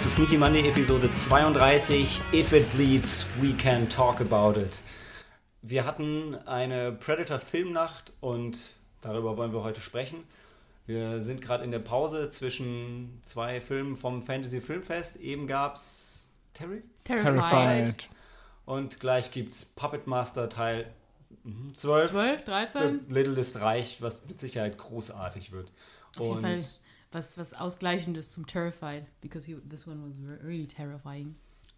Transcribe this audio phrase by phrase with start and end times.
[0.00, 2.22] zu Sneaky Monday Episode 32.
[2.32, 4.80] If it bleeds, we can talk about it.
[5.60, 10.24] Wir hatten eine Predator Filmnacht und darüber wollen wir heute sprechen.
[10.86, 15.16] Wir sind gerade in der Pause zwischen zwei Filmen vom Fantasy Filmfest.
[15.16, 16.82] Eben gab es Terry?
[17.04, 18.08] Terrified.
[18.64, 20.90] Und gleich gibt es Puppet Master Teil
[21.74, 22.10] 12.
[22.10, 23.00] 12, 13?
[23.06, 25.70] The Littlest Reich, was mit Sicherheit großartig wird.
[26.16, 26.64] Auf jeden Fall
[27.12, 31.34] was, was Ausgleichendes zum Terrified, because he, this one was really terrifying.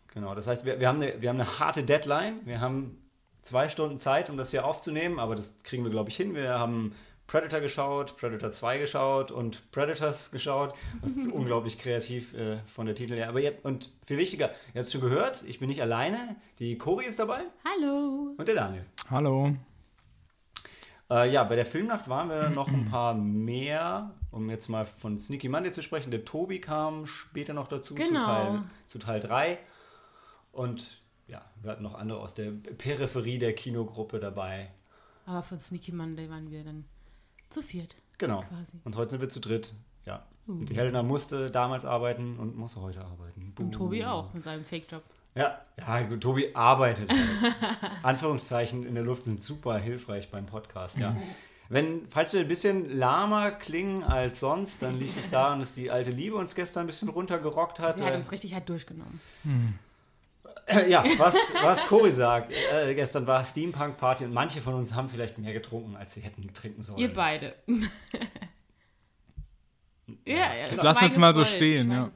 [0.08, 2.40] Genau, das heißt, wir, wir, haben eine, wir haben eine harte Deadline.
[2.44, 2.98] Wir haben
[3.40, 6.34] zwei Stunden Zeit, um das hier aufzunehmen, aber das kriegen wir, glaube ich, hin.
[6.34, 6.94] Wir haben
[7.26, 10.74] Predator geschaut, Predator 2 geschaut und Predators geschaut.
[11.00, 13.30] Das ist unglaublich kreativ äh, von der Titel her.
[13.30, 16.36] Aber ihr, und viel wichtiger, ihr habt es schon gehört, ich bin nicht alleine.
[16.58, 17.40] Die Cori ist dabei.
[17.64, 18.34] Hallo.
[18.36, 18.84] Und der Daniel.
[19.08, 19.54] Hallo.
[21.12, 25.18] Äh, ja, bei der Filmnacht waren wir noch ein paar mehr, um jetzt mal von
[25.18, 26.10] Sneaky Monday zu sprechen.
[26.10, 28.20] Der Tobi kam später noch dazu genau.
[28.20, 29.58] zu, Teil, zu Teil 3.
[30.52, 34.70] Und ja, wir hatten noch andere aus der Peripherie der Kinogruppe dabei.
[35.26, 36.86] Aber von Sneaky Monday waren wir dann
[37.50, 37.94] zu viert.
[38.16, 38.40] Genau.
[38.40, 38.80] Quasi.
[38.84, 39.74] Und heute sind wir zu dritt.
[40.06, 40.24] Ja.
[40.48, 40.52] Uh.
[40.52, 43.52] Und die Helena musste damals arbeiten und muss heute arbeiten.
[43.58, 45.02] Und Tobi auch mit seinem Fake-Job.
[45.34, 47.10] Ja, ja, gut, Tobi arbeitet.
[48.02, 51.16] Anführungszeichen in der Luft sind super hilfreich beim Podcast, ja.
[51.68, 55.90] Wenn, falls wir ein bisschen lahmer klingen als sonst, dann liegt es daran, dass die
[55.90, 57.96] alte Liebe uns gestern ein bisschen runtergerockt hat.
[57.96, 59.18] Sie hat uns richtig halt durchgenommen.
[59.44, 59.74] Hm.
[60.88, 65.38] Ja, was, was Cory sagt, äh, gestern war Steampunk-Party und manche von uns haben vielleicht
[65.38, 66.98] mehr getrunken, als sie hätten trinken sollen.
[66.98, 67.54] Ihr beide.
[70.24, 70.66] ja, ja.
[70.68, 72.10] Das lassen wir jetzt mal so stehen, ja.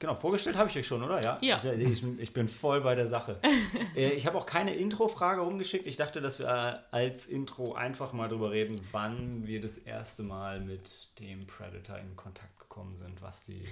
[0.00, 1.22] Genau, vorgestellt habe ich euch schon, oder?
[1.22, 1.38] Ja.
[1.42, 1.62] ja.
[1.74, 3.38] Ich, ich, bin voll bei der Sache.
[3.96, 5.86] Äh, ich habe auch keine Intro-Frage rumgeschickt.
[5.86, 10.22] Ich dachte, dass wir äh, als Intro einfach mal drüber reden, wann wir das erste
[10.22, 13.62] Mal mit dem Predator in Kontakt gekommen sind, was die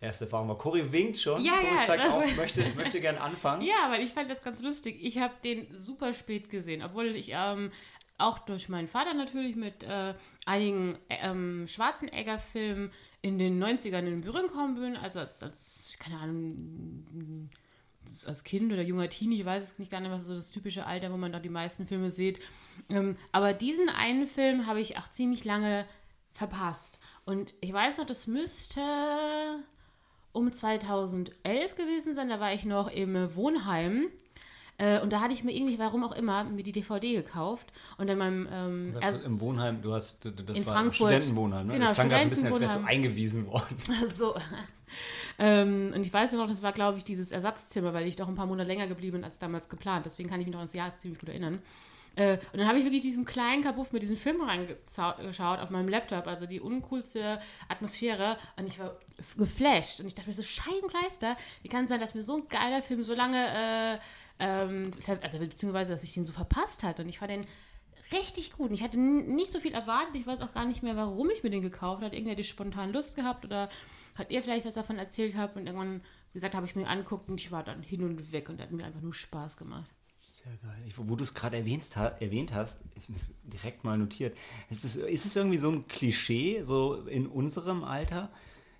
[0.00, 0.58] erste Erfahrung war.
[0.58, 1.42] Cory winkt schon.
[1.42, 3.62] Ja, Cory ja, zeigt auf, möchte, möchte gern anfangen.
[3.62, 4.98] Ja, weil ich fand das ganz lustig.
[5.00, 7.70] Ich habe den super spät gesehen, obwohl ich ähm,
[8.18, 12.90] auch durch meinen Vater natürlich mit äh, einigen ähm, Schwarzenegger-Filmen
[13.22, 17.48] in den 90ern in Berührung gekommen bin, also als, als, keine Ahnung,
[18.26, 20.86] als Kind oder junger Teenie, ich weiß es nicht gar nicht, was so das typische
[20.86, 22.40] Alter, wo man da die meisten Filme sieht.
[22.88, 25.86] Ähm, aber diesen einen Film habe ich auch ziemlich lange
[26.32, 26.98] verpasst.
[27.24, 28.80] Und ich weiß noch, das müsste
[30.32, 34.08] um 2011 gewesen sein, da war ich noch im Wohnheim
[34.78, 37.72] äh, und da hatte ich mir irgendwie, warum auch immer, mir die DVD gekauft.
[37.98, 38.48] Und dann meinem.
[38.50, 41.74] Ähm, erst im Wohnheim, du hast, das in war Frankfurt, Studentenwohnheim, ne?
[41.74, 43.76] Genau, das klang gerade ein bisschen, als wärst du eingewiesen worden.
[44.08, 44.34] so.
[45.38, 48.34] ähm, und ich weiß noch, das war, glaube ich, dieses Ersatzzimmer, weil ich doch ein
[48.34, 50.06] paar Monate länger geblieben bin als damals geplant.
[50.06, 51.60] Deswegen kann ich mich noch an das Jahr ziemlich gut erinnern.
[52.14, 55.88] Äh, und dann habe ich wirklich diesen kleinen Kabuff mit diesem Film reingeschaut auf meinem
[55.88, 58.36] Laptop, also die uncoolste Atmosphäre.
[58.56, 58.96] Und ich war
[59.36, 60.00] geflasht.
[60.00, 62.82] Und ich dachte mir so, Scheibenkleister, wie kann es sein, dass mir so ein geiler
[62.82, 63.98] Film so lange, äh,
[64.38, 64.90] ähm,
[65.22, 67.02] also beziehungsweise, dass ich den so verpasst hatte.
[67.02, 67.46] Und ich fand den
[68.12, 68.68] richtig gut.
[68.68, 70.14] Und ich hatte nicht so viel erwartet.
[70.14, 72.14] Ich weiß auch gar nicht mehr, warum ich mir den gekauft habe.
[72.14, 73.68] Irgendwie hatte ich spontan Lust gehabt oder
[74.14, 75.56] hat ihr vielleicht was davon erzählt gehabt.
[75.56, 76.00] Und irgendwann,
[76.32, 78.72] wie gesagt, habe ich mir angeguckt und ich war dann hin und weg und hat
[78.72, 79.90] mir einfach nur Spaß gemacht.
[80.22, 80.82] Sehr geil.
[80.86, 84.36] Ich, wo du es gerade erwähnt, hast, ich es direkt mal notiert.
[84.70, 88.30] Ist es, ist es irgendwie so ein Klischee, so in unserem Alter,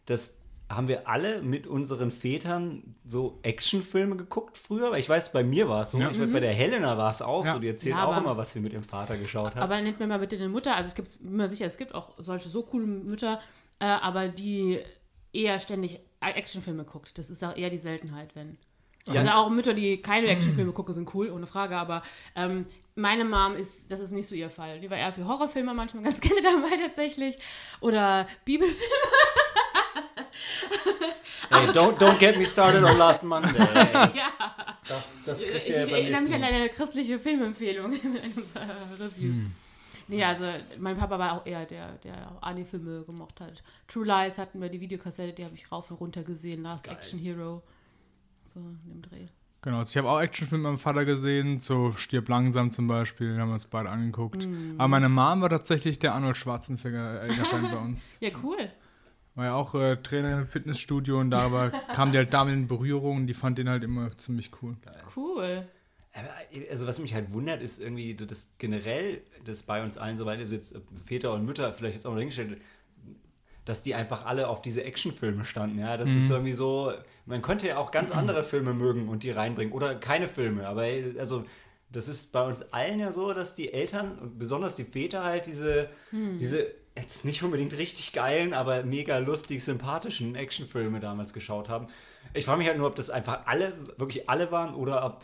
[0.07, 0.39] dass
[0.75, 4.91] haben wir alle mit unseren Vätern so Actionfilme geguckt früher?
[4.91, 5.99] Weil ich weiß, bei mir war es so.
[5.99, 6.11] Ja.
[6.11, 7.55] Ich weiß, bei der Helena war es auch ja.
[7.55, 7.59] so.
[7.59, 9.63] Die erzählt ja, auch immer, was sie mit ihrem Vater geschaut hat.
[9.63, 10.77] Aber nennt mir mal bitte eine Mutter.
[10.77, 13.41] Also es gibt immer sicher, es gibt auch solche so coole Mütter,
[13.79, 14.81] äh, aber die
[15.33, 17.19] eher ständig Actionfilme guckt.
[17.19, 18.59] Das ist auch eher die Seltenheit, wenn.
[19.09, 19.21] Ja.
[19.21, 21.77] Also auch Mütter, die keine Actionfilme gucken, sind cool, ohne Frage.
[21.77, 22.03] Aber
[22.37, 24.81] ähm, meine Mom ist, das ist nicht so ihr Fall.
[24.81, 27.37] Die war eher für Horrorfilme manchmal ganz gerne dabei tatsächlich.
[27.81, 28.79] Oder Bibelfilme.
[31.51, 33.59] Hey, don't, don't get me started on Last Monday.
[33.59, 34.11] ja.
[34.89, 38.67] Das, das ich, ich erinnere mich an eine christliche Filmempfehlung in unserer
[38.99, 39.31] Review.
[39.31, 39.53] Hm.
[40.09, 40.45] Nee, also
[40.79, 43.63] mein Papa war auch eher der, der Ani-Filme gemocht hat.
[43.87, 46.63] True Lies hatten wir die Videokassette, die habe ich rauf und runter gesehen.
[46.63, 46.95] Last Geil.
[46.95, 47.63] Action Hero.
[48.45, 49.27] So in dem Dreh.
[49.63, 53.29] Genau, also ich habe auch Actionfilme mit meinem Vater gesehen, so Stirb langsam zum Beispiel,
[53.29, 54.45] den haben wir uns beide angeguckt.
[54.45, 54.75] Mm.
[54.77, 58.17] Aber meine Mom war tatsächlich der Arnold Schwarzenegger-Fan bei uns.
[58.21, 58.69] Ja, cool.
[59.35, 62.69] War ja auch äh, Trainer im Fitnessstudio und da war, kam die halt damit in
[62.69, 64.77] Berührung und die fand den halt immer ziemlich cool.
[64.85, 65.03] Geil.
[65.17, 65.67] Cool.
[66.71, 70.53] Also was mich halt wundert, ist irgendwie das generell, das bei uns allen, soweit ist
[70.53, 70.75] jetzt
[71.07, 72.61] Väter und Mütter vielleicht jetzt auch noch hingestellt,
[73.65, 75.79] dass die einfach alle auf diese Actionfilme standen.
[75.79, 76.19] Ja, das mhm.
[76.19, 76.93] ist irgendwie so.
[77.25, 80.67] Man könnte ja auch ganz andere Filme mögen und die reinbringen oder keine Filme.
[80.67, 80.83] Aber
[81.19, 81.47] also
[81.91, 85.47] das ist bei uns allen ja so, dass die Eltern und besonders die Väter halt
[85.47, 86.39] diese, mhm.
[86.39, 86.67] diese
[86.97, 91.87] jetzt nicht unbedingt richtig geilen, aber mega lustig sympathischen Actionfilme damals geschaut haben.
[92.35, 95.23] Ich frage mich halt nur, ob das einfach alle, wirklich alle waren oder ob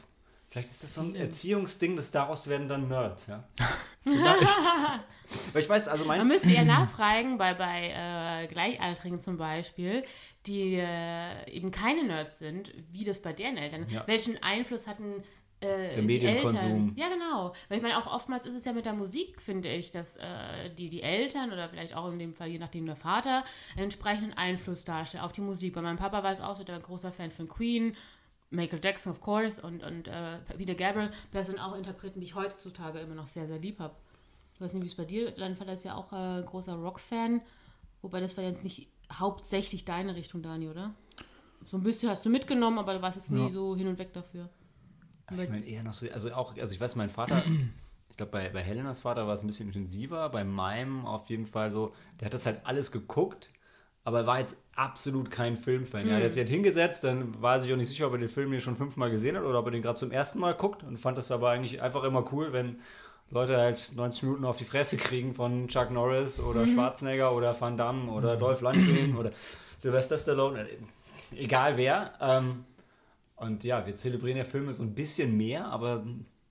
[0.50, 3.44] vielleicht ist das so ein Erziehungsding, dass daraus werden dann Nerds, ja.
[4.02, 4.42] Vielleicht.
[5.52, 7.90] Weil ich weiß, also mein Man müsste ja nachfragen, bei, bei
[8.44, 10.02] äh, Gleichaltrigen zum Beispiel,
[10.46, 14.04] die äh, eben keine Nerds sind, wie das bei deren Eltern Ja.
[14.06, 15.22] Welchen Einfluss hatten
[15.60, 16.92] äh, Der die Medienkonsum.
[16.96, 17.52] Ja, genau.
[17.68, 20.70] Weil ich meine, auch oftmals ist es ja mit der Musik, finde ich, dass äh,
[20.76, 23.44] die, die Eltern oder vielleicht auch in dem Fall, je nachdem der Vater,
[23.74, 25.74] einen entsprechenden Einfluss darstellen auf die Musik.
[25.74, 27.96] Bei meinem Papa war es auch so, der war ein großer Fan von Queen,
[28.50, 31.10] Michael Jackson, of course, und, und äh, Peter Gabriel.
[31.32, 33.94] Das sind auch Interpreten, die ich heutzutage immer noch sehr, sehr lieb habe.
[34.54, 37.42] Ich weiß nicht, wie es bei dir, dein Vater ist ja auch äh, großer Rock-Fan,
[38.02, 40.94] wobei das war jetzt nicht hauptsächlich deine Richtung, Dani, oder?
[41.66, 43.48] So ein bisschen hast du mitgenommen, aber du warst jetzt nie Ja.
[43.50, 44.48] so hin und weg dafür.
[45.30, 47.42] Ich meine eher noch so, also auch, also ich weiß, mein Vater,
[48.10, 51.46] ich glaube, bei, bei Helenas Vater war es ein bisschen intensiver, bei meinem auf jeden
[51.46, 53.50] Fall so, der hat das halt alles geguckt,
[54.04, 56.08] aber er war jetzt absolut kein Filmfan.
[56.08, 58.30] Er hat jetzt halt hingesetzt, dann war er sich auch nicht sicher, ob er den
[58.30, 60.82] Film hier schon fünfmal gesehen hat oder ob er den gerade zum ersten Mal guckt
[60.82, 62.78] und fand das aber eigentlich einfach immer cool, wenn
[63.30, 67.76] Leute halt 90 Minuten auf die Fresse kriegen von Chuck Norris oder Schwarzenegger oder Van
[67.76, 69.32] Damme oder Dolph Lundgren oder
[69.78, 70.78] Sylvester Stallone, äh,
[71.36, 72.14] egal wer.
[72.20, 72.64] Ähm,
[73.38, 76.04] und ja, wir zelebrieren ja Filme so ein bisschen mehr, aber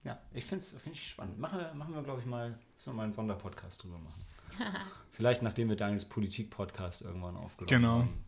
[0.03, 1.37] ja, ich finde es find ich spannend.
[1.39, 4.23] Machen wir, machen wir glaube ich, mal, müssen wir mal einen Sonderpodcast drüber machen.
[5.11, 7.99] Vielleicht nachdem wir Daniels Politik-Podcast irgendwann aufgenommen Genau.
[7.99, 8.23] haben.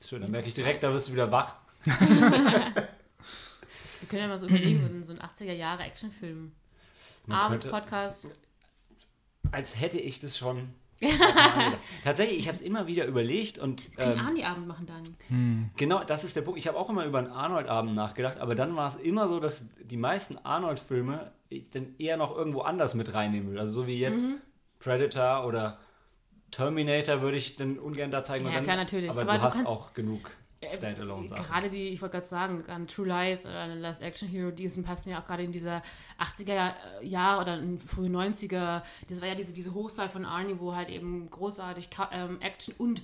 [0.00, 1.56] Schön, dann merke ich direkt, da wirst du wieder wach.
[4.00, 6.52] Wir können ja mal so überlegen, so ein, so ein 80er-Jahre-Actionfilm.
[7.26, 8.30] Man könnte, Abend-Podcast.
[9.50, 10.72] als hätte ich das schon.
[12.04, 15.70] Tatsächlich, ich habe es immer wieder überlegt und Können ähm, Arnie-Abend machen, Dani.
[15.76, 16.58] Genau, das ist der Punkt.
[16.58, 19.66] Ich habe auch immer über einen Arnold-Abend nachgedacht, aber dann war es immer so, dass
[19.82, 23.58] die meisten Arnold-Filme ich dann eher noch irgendwo anders mit reinnehmen will.
[23.58, 24.36] Also so wie jetzt Mhm.
[24.80, 25.78] Predator oder
[26.50, 28.46] Terminator würde ich dann ungern da zeigen.
[28.46, 29.10] Ja, dann, klar, natürlich.
[29.10, 30.30] Aber, Aber du du hast kannst- auch genug
[30.66, 31.44] Standalone-Sachen.
[31.44, 34.68] Gerade die, ich wollte gerade sagen, an True Lies oder an Last Action Hero, die
[34.68, 35.82] sind, passen ja auch gerade in dieser
[36.18, 38.82] 80er Jahre oder in frühen 90er.
[39.08, 43.02] Das war ja diese, diese Hochzeit von Arnie, wo halt eben großartig ähm, Action und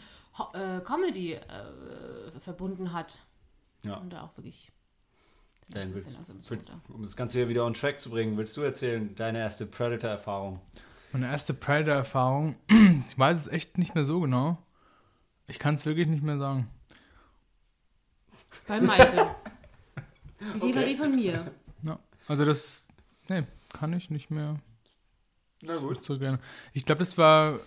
[0.53, 1.41] äh, Comedy äh,
[2.41, 3.21] verbunden hat.
[3.85, 3.97] Ja.
[3.97, 4.73] Und da auch wirklich.
[5.71, 6.19] Dann ein willst,
[6.51, 9.65] willst, um das Ganze hier wieder on track zu bringen, willst du erzählen, deine erste
[9.65, 10.61] Predator-Erfahrung?
[11.12, 14.59] Meine erste Predator-Erfahrung, ich weiß es echt nicht mehr so genau.
[15.47, 16.69] Ich kann es wirklich nicht mehr sagen.
[18.67, 19.17] Bei Malte.
[20.41, 20.73] Die Okay.
[20.73, 21.53] DVD von mir.
[21.83, 22.87] Ja, also das,
[23.29, 24.57] nee, kann ich nicht mehr
[25.63, 26.05] Na gut.
[26.05, 26.39] so gerne.
[26.73, 27.59] Ich glaube, das war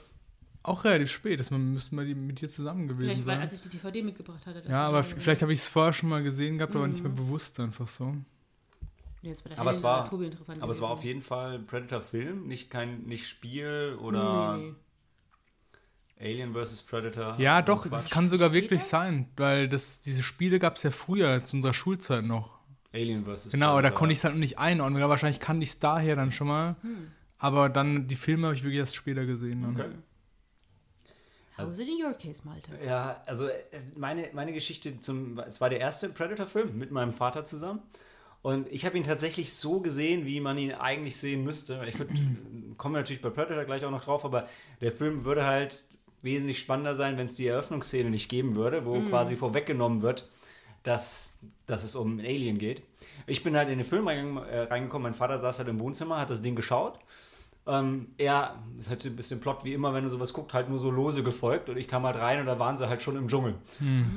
[0.64, 3.42] auch relativ spät, dass man müssten wir die mit dir zusammen gewesen Vielleicht, weil, sein.
[3.42, 4.62] als ich die DVD mitgebracht hatte.
[4.62, 7.12] das Ja, aber vielleicht habe ich es vorher schon mal gesehen gehabt, aber nicht mehr
[7.12, 7.16] Mhm.
[7.16, 8.14] bewusst einfach so.
[9.22, 10.12] Jetzt bei der Aber es Helen war-
[10.62, 14.76] Aber es war auf jeden Fall Predator-Film, nicht kein nicht Spiel oder Nee, nee.
[16.19, 16.84] Alien vs.
[16.84, 17.36] Predator.
[17.40, 17.92] Ja, So doch, Quatsch.
[17.94, 21.74] das kann sogar wirklich sein, weil das, diese Spiele gab es ja früher zu unserer
[21.74, 22.58] Schulzeit noch.
[22.94, 23.51] Alien vs.
[23.51, 23.98] Genau, aber da Predator.
[24.00, 25.00] konnte ich es halt noch nicht einordnen.
[25.00, 26.75] Ja, wahrscheinlich kannte ich es daher dann schon mal.
[26.82, 27.12] Hm.
[27.38, 29.62] Aber dann die Filme habe ich wirklich erst später gesehen.
[29.62, 29.75] Dann.
[29.80, 29.89] Okay.
[31.58, 32.72] How is it in your case, Malte?
[32.86, 33.53] Ja, also äh,
[33.96, 35.39] meine, meine Geschichte zum.
[35.39, 37.82] Es war der erste Predator-Film mit meinem Vater zusammen.
[38.44, 41.84] Und ich habe ihn tatsächlich so gesehen, wie man ihn eigentlich sehen müsste.
[41.88, 41.96] Ich
[42.77, 44.48] komme natürlich bei Predator gleich auch noch drauf, aber
[44.82, 45.84] der Film würde halt
[46.27, 50.29] wesentlich spannender sein, wenn es die Eröffnungsszene nicht geben würde, wo quasi vorweggenommen wird,
[50.84, 51.34] dass,
[51.65, 52.84] dass es um Alien geht.
[53.25, 56.29] Ich bin halt in den Film äh, reingekommen, mein Vater saß halt im Wohnzimmer, hat
[56.29, 57.00] das Ding geschaut.
[57.65, 60.79] Ähm, er, es hat ein bisschen Plot wie immer, wenn du sowas guckst, halt nur
[60.79, 63.27] so lose gefolgt und ich kam halt rein und da waren sie halt schon im
[63.27, 63.55] Dschungel.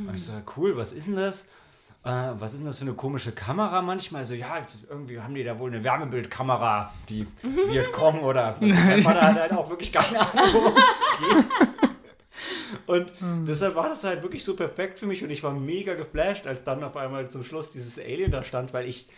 [0.06, 1.48] Und ich so, cool, was ist denn das?
[2.04, 4.24] Äh, was ist denn das für eine komische Kamera manchmal?
[4.24, 8.56] So, ja, irgendwie haben die da wohl eine Wärmebildkamera, die Vietcong oder.
[8.60, 11.68] Also mein Vater hat halt auch wirklich keine Ahnung, worum es geht.
[12.86, 13.12] Und
[13.46, 16.64] deshalb war das halt wirklich so perfekt für mich und ich war mega geflasht, als
[16.64, 19.08] dann auf einmal zum Schluss dieses Alien da stand, weil ich,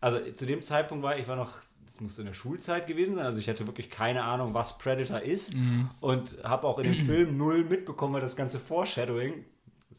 [0.00, 1.50] also zu dem Zeitpunkt war ich war noch,
[1.84, 5.20] das musste in der Schulzeit gewesen sein, also ich hatte wirklich keine Ahnung, was Predator
[5.20, 5.54] ist
[6.00, 9.44] und habe auch in dem Film null mitbekommen, weil das ganze Foreshadowing,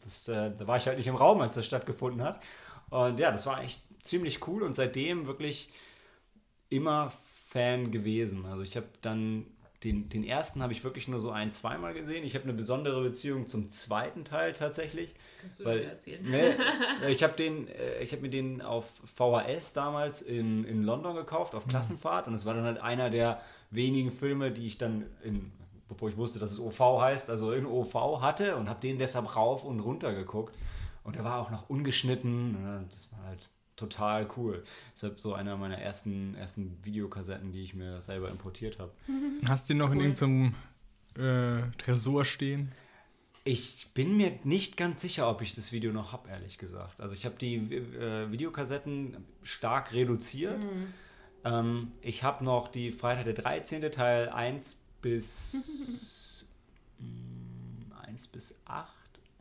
[0.03, 2.41] das, äh, da war ich halt nicht im Raum, als das stattgefunden hat.
[2.89, 5.69] Und ja, das war echt ziemlich cool und seitdem wirklich
[6.69, 7.11] immer
[7.49, 8.45] Fan gewesen.
[8.45, 9.45] Also ich habe dann
[9.83, 12.23] den, den ersten habe ich wirklich nur so ein, zweimal gesehen.
[12.23, 15.13] Ich habe eine besondere Beziehung zum zweiten Teil tatsächlich.
[15.41, 16.31] Kannst du Weil, mir erzählen?
[16.31, 16.57] ne,
[17.09, 21.53] ich habe den, äh, ich habe mir den auf VHS damals in, in London gekauft,
[21.55, 22.27] auf Klassenfahrt.
[22.27, 25.51] Und es war dann halt einer der wenigen Filme, die ich dann in,
[25.87, 29.35] bevor ich wusste, dass es OV heißt, also in OV hatte und habe den deshalb
[29.35, 30.55] rauf und runter geguckt.
[31.03, 32.87] Und der war auch noch ungeschnitten.
[32.89, 34.63] Das war halt total cool.
[34.93, 38.91] Deshalb so einer meiner ersten, ersten Videokassetten, die ich mir selber importiert habe.
[39.49, 40.03] Hast du den noch in Cool.
[40.05, 40.55] irgendeinem
[41.17, 42.71] äh, Tresor stehen.
[43.45, 47.01] Ich bin mir nicht ganz sicher, ob ich das Video noch habe, ehrlich gesagt.
[47.01, 50.65] Also ich habe die äh, Videokassetten stark reduziert.
[51.43, 53.91] Ähm, ich habe noch die Freitag der 13.
[53.91, 56.49] Teil 1 bis
[56.99, 58.87] mh, 1 bis 8.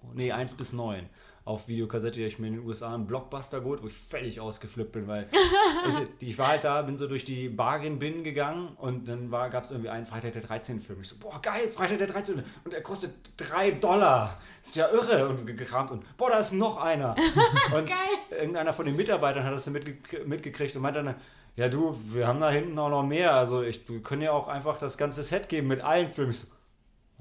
[0.03, 1.09] Oh, nee, 1 bis 9
[1.45, 4.93] auf Videokassette, die ich mir in den USA einen Blockbuster geholt, wo ich völlig ausgeflippt
[4.93, 5.29] bin, weil
[5.85, 9.73] also, ich war halt da, bin so durch die Bargain-Bin gegangen und dann gab es
[9.73, 10.81] irgendwie einen Freitag der 13.
[10.81, 11.01] Film.
[11.01, 12.43] Ich so, boah, geil, Freitag der 13.
[12.65, 14.39] Und er kostet 3 Dollar.
[14.63, 15.29] ist ja irre.
[15.29, 17.17] Und gekramt und, boah, da ist noch einer.
[17.75, 17.91] Und
[18.31, 21.15] irgendeiner von den Mitarbeitern hat das dann mitge mitgekriegt und meinte dann,
[21.57, 23.35] ja du, wir haben da hinten auch noch mehr.
[23.35, 26.31] Also ich, wir können ja auch einfach das ganze Set geben mit allen Filmen.
[26.31, 26.47] Ich so,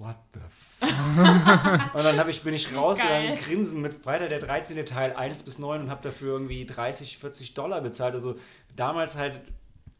[0.01, 1.95] what the fuck?
[1.95, 3.43] und dann ich, bin ich rausgegangen, Geil.
[3.43, 4.85] grinsen mit Freitag der 13.
[4.85, 8.13] Teil 1 bis 9 und habe dafür irgendwie 30, 40 Dollar bezahlt.
[8.13, 8.35] Also
[8.75, 9.41] damals halt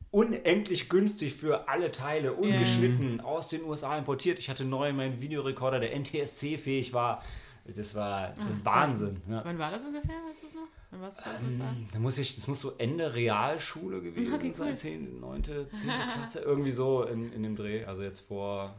[0.10, 4.40] unendlich günstig für alle Teile, ungeschnitten, aus den USA importiert.
[4.40, 7.24] Ich hatte neu meinen Videorekorder, der NTSC-fähig war.
[7.66, 9.22] Das war Wahnsinn.
[9.30, 9.42] Ja.
[9.46, 10.16] Wann war das ungefähr?
[10.28, 10.68] Weißt du es noch?
[10.90, 11.76] Wann warst du USA?
[11.94, 14.54] Da muss ich, das muss so Ende Realschule gewesen Okay, cool.
[14.54, 15.70] sein, 10., 9., 10.
[15.90, 17.86] Klasse, irgendwie so in, in dem Dreh.
[17.86, 18.76] Also jetzt vor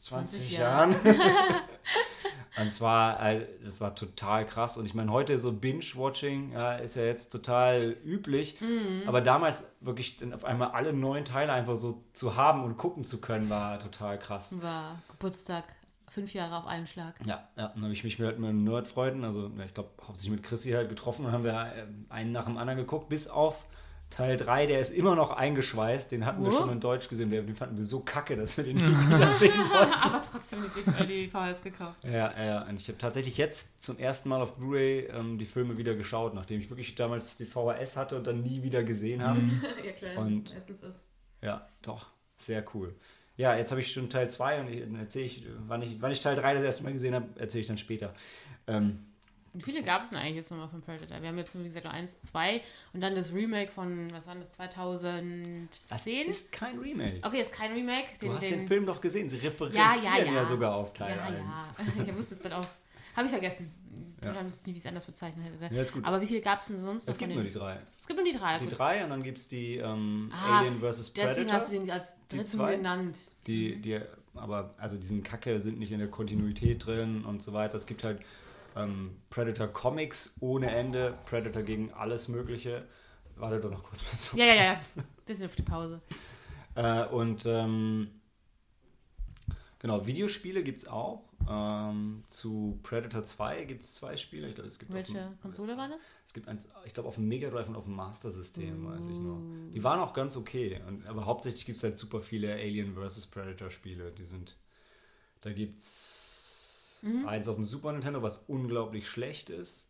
[0.00, 0.94] 20, 20 Jahren.
[2.56, 4.76] und es war, äh, das war total krass.
[4.76, 8.60] Und ich meine, heute so Binge-Watching ja, ist ja jetzt total üblich.
[8.60, 9.02] Mhm.
[9.06, 13.20] Aber damals wirklich auf einmal alle neun Teile einfach so zu haben und gucken zu
[13.20, 14.54] können, war total krass.
[14.60, 15.64] War Geburtstag,
[16.08, 17.14] fünf Jahre auf einen Schlag.
[17.24, 20.72] Ja, ja, dann habe ich mich halt mit Nerdfreunden, also ich glaube hauptsächlich mit Chrissy
[20.72, 23.66] halt getroffen und haben wir äh, einen nach dem anderen geguckt, bis auf
[24.10, 26.56] Teil 3, der ist immer noch eingeschweißt, den hatten wir Wo?
[26.56, 29.52] schon in Deutsch gesehen, den fanden wir so kacke, dass wir den nie wieder sehen
[29.70, 29.92] wollten.
[29.92, 30.58] Aber trotzdem
[31.00, 31.96] die, die VHS gekauft.
[32.02, 35.78] Ja, ja, und ich habe tatsächlich jetzt zum ersten Mal auf Blu-ray ähm, die Filme
[35.78, 39.40] wieder geschaut, nachdem ich wirklich damals die VHS hatte und dann nie wieder gesehen habe.
[39.86, 41.00] ja klar, Und- das meistens ist.
[41.42, 42.94] Ja, doch, sehr cool.
[43.36, 46.10] Ja, jetzt habe ich schon Teil 2 und ich- dann erzähle ich, wann ich, wann
[46.10, 48.12] ich Teil 3 das erste Mal gesehen habe, erzähle ich dann später.
[48.66, 48.98] Ähm,
[49.52, 51.20] Wie viele gab es denn eigentlich jetzt nochmal von Predator?
[51.20, 54.36] Wir haben jetzt wie gesagt, nur eins, zwei und dann das Remake von, was war
[54.36, 55.68] das, 2010?
[55.88, 57.18] das ist kein Remake.
[57.22, 58.06] Okay, ist kein Remake.
[58.20, 59.28] Du hast den den Film doch gesehen.
[59.28, 60.44] Sie ja, referenzieren ja, ja, ja.
[60.44, 61.34] sogar auf Teil ja, 1.
[61.38, 62.04] ja.
[62.06, 62.66] Ich wusste jetzt dann auch.
[63.16, 63.72] Habe ich vergessen.
[64.22, 64.32] Ja.
[64.32, 65.74] Oder wie ich es anders bezeichnet hätte.
[65.74, 66.04] Ja, ist gut.
[66.04, 67.78] Aber wie viele gab es denn sonst noch Es gibt nur den- die drei.
[67.98, 68.58] Es gibt nur die drei.
[68.58, 68.78] Die gut.
[68.78, 71.12] drei und dann gibt es die ähm, Ah, Alien vs.
[71.14, 71.52] Deswegen Predator.
[71.56, 72.76] hast du den als Die dritten zwei?
[72.76, 73.18] genannt.
[73.46, 73.98] Die, die,
[74.34, 77.76] aber also diesen Kacke sind nicht in der Kontinuität drin und so weiter.
[77.76, 78.20] Es gibt halt
[78.76, 82.86] ähm, Predator Comics ohne Ende, Predator gegen alles Mögliche.
[83.36, 84.62] Warte doch noch kurz bis Ja, ja, ja.
[84.74, 84.80] ja.
[85.26, 86.00] Bisschen auf die Pause.
[86.74, 88.10] Äh, und ähm,
[89.78, 91.24] genau, Videospiele gibt es auch.
[91.48, 94.48] Ähm, zu Predator 2 gibt es zwei Spiele.
[94.48, 96.06] Ich glaube, es gibt auf dem- Welche Konsole war das?
[96.26, 99.06] Es gibt eins, ich glaube, auf dem Mega Drive und auf dem Master System, weiß
[99.06, 99.38] ich noch.
[99.38, 99.72] Mm.
[99.72, 100.80] Die waren auch ganz okay.
[100.86, 103.26] Und, aber hauptsächlich gibt es halt super viele Alien vs.
[103.28, 104.12] Predator Spiele.
[104.12, 104.58] Die sind.
[105.40, 106.39] Da gibt es
[107.02, 107.26] Mhm.
[107.26, 109.88] eins auf dem Super Nintendo, was unglaublich schlecht ist.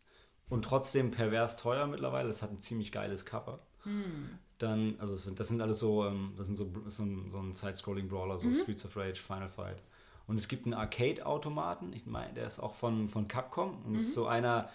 [0.49, 2.27] Und trotzdem pervers teuer mittlerweile.
[2.27, 3.59] Das hat ein ziemlich geiles Cover.
[3.83, 4.29] Hm.
[4.57, 7.39] Dann, also es sind, das sind alles so, ähm, das sind so, so ein, so
[7.39, 8.53] ein Side-Scrolling-Brawler, Mhm.
[8.53, 9.81] so Streets of Rage, Final Fight.
[10.27, 13.95] Und es gibt einen Arcade-Automaten, ich meine, der ist auch von, von Capcom und Mhm.
[13.97, 14.69] ist so einer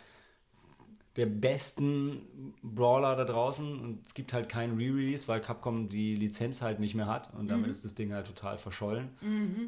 [1.17, 3.81] der besten Brawler da draußen.
[3.81, 7.45] Und es gibt halt keinen Re-Release, weil Capcom die Lizenz halt nicht mehr hat und
[7.45, 7.49] Mhm.
[7.49, 9.09] damit ist das Ding halt total verschollen.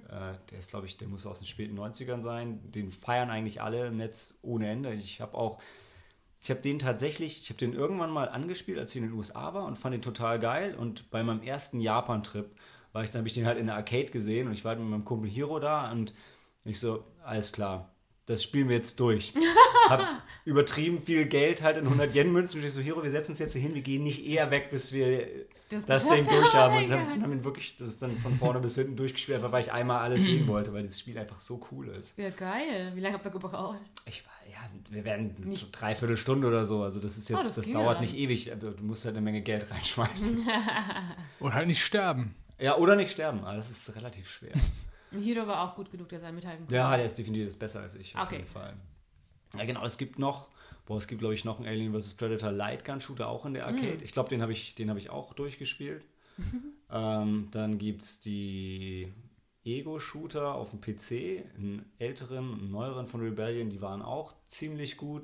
[0.08, 2.60] Äh, der ist, glaube ich, der muss aus den späten 90ern sein.
[2.70, 4.92] Den feiern eigentlich alle im Netz ohne Ende.
[4.94, 5.60] Ich habe auch
[6.40, 9.54] ich habe den tatsächlich, ich habe den irgendwann mal angespielt, als ich in den USA
[9.54, 10.76] war und fand den total geil.
[10.76, 12.48] Und bei meinem ersten Japan-Trip
[12.92, 14.78] war ich, dann habe ich den halt in der Arcade gesehen und ich war halt
[14.80, 16.14] mit meinem Kumpel Hiro da und
[16.64, 17.90] ich so, alles klar,
[18.28, 19.32] das spielen wir jetzt durch.
[19.88, 23.38] hab übertrieben viel Geld halt in 100 Yen-Münzen und ich so, Hiro, wir setzen uns
[23.40, 25.26] jetzt hier hin, wir gehen nicht eher weg, bis wir
[25.70, 26.84] Das das, Ding durch haben.
[26.84, 29.62] Und haben, haben ihn wirklich das ist dann von vorne bis hinten durchgespielt, einfach weil
[29.64, 32.16] ich einmal alles sehen wollte, weil das Spiel einfach so cool ist.
[32.18, 32.92] Ja, geil.
[32.94, 33.78] Wie lange habt ihr gebraucht?
[34.06, 34.58] Ich war, ja,
[34.90, 36.82] wir werden Nicht- so dreiviertel Stunde oder so.
[36.82, 38.02] Also das ist jetzt, Oh, das das, dauert dann.
[38.02, 38.50] nicht ewig.
[38.52, 40.46] aber Du musst halt eine Menge Geld reinschmeißen.
[41.40, 42.34] Und halt nicht sterben.
[42.58, 44.52] ja, oder nicht sterben, aber das ist relativ schwer.
[45.12, 46.74] Hiro war auch gut genug, der sein mithalten konnte.
[46.74, 48.36] ja, der ist definitiv besser als ich, auf Okay.
[48.36, 48.74] jeden Fall.
[49.56, 50.48] Ja, genau, es gibt noch,
[50.86, 52.14] boah, es gibt, glaube ich, noch einen Alien vs.
[52.14, 54.04] Predator Lightgun Shooter auch in der Arcade.
[54.04, 56.04] Ich glaube, den habe ich, den hab ich auch durchgespielt.
[56.90, 59.12] ähm, dann gibt es die
[59.64, 65.22] Ego-Shooter auf dem PC, einen älteren, einen neueren von Rebellion, die waren auch ziemlich gut.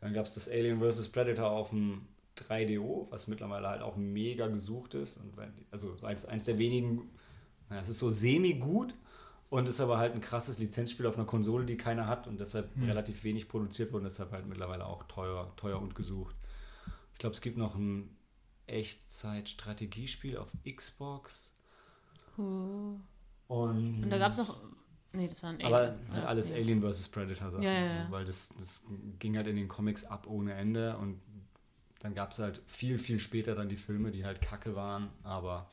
[0.00, 1.08] Dann gab es das Alien vs.
[1.08, 2.06] Predator auf dem
[2.36, 5.16] 3DO, was mittlerweile halt auch mega gesucht ist.
[5.18, 7.10] Und weil, also eins, eins der wenigen,
[7.68, 8.94] naja, es ist so semi-gut
[9.54, 12.72] und ist aber halt ein krasses Lizenzspiel auf einer Konsole, die keiner hat und deshalb
[12.80, 16.34] relativ wenig produziert wurde und deshalb halt mittlerweile auch teuer, teuer und gesucht.
[17.12, 18.16] Ich glaube, es gibt noch ein
[18.66, 21.54] Echtzeit-Strategiespiel auf Xbox.
[22.36, 22.98] Cool.
[23.46, 24.60] Und, Und da gab es noch.
[25.12, 26.28] Nee, das war ein aber Alien, halt oder?
[26.28, 26.56] alles Ja.
[26.56, 27.08] Alien vs.
[27.10, 27.62] Predator Sachen.
[27.62, 28.10] Ja, ja, ja.
[28.10, 28.84] Weil das, das
[29.20, 31.20] ging halt in den Comics ab ohne Ende und
[32.00, 35.70] dann gab es halt viel, viel später dann die Filme, die halt kacke waren, aber.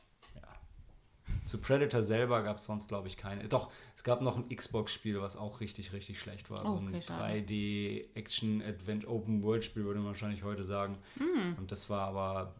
[1.44, 3.48] Zu Predator selber gab es sonst, glaube ich, keine.
[3.48, 6.66] Doch, es gab noch ein Xbox-Spiel, was auch richtig, richtig schlecht war.
[6.66, 7.40] so ein okay, schade.
[7.40, 10.98] 3D-Action-Advent-Open-World-Spiel, würde man wahrscheinlich heute sagen.
[11.18, 11.56] Hm.
[11.58, 12.54] Und das war aber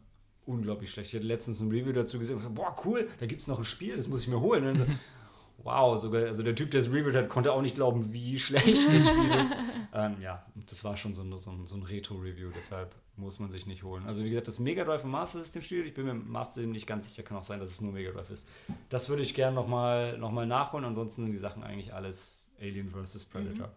[0.47, 1.11] unglaublich schlecht.
[1.11, 3.59] Ich hatte letztens ein Review dazu gesehen und gesagt, boah, cool, da gibt es noch
[3.59, 4.67] ein Spiel, das muss ich mir holen.
[4.67, 4.93] Und dann so,
[5.65, 8.93] wow, sogar, also der Typ, der es reviewt hat, konnte auch nicht glauben, wie schlecht
[8.93, 9.53] das Spiel ist.
[9.95, 13.51] ähm, ja, das war schon so ein, so ein, so ein Retro-Review, deshalb muss man
[13.51, 14.05] sich nicht holen.
[14.07, 16.55] Also wie gesagt, das Mega Drive und Master System Spiel, ich bin mir im Master
[16.55, 18.49] System nicht ganz sicher, kann auch sein, dass es nur Mega Drive ist.
[18.89, 22.91] Das würde ich gerne nochmal noch mal nachholen, ansonsten sind die Sachen eigentlich alles Alien
[22.91, 23.27] vs.
[23.27, 23.71] Predator.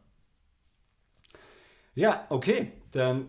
[1.96, 3.28] Ja, okay, dann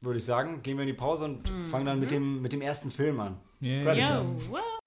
[0.00, 2.62] würde ich sagen, gehen wir in die Pause und fangen dann mit dem, mit dem
[2.62, 3.38] ersten Film an.
[3.60, 3.84] Yeah.
[3.84, 4.24] Predator.
[4.24, 4.79] Yo,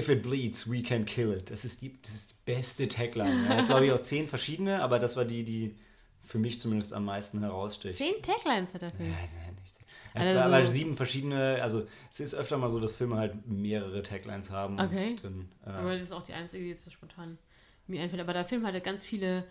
[0.00, 1.50] If it bleeds, we can kill it.
[1.50, 3.46] Das ist die, das ist die beste Tagline.
[3.48, 5.76] Er hat, glaube ich, auch zehn verschiedene, aber das war die, die
[6.22, 7.98] für mich zumindest am meisten heraussticht.
[7.98, 9.10] Zehn Taglines hat der Film.
[9.10, 9.84] Nein, nein, nicht zehn.
[10.14, 13.16] Er Also hat aber so- sieben verschiedene, also es ist öfter mal so, dass Filme
[13.16, 14.80] halt mehrere Taglines haben.
[14.80, 15.10] Okay.
[15.10, 17.38] Und dann, äh, Aber das ist auch die einzige, die jetzt so spontan
[17.86, 18.20] mir einfällt.
[18.22, 19.44] Aber der Film hatte ganz viele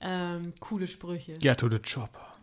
[0.00, 1.34] ähm, coole Sprüche.
[1.34, 2.35] Get to the chopper.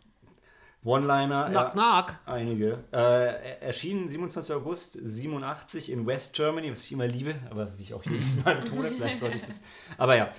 [0.83, 1.45] One-Liner.
[1.49, 2.19] Knock, ja, knock.
[2.25, 2.83] Einige.
[2.91, 4.55] Äh, er- erschienen 27.
[4.55, 8.55] August 87 in West Germany, was ich immer liebe, aber wie ich auch jedes Mal
[8.55, 9.61] betone, vielleicht sollte ich das.
[9.97, 10.31] Aber ja.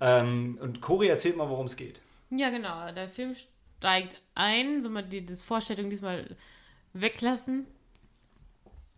[0.00, 2.00] Ähm, und Cory erzählt mal, worum es geht.
[2.30, 2.90] Ja, genau.
[2.92, 3.34] Der Film
[3.78, 4.82] steigt ein.
[4.82, 6.34] Sollen wir die das Vorstellung diesmal
[6.94, 7.66] weglassen?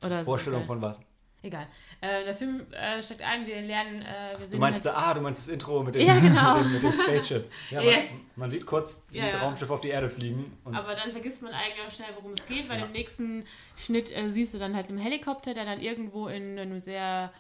[0.05, 0.99] Oder Vorstellung von was?
[1.45, 1.67] Egal.
[2.01, 3.47] Äh, der Film äh, steigt ein.
[3.47, 4.01] Wir lernen.
[4.01, 6.57] Äh, wir Du meinst, halt, ah, du meinst das Intro mit dem, Ja, genau.
[6.57, 7.51] mit dem, mit dem Spaceship.
[7.71, 8.09] Ja, man, Yes.
[8.37, 9.39] man sieht kurz Ja, ein ja.
[9.41, 10.57] Raumschiff auf die Erde fliegen.
[10.65, 13.45] Aber dann vergisst man eigentlich auch schnell, worum es geht, weil im nächsten
[13.77, 17.31] Schnitt äh, siehst du dann halt einen Helikopter, der dann irgendwo in einem sehr.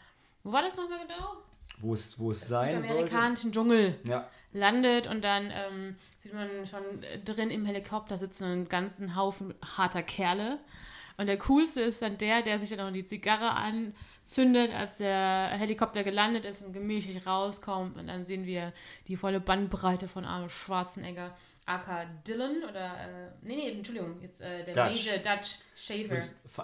[0.43, 1.37] Wo war das nochmal genau?
[1.81, 2.87] wo es, wo es sein sollte.
[2.87, 6.83] Südamerikanischen Dschungel Ja, landet und dann ähm, sieht man schon
[7.25, 10.59] drin im Helikopter sitzen einen ganzen Haufen harter Kerle.
[11.17, 15.51] Und der coolste ist dann der, der sich dann noch die Zigarre anzündet, als der
[15.53, 17.97] Helikopter gelandet ist und gemächlich rauskommt.
[17.97, 18.73] Und dann sehen wir
[19.07, 24.65] die volle Bandbreite von Arnold Schwarzenegger, aka Dylan oder, äh, nee, nee, Entschuldigung, jetzt äh,
[24.65, 25.07] der Dutch.
[25.07, 26.21] Major Dutch Shaver.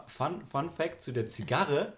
[0.06, 1.94] Fun, Fun Fact zu der Zigarre.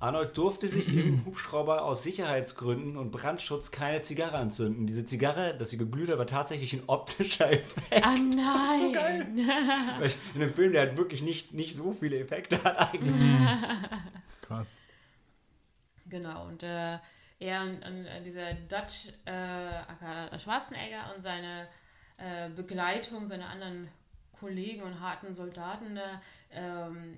[0.00, 4.86] Arnold durfte sich im Hubschrauber aus Sicherheitsgründen und Brandschutz keine Zigarre anzünden.
[4.86, 8.04] Diese Zigarre, dass sie geglüht hat, war tatsächlich ein optischer Effekt.
[8.04, 8.80] Ah nein!
[8.80, 9.26] so geil.
[9.98, 13.14] Weil ich- In einem Film, der halt wirklich nicht, nicht so viele Effekte hat eigentlich.
[14.40, 14.80] Krass.
[16.06, 16.98] Genau, und äh,
[17.38, 21.68] er und, und äh, dieser Dutch äh, Schwarzenegger und seine
[22.18, 23.88] äh, Begleitung, seine anderen
[24.38, 26.02] Kollegen und harten Soldaten, äh,
[26.52, 27.16] ähm,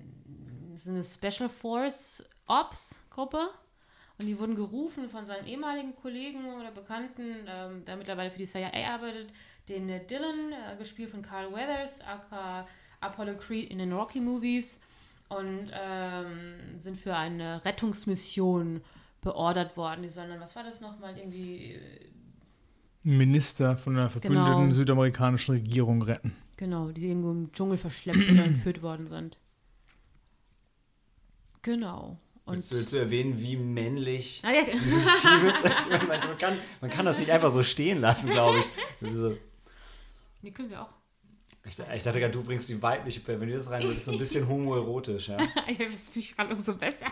[0.75, 3.49] sind eine Special Force Ops Gruppe.
[4.19, 8.45] Und die wurden gerufen von seinem ehemaligen Kollegen oder Bekannten, ähm, der mittlerweile für die
[8.45, 9.33] CIA arbeitet,
[9.69, 12.67] den äh, Dylan, äh, gespielt von Carl Weathers, aka
[13.01, 14.79] Apollo Creed in den Rocky Movies
[15.29, 18.81] und ähm, sind für eine Rettungsmission
[19.21, 20.03] beordert worden.
[20.03, 21.79] Die sollen dann, was war das nochmal, irgendwie, äh,
[23.05, 24.69] Minister von der verbündeten Genau.
[24.73, 26.35] südamerikanischen Regierung retten.
[26.55, 29.39] genau, die irgendwo im Dschungel verschleppt oder entführt worden sind.
[31.63, 32.17] Genau.
[32.45, 35.63] Und, Willst du, willst du erwähnen, wie männlich ah, ja, dieses Team ist?
[35.65, 39.11] Ich meine, man, man, kann, man kann das nicht einfach so stehen lassen, glaube ich.
[39.13, 39.37] So,
[40.41, 40.89] die können wir auch.
[41.65, 44.17] ich, ich dachte gerade, du bringst die weibliche, wenn du das rein würdest, so ein
[44.17, 45.29] bisschen homoerotisch.
[45.29, 45.37] Ja.
[45.39, 47.05] Ja, das finde ich gerade umso besser,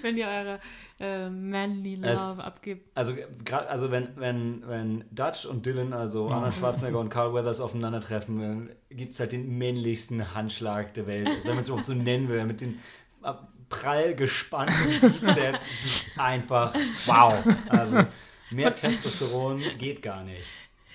[0.00, 0.60] wenn ihr eure
[0.98, 2.90] äh, manly Es- love abgibt.
[2.96, 7.60] Also, grad, also wenn, wenn, wenn Dutch und Dylan, also Arnold Schwarzenegger und Carl Weathers
[7.60, 11.92] aufeinandertreffen, dann gibt es halt den männlichsten Handschlag der Welt, wenn man es überhaupt so
[11.92, 12.78] nennen will, mit den
[13.22, 13.34] äh,
[13.68, 15.70] prall gespannten Bizeps.
[15.70, 16.74] Es ist einfach
[17.06, 17.34] wow.
[17.68, 18.06] Also
[18.50, 20.48] mehr Testosteron geht gar nicht.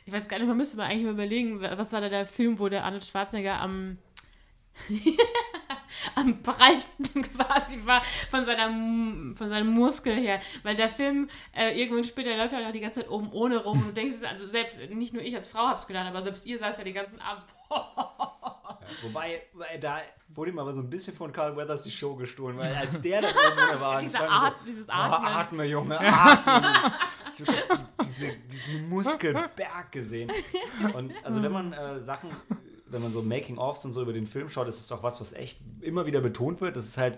[0.06, 2.60] Ich weiß gar nicht, man müsste mal eigentlich mal überlegen, was war da der Film,
[2.60, 3.98] wo der Arnold Schwarzenegger am
[6.16, 8.68] am prallsten quasi war von, seiner,
[9.36, 10.40] von seinem Muskel her.
[10.64, 13.80] Weil der Film, äh, irgendwann später läuft er auch die ganze Zeit oben ohne rum.
[13.80, 16.58] Und du denkst, also selbst, nicht nur ich als Frau hab's gedacht, aber selbst ihr
[16.58, 17.46] saß ja die ganzen Abends,
[19.02, 22.58] Wobei, weil da wurde ihm aber so ein bisschen von Carl Weathers die Show gestohlen,
[22.58, 23.28] weil als der da
[23.72, 25.28] oben war, das war At- dieses so, Atmen.
[25.28, 26.92] Oh, atme, Junge, atme.
[27.24, 30.32] Das ist wirklich die, diese, diesen Muskelberg gesehen.
[30.94, 32.30] Und also wenn man äh, Sachen,
[32.88, 35.34] wenn man so Making-ofs und so über den Film schaut, ist es auch was, was
[35.34, 36.76] echt immer wieder betont wird.
[36.76, 37.18] Das ist halt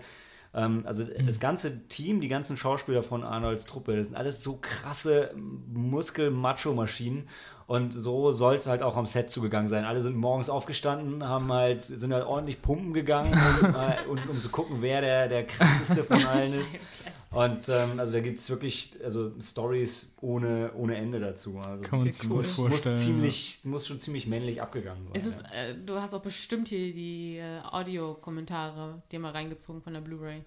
[0.56, 5.30] also das ganze Team, die ganzen Schauspieler von Arnolds Truppe, das sind alles so krasse
[5.72, 7.28] Muskel-Macho-Maschinen.
[7.66, 9.84] Und so soll es halt auch am Set zugegangen sein.
[9.84, 14.40] Alle sind morgens aufgestanden, haben halt, sind halt ordentlich pumpen gegangen, um, äh, um, um
[14.40, 16.76] zu gucken, wer der, der krasseste von allen ist.
[17.36, 21.58] Und ähm, also da gibt es wirklich also Stories ohne, ohne Ende dazu.
[21.58, 22.36] Also Kann man sich cool.
[22.36, 22.98] muss, muss, vorstellen.
[22.98, 25.12] ziemlich, muss schon ziemlich männlich abgegangen sein.
[25.14, 25.52] Es ist, ja.
[25.52, 30.42] äh, du hast auch bestimmt hier die äh, Audiokommentare dir mal reingezogen von der Blu-ray.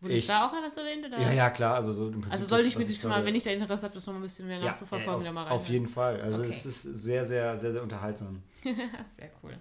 [0.00, 1.06] Wurde Ich- da auch was erwähnt?
[1.06, 1.20] Oder?
[1.20, 1.74] ja, ja, klar.
[1.74, 4.12] Also, so Also sollte ich mir das mal, wenn ich da Interesse habe, das noch
[4.14, 5.56] mal ein bisschen mehr ja, nachzuverfolgen, äh, da mal auf, rein.
[5.58, 6.20] auf jeden Fall.
[6.20, 6.50] Also Okay.
[6.50, 8.42] es ist sehr, sehr, sehr, sehr unterhaltsam.
[8.64, 9.56] Sehr cool.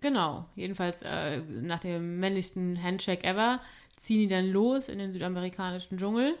[0.00, 3.60] Genau, jedenfalls äh, nach dem männlichsten Handshake ever
[3.98, 6.36] ziehen die dann los in den südamerikanischen Dschungel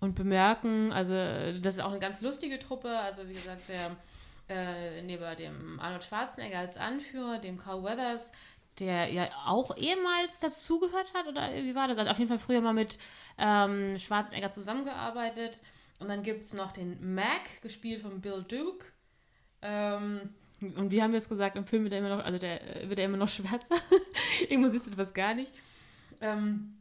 [0.00, 1.12] und bemerken, also
[1.60, 3.96] das ist auch eine ganz lustige Truppe, also wie gesagt, der
[4.48, 8.32] äh, neben dem Arnold Schwarzenegger als Anführer, dem Carl Weathers,
[8.78, 11.98] der ja auch ehemals dazugehört hat, oder wie war das?
[11.98, 12.98] Also auf jeden Fall früher mal mit
[13.38, 15.60] ähm, Schwarzenegger zusammengearbeitet.
[15.98, 18.84] Und dann gibt es noch den Mac, gespielt von Bill Duke.
[19.62, 22.82] Ähm, und wie haben wir es gesagt, im Film wird er immer noch, also der
[22.84, 23.76] äh, wird er immer noch schwärzer.
[24.48, 25.52] Irgendwo siehst du das gar nicht.
[26.20, 26.74] Ähm,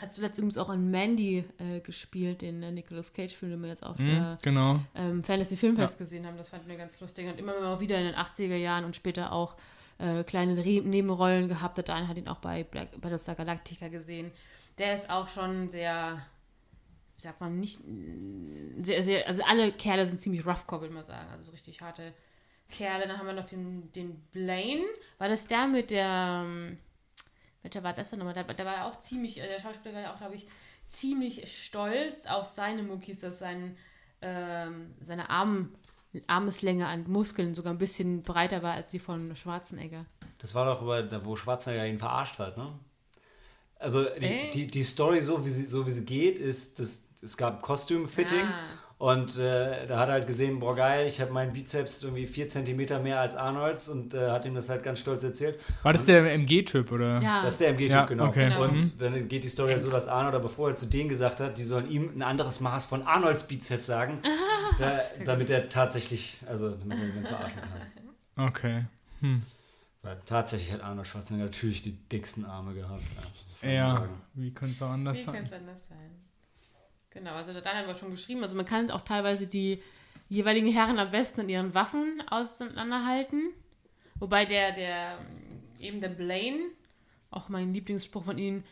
[0.00, 3.84] hat zuletzt übrigens auch in Mandy äh, gespielt, den äh, Nicolas Cage-Film, den wir jetzt
[3.84, 4.80] auch Mhm, äh, genau.
[4.94, 6.36] ähm, Fantasy Filmfest gesehen haben.
[6.36, 7.26] Das fanden wir ganz lustig.
[7.28, 9.56] Und immer mal wieder in den 80er Jahren und später auch
[9.98, 11.76] äh, kleine Re Nebenrollen gehabt.
[11.76, 14.30] Der Dan hat ihn auch bei Black, Battlestar Galactica gesehen.
[14.78, 16.24] Der ist auch schon sehr,
[17.16, 17.80] wie sagt man, nicht,
[18.82, 21.28] sehr, sehr, also alle Kerle sind ziemlich rough, würde man sagen.
[21.32, 22.14] Also so richtig harte
[22.68, 23.06] Kerle.
[23.06, 24.84] Dann haben wir noch den, den Blaine.
[25.18, 26.78] War das der mit der, ähm,
[27.62, 28.34] welcher war das denn nochmal?
[28.34, 30.46] Der, der war ja auch ziemlich, äh, der Schauspieler war ja auch, glaube ich,
[30.86, 33.76] ziemlich stolz auf seine Muckis, dass sein,
[34.22, 35.74] ähm, seine Arm,
[36.26, 40.06] Armeslänge an Muskeln sogar ein bisschen breiter war als die von Schwarzenegger.
[40.38, 40.84] Das war doch
[41.24, 42.72] wo Schwarzenegger ihn verarscht hat, ne?
[43.80, 47.36] Also die, die, die Story, so wie sie, so wie sie geht, ist, dass es
[47.36, 48.66] gab Kostümfitting Ah.
[48.98, 52.48] Und äh, da hat er halt gesehen, boah geil, ich habe meinen Bizeps irgendwie vier
[52.48, 55.58] Zentimeter mehr als Arnolds und äh, hat ihm das halt ganz stolz erzählt.
[55.84, 57.20] War das der MG-Typ, oder?
[57.22, 58.26] Ja, Das ist der MG-Typ, Ja, genau.
[58.26, 58.48] okay.
[58.48, 58.64] Genau.
[58.64, 61.38] Und dann geht die Story halt so, dass Arnold, aber bevor er zu denen gesagt
[61.40, 64.18] hat, die sollen ihm ein anderes Maß von Arnolds Bizeps sagen,
[64.78, 68.46] da, damit er tatsächlich, also damit er ihn verarschen kann.
[68.48, 68.84] Okay.
[70.02, 73.02] Weil tatsächlich hat Arnold Schwarzenegger natürlich die dicksten Arme gehabt.
[73.62, 75.42] Ja, Ja, wie könnte es auch anders Wie sein?
[75.44, 76.10] es anders sein?
[77.10, 78.42] Genau, also da haben wir schon geschrieben.
[78.42, 79.82] Also man kann auch teilweise die
[80.28, 83.52] jeweiligen Herren am besten an ihren Waffen auseinanderhalten.
[84.16, 85.18] Wobei der, der,
[85.78, 86.60] eben der Blaine,
[87.30, 88.64] auch mein Lieblingsspruch von ihnen,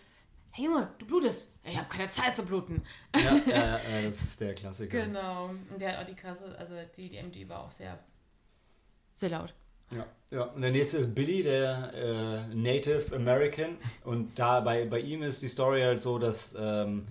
[0.51, 1.53] hey Junge, du blutest.
[1.65, 2.83] Ich habe keine Zeit zu bluten.
[3.15, 5.05] Ja, ja, ja, das ist der Klassiker.
[5.05, 5.51] Genau.
[5.71, 7.99] Und der hat auch die krasse, also die, die MG war auch sehr,
[9.15, 9.55] sehr laut.
[9.91, 10.43] Ja, ja.
[10.45, 13.77] Und der nächste ist Billy, der äh, Native American.
[14.05, 17.07] Und da bei, bei ihm ist die Story halt so, dass, ähm,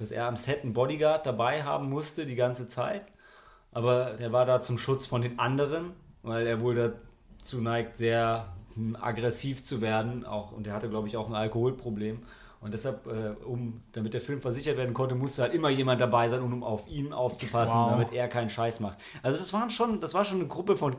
[0.00, 3.04] dass er am Set einen Bodyguard dabei haben musste die ganze Zeit.
[3.70, 6.74] Aber der war da zum Schutz von den anderen, weil er wohl
[7.38, 8.48] dazu neigt, sehr
[9.00, 10.24] aggressiv zu werden.
[10.24, 12.20] Auch, und er hatte, glaube ich, auch ein Alkoholproblem.
[12.62, 16.28] Und deshalb, äh, um, damit der Film versichert werden konnte, musste halt immer jemand dabei
[16.28, 17.90] sein, um auf ihn aufzupassen, Wow.
[17.92, 18.98] damit er keinen Scheiß macht.
[19.22, 20.96] Also das waren schon, das war schon eine Gruppe von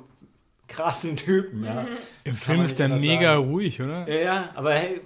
[0.67, 1.85] krassen Typen, ja.
[2.23, 3.49] Im Film ist der mega sagen.
[3.51, 4.07] ruhig, oder?
[4.07, 5.01] Ja, ja, aber hey,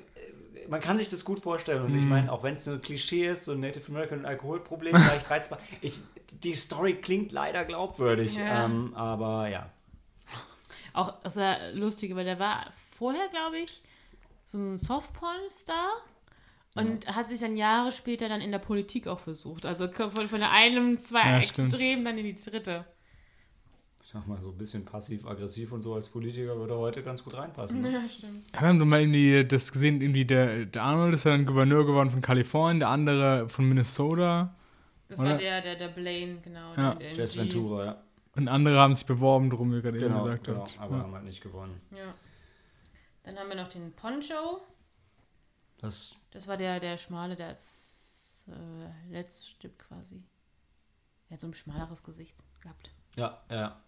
[0.70, 1.82] man kann sich das gut vorstellen.
[1.84, 1.98] Und Mhm.
[2.00, 5.30] ich meine, auch wenn es ein Klischee ist, so ein Native American und Alkoholproblem, vielleicht
[5.30, 5.60] reizbar.
[5.82, 6.00] Ich,
[6.44, 8.66] die Story klingt leider glaubwürdig, Ja.
[8.66, 9.70] ähm, aber ja.
[10.94, 13.82] Auch sehr lustig, weil der war vorher, glaube ich,
[14.46, 15.90] so ein Softporn-Star
[16.76, 19.66] und hat sich dann Jahre später dann in der Politik auch versucht.
[19.66, 21.38] Also von, von der einen, zwei Ja.
[21.40, 22.86] Extremen dann in die dritte.
[24.06, 27.34] Ich sag mal, so ein bisschen passiv-aggressiv und so als Politiker würde heute ganz gut
[27.34, 27.82] reinpassen.
[27.82, 27.92] Ne?
[27.92, 28.44] Ja, stimmt.
[28.56, 32.12] Haben wir mal irgendwie das gesehen, irgendwie der, der Arnold ist ja dann Gouverneur geworden
[32.12, 34.54] von Kalifornien, der andere von Minnesota
[35.10, 35.30] Das Oder?
[35.32, 36.76] war der, der, der Blaine, genau.
[36.76, 36.94] Ja.
[36.94, 37.36] der, Jess.
[37.36, 38.04] Ventura, ja.
[38.36, 40.80] und andere haben sich beworben, drum wie gerade eben Genau, gesagt genau habt.
[40.80, 41.02] aber Ja.
[41.04, 41.82] haben halt nicht gewonnen.
[41.90, 42.14] Ja.
[43.24, 44.62] Dann haben wir noch den Poncho.
[45.80, 50.22] Das, Das war der, der schmale, der als äh, letztes Stück quasi.
[51.28, 52.92] Der hat so ein schmaleres Gesicht gehabt.
[53.16, 53.80] ja, ja.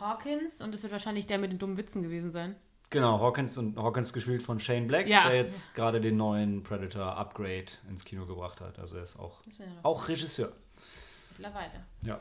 [0.00, 2.56] Hawkins, und das wird wahrscheinlich der mit den dummen Witzen gewesen sein.
[2.90, 5.28] Genau, Hawkins und Hawkins gespielt von Shane Black, Ja.
[5.28, 8.78] der jetzt gerade den neuen Predator Upgrade ins Kino gebracht hat.
[8.78, 9.40] Also er ist auch,
[9.82, 10.52] auch Regisseur.
[11.36, 11.84] mittlerweile.
[12.02, 12.20] Ja.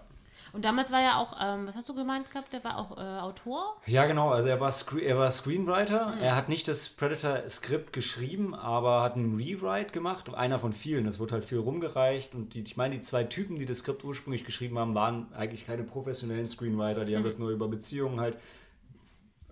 [0.54, 2.54] Und damals war er auch, ähm, was hast du gemeint gehabt?
[2.54, 3.76] Der war auch äh, Autor?
[3.86, 4.30] Ja, genau.
[4.30, 6.16] Also er war, Scre er war Screenwriter.
[6.16, 6.22] Mhm.
[6.22, 10.34] Er hat nicht das Predator-Skript geschrieben, aber hat einen Rewrite gemacht.
[10.34, 11.06] Einer von vielen.
[11.06, 12.34] Das wurde halt viel rumgereicht.
[12.34, 15.66] Und die, ich meine, die zwei Typen, die das Skript ursprünglich geschrieben haben, waren eigentlich
[15.68, 17.06] keine professionellen Screenwriter.
[17.06, 17.26] Die haben Mhm.
[17.26, 18.38] das nur über Beziehungen halt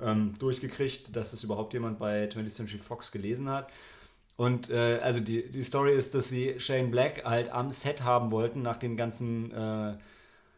[0.01, 3.69] ähm, durchgekriegt, dass es überhaupt jemand bei 20th Century Fox gelesen hat.
[4.37, 8.31] Und äh, also die, die Story ist, dass sie Shane Black halt am Set haben
[8.31, 9.93] wollten, nach den ganzen, äh,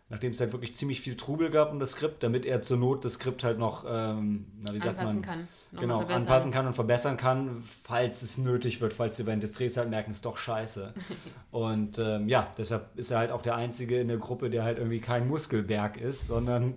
[0.10, 3.04] nachdem es halt wirklich ziemlich viel Trubel gab um das Skript, damit er zur Not
[3.04, 5.48] das Skript halt noch, ähm, na, wie sagt Anpassen man, kann.
[5.74, 9.76] Genau, anpassen kann und verbessern kann, falls es nötig wird, falls sie während des Drehs
[9.76, 10.94] halt merken, es ist doch scheiße.
[11.52, 14.78] und ähm, ja, deshalb ist er halt auch der Einzige in der Gruppe, der halt
[14.78, 16.76] irgendwie kein Muskelberg ist, sondern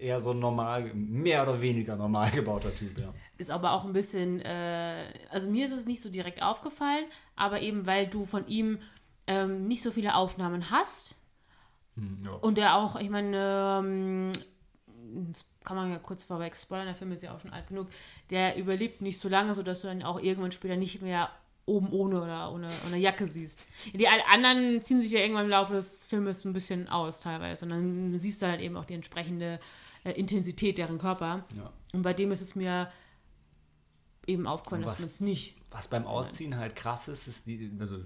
[0.00, 3.12] eher so ein normal, mehr oder weniger normal gebauter Typ, ja.
[3.36, 7.04] Ist aber auch ein bisschen, äh, also mir ist es nicht so direkt aufgefallen,
[7.36, 8.78] aber eben weil du von ihm
[9.26, 11.16] ähm, nicht so viele Aufnahmen hast
[12.24, 12.32] ja.
[12.32, 14.32] und er auch, ich meine, ähm,
[15.28, 17.88] das kann man ja kurz vorweg spoilern, der Film ist ja auch schon alt genug,
[18.30, 21.30] der überlebt nicht so lange, sodass du dann auch irgendwann später nicht mehr
[21.66, 23.66] oben ohne oder ohne, ohne Jacke siehst.
[23.94, 27.70] Die anderen ziehen sich ja irgendwann im Laufe des Filmes ein bisschen aus teilweise und
[27.70, 29.60] dann siehst du halt eben auch die entsprechende
[30.04, 31.44] äh, Intensität deren Körper.
[31.56, 31.72] Ja.
[31.92, 32.90] Und bei dem ist es mir
[34.26, 35.56] eben aufgefallen, dass man es nicht.
[35.70, 37.98] Was beim Ausziehen halt krass ist, ist die, also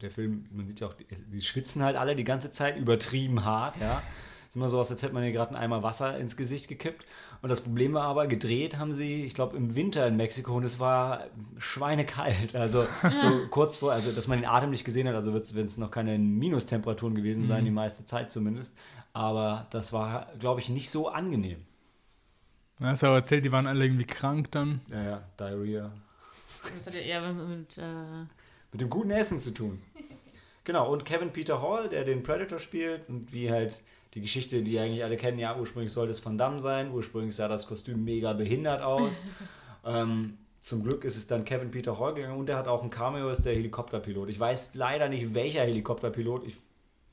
[0.00, 0.94] der Film, man sieht ja auch,
[1.32, 4.02] die, schwitzen halt alle die ganze Zeit übertrieben hart, ja.
[4.48, 7.04] Ist immer so aus, als hätte man hier gerade einen Eimer Wasser ins Gesicht gekippt.
[7.42, 10.64] Und das Problem war aber, gedreht haben sie, ich glaube, im Winter in Mexiko und
[10.64, 11.24] es war
[11.58, 12.54] schweinekalt.
[12.54, 15.76] Also so kurz vor, also dass man den Atem nicht gesehen hat, also wird es
[15.76, 18.76] noch keine Minustemperaturen gewesen sein, die meiste Zeit zumindest.
[19.12, 21.58] Aber das war, glaube ich, nicht so angenehm.
[22.78, 24.82] Du hast aber erzählt, die waren alle irgendwie krank dann.
[24.90, 25.90] Ja, ja, Diarrhea.
[26.74, 28.26] Das hat ja eher mit, mit äh,
[28.76, 29.80] mit dem guten Essen zu tun.
[30.64, 33.80] Genau, und Kevin Peter Hall, der den Predator spielt und wie halt
[34.12, 37.48] die Geschichte, die eigentlich alle kennen, ja, ursprünglich sollte es Van Damme sein, ursprünglich sah
[37.48, 39.24] das Kostüm mega behindert aus.
[39.86, 42.90] ähm, zum Glück ist es dann Kevin Peter Hall gegangen und der hat auch ein
[42.90, 44.28] Cameo, ist der Helikopterpilot.
[44.28, 46.58] Ich weiß leider nicht, welcher Helikopterpilot, ich,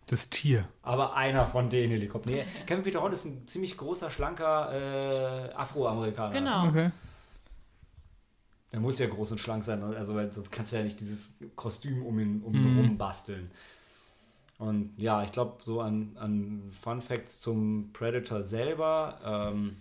[0.07, 0.65] Das Tier.
[0.81, 2.33] aber einer von den Helikoptern.
[2.33, 6.33] Nee, Kevin Peter Hall ist ein ziemlich großer, schlanker äh, Afroamerikaner.
[6.33, 6.67] genau.
[6.67, 6.91] Okay.
[8.73, 11.31] Der muss ja groß und schlank sein, also weil sonst kannst du ja nicht dieses
[11.55, 12.77] Kostüm um ihn, um ihn Mhm.
[12.79, 13.51] rum basteln.
[14.57, 19.19] Und ja, ich glaube, so an, an Fun Facts zum Predator selber.
[19.53, 19.77] Ähm,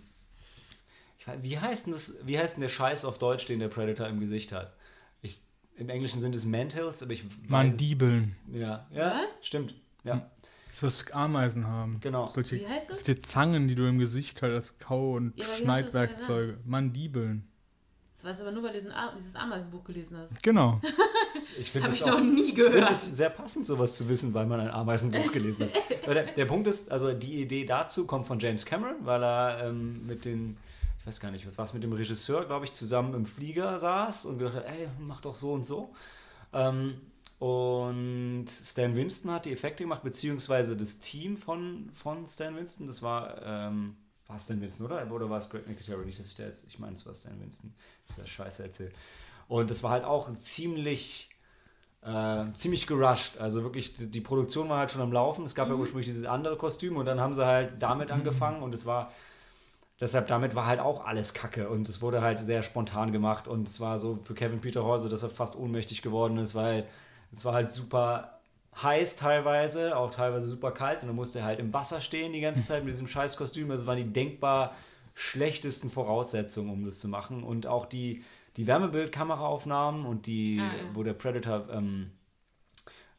[1.17, 3.69] ich, weiß- wie, heißt denn das, wie heißt denn der Scheiß auf Deutsch, den der
[3.69, 4.73] Predator im Gesicht hat?
[5.21, 5.41] Ich,
[5.75, 8.35] Im Englischen sind es Mantles, aber ich weiß Mandibeln.
[8.51, 9.45] Ja, ja Was?
[9.47, 9.73] stimmt.
[10.03, 10.29] Ja,
[10.69, 11.99] Das ist, was Ameisen haben.
[12.01, 12.27] Genau.
[12.27, 12.97] Solche, Wie heißt das?
[12.97, 16.59] solche Zangen, die du im Gesicht halt als Kau- und Ja, hast das Schneidwerkzeuge.
[16.65, 17.47] Mandibeln.
[18.23, 18.79] Das weißt du aber nur, weil du
[19.17, 20.41] dieses Ameisenbuch gelesen hast.
[20.41, 20.79] Genau.
[21.59, 22.91] ich finde Habe das ich auch noch nie Ich finde gehört.
[22.91, 25.81] es sehr passend, sowas zu wissen, weil man ein Ameisenbuch gelesen hat.
[26.07, 29.65] Weil der, der Punkt ist, also die Idee dazu kommt von James Cameron, weil er
[29.67, 30.57] ähm, mit den,
[30.99, 34.37] ich weiß gar nicht, was mit dem Regisseur, glaube ich, zusammen im Flieger saß und
[34.37, 35.93] gedacht hat, ey, mach doch so und so.
[36.53, 36.95] Ähm,
[37.39, 43.01] und Stan Winston hat die Effekte gemacht, beziehungsweise das Team von, von Stan Winston, das
[43.01, 43.95] war, ähm,
[44.33, 45.09] war Stan Winston, oder?
[45.11, 46.01] Oder war es Greg Nicotero?
[46.01, 47.73] Nicht, dass ich da jetzt, ich meine, es war Stan Winston.
[48.09, 48.93] Ich das Scheiße erzählt.
[49.47, 51.29] Und das war halt auch ein ziemlich
[52.05, 53.37] äh, ziemlich gerusht.
[53.39, 55.45] Also wirklich, die, die Produktion war halt schon am Laufen.
[55.45, 58.73] Es gab ja ursprünglich dieses andere Kostüm und dann haben sie halt damit angefangen und
[58.73, 59.11] es war,
[60.01, 63.69] deshalb damit war halt auch alles Kacke und es wurde halt sehr spontan gemacht und
[63.69, 66.85] es war so für Kevin Peter Hall so, dass er fast ohnmächtig geworden ist, weil
[67.31, 68.39] es war halt super
[68.81, 72.41] heiß teilweise, auch teilweise super kalt und dann musste er halt im Wasser stehen die
[72.41, 73.69] ganze Zeit mit diesem scheiß Kostüm.
[73.69, 74.73] Das waren die denkbar
[75.13, 78.23] schlechtesten Voraussetzungen, um das zu machen und auch die,
[78.57, 80.83] die Wärmebildkameraaufnahmen und die, Ah, ja.
[80.93, 82.11] wo der Predator ähm,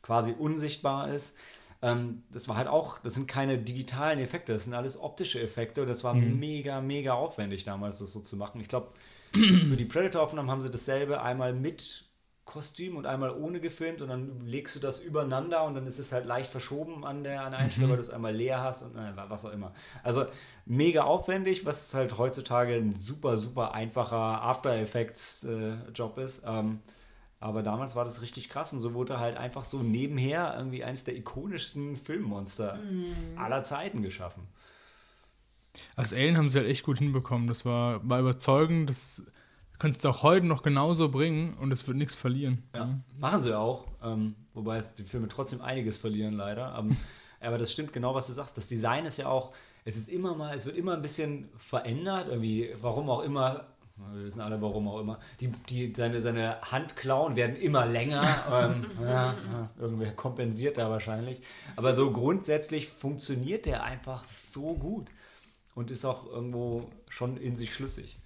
[0.03, 1.37] quasi unsichtbar ist.
[1.83, 5.83] Ähm, das war halt auch, das sind keine digitalen Effekte, das sind alles optische Effekte
[5.83, 8.61] und das war mega, mega aufwendig damals, das so zu machen.
[8.61, 8.89] Ich glaube,
[9.33, 12.04] für die Predator-Aufnahmen haben sie dasselbe einmal mit
[12.45, 16.13] Kostüm und einmal ohne gefilmt und dann legst du das übereinander und dann ist es
[16.13, 18.83] halt leicht verschoben an der, an der einen Stelle, weil du es einmal leer hast
[18.83, 19.73] und äh, was auch immer.
[20.03, 20.27] Also
[20.67, 26.43] mega aufwendig, was halt heutzutage ein super, super einfacher After Effects-Job ist.
[26.47, 26.81] Ähm,
[27.41, 31.05] aber damals war das richtig krass und so wurde halt einfach so nebenher irgendwie eins
[31.05, 32.79] der ikonischsten Filmmonster
[33.37, 34.47] aller Zeiten geschaffen.
[35.97, 37.47] Als Alien haben sie halt echt gut hinbekommen.
[37.47, 38.89] Das war, war überzeugend.
[38.89, 39.27] Das
[39.85, 42.63] kannst du auch heute noch genauso bringen und es wird nichts verlieren.
[42.75, 43.85] Ja, machen sie auch.
[44.03, 46.75] Ähm, wobei es die Filme trotzdem einiges verlieren, leider.
[46.79, 46.97] Ähm,
[47.43, 48.57] aber das stimmt genau, was du sagst.
[48.57, 49.53] Das Design ist ja auch,
[49.85, 52.29] es ist immer mal, es wird immer ein bisschen verändert.
[52.31, 53.67] Irgendwie, warum auch immer.
[54.15, 55.19] Wir wissen alle, warum auch immer.
[55.41, 58.23] Die, die, seine, seine Handklauen werden immer länger.
[58.51, 61.43] ähm, ja, ja, irgendwer kompensiert da wahrscheinlich.
[61.77, 65.09] Aber so grundsätzlich funktioniert der einfach so gut.
[65.75, 68.17] Und ist auch irgendwo schon in sich schlüssig.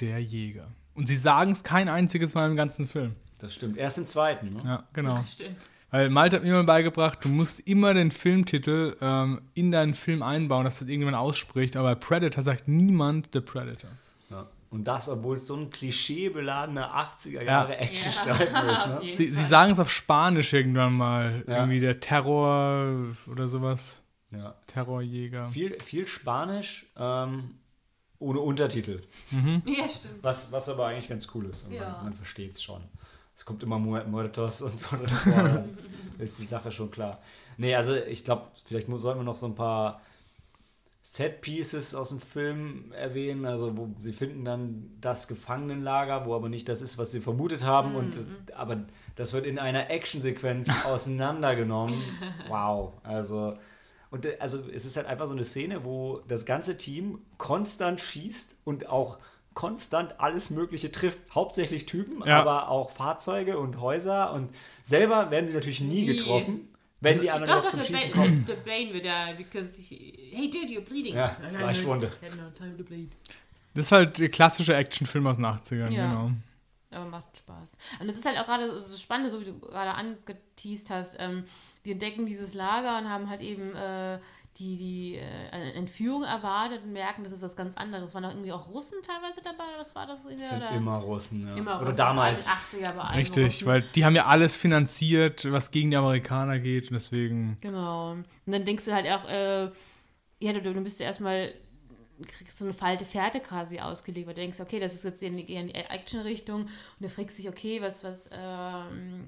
[0.00, 0.68] Der Jäger.
[0.94, 3.14] Und sie sagen es kein einziges Mal im ganzen Film.
[3.38, 3.76] Das stimmt.
[3.76, 4.54] Erst im zweiten.
[4.54, 4.62] Ne?
[4.64, 5.22] Ja, genau.
[5.30, 5.56] Stimmt.
[5.90, 10.24] Weil Malte hat mir immer beigebracht, du musst immer den Filmtitel ähm, in deinen Film
[10.24, 11.76] einbauen, dass das irgendjemand ausspricht.
[11.76, 13.90] Aber bei Predator sagt niemand The Predator.
[14.28, 14.48] Ja.
[14.70, 18.86] Und das, obwohl es so ein klischeebeladener 80er Jahre Actionstreifen ist.
[18.88, 19.00] Ne?
[19.12, 21.44] Sie, sie sagen es auf Spanisch irgendwann mal.
[21.46, 21.58] Ja.
[21.58, 24.02] Irgendwie der Terror oder sowas.
[24.32, 24.56] Ja.
[24.66, 25.48] Terrorjäger.
[25.50, 27.50] Viel, viel Spanisch ähm,
[28.24, 29.02] ohne Untertitel.
[29.30, 29.62] Mhm.
[29.66, 30.22] Ja, stimmt.
[30.22, 31.66] Was, was aber eigentlich ganz cool ist.
[31.66, 31.90] Und ja.
[31.90, 32.82] man, man versteht es schon.
[33.36, 34.96] Es kommt immer Muertos und so.
[36.18, 37.20] ist die Sache schon klar.
[37.56, 40.00] Nee, also ich glaube, vielleicht sollten wir noch so ein paar
[41.02, 43.44] Set-Pieces aus dem Film erwähnen.
[43.44, 47.62] Also, wo sie finden dann das Gefangenenlager, wo aber nicht das ist, was sie vermutet
[47.62, 47.90] haben.
[47.90, 47.96] Mhm.
[47.96, 48.16] Und,
[48.56, 48.84] aber
[49.16, 52.00] das wird in einer Actionsequenz auseinandergenommen.
[52.48, 52.94] Wow.
[53.02, 53.54] Also.
[54.14, 58.54] Und also es ist halt einfach so eine Szene, wo das ganze Team konstant schießt
[58.62, 59.18] und auch
[59.54, 61.18] konstant alles Mögliche trifft.
[61.34, 62.38] Hauptsächlich Typen, ja.
[62.38, 64.32] aber auch Fahrzeuge und Häuser.
[64.32, 66.06] Und selber werden sie natürlich nie, nie.
[66.06, 66.68] getroffen.
[67.00, 68.44] Wenn die anderen doch, noch zum doch, Schießen kommen.
[68.44, 71.16] Der Bane wird da, because, hey dude, you're bleeding.
[71.16, 72.12] Ja, Fleischwunde.
[73.74, 76.08] Das ist halt der klassische Actionfilm aus den 80ern, ja.
[76.08, 76.30] genau.
[76.92, 77.76] Aber macht Spaß.
[77.98, 81.16] Und es ist halt auch gerade so spannend, so wie du gerade angeteased hast.
[81.18, 81.46] Ähm,
[81.84, 84.18] die entdecken dieses Lager und haben halt eben äh,
[84.56, 88.14] die, die äh, Entführung erwartet und merken, das ist was ganz anderes.
[88.14, 89.64] Waren auch irgendwie auch Russen teilweise dabei?
[89.70, 90.22] Oder was war das?
[90.22, 90.70] sind oder?
[90.70, 91.54] immer Russen, ja.
[91.56, 92.46] Immer oder Russen, damals.
[92.46, 93.66] 80er Richtig, Russen.
[93.66, 97.58] weil die haben ja alles finanziert, was gegen die Amerikaner geht und deswegen.
[97.60, 98.12] Genau.
[98.12, 99.70] Und dann denkst du halt auch, äh,
[100.40, 101.52] ja, du, du bist ja erstmal
[102.28, 105.30] kriegst so eine Falte Fährte quasi ausgelegt, weil du denkst, okay, das ist jetzt eher
[105.30, 106.70] in die Action-Richtung und
[107.00, 109.26] du fragst dich, okay, was, was, ähm,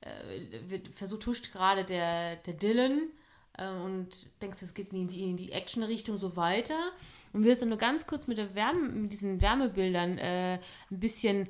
[0.00, 3.10] äh, versucht, huscht gerade der, der Dylan
[3.56, 6.92] äh, und denkst, es geht in die, in die Action-Richtung so weiter.
[7.32, 10.54] Und wirst dann nur ganz kurz mit, der Wärme, mit diesen Wärmebildern äh,
[10.90, 11.48] ein bisschen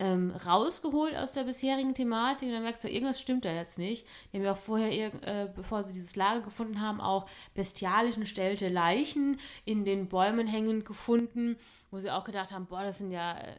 [0.00, 4.06] ähm, rausgeholt aus der bisherigen Thematik und dann merkst du, irgendwas stimmt da jetzt nicht.
[4.32, 8.70] Die haben ja auch vorher, äh, bevor sie dieses Lager gefunden haben, auch bestialisch entstellte
[8.70, 11.58] Leichen in den Bäumen hängend gefunden,
[11.90, 13.54] wo sie auch gedacht haben, boah, das sind ja äh,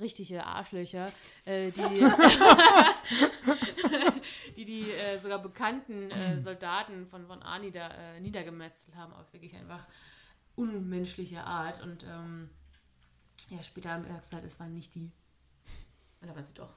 [0.00, 1.12] richtige Arschlöcher,
[1.44, 2.06] äh, die
[4.56, 9.30] die, die äh, sogar bekannten äh, Soldaten von, von Arni da äh, niedergemetzelt haben, auf
[9.34, 9.86] wirklich einfach
[10.54, 12.48] unmenschliche Art und ähm,
[13.50, 15.10] ja, später im Erzeit, es waren nicht die
[16.22, 16.74] oder war sie doch?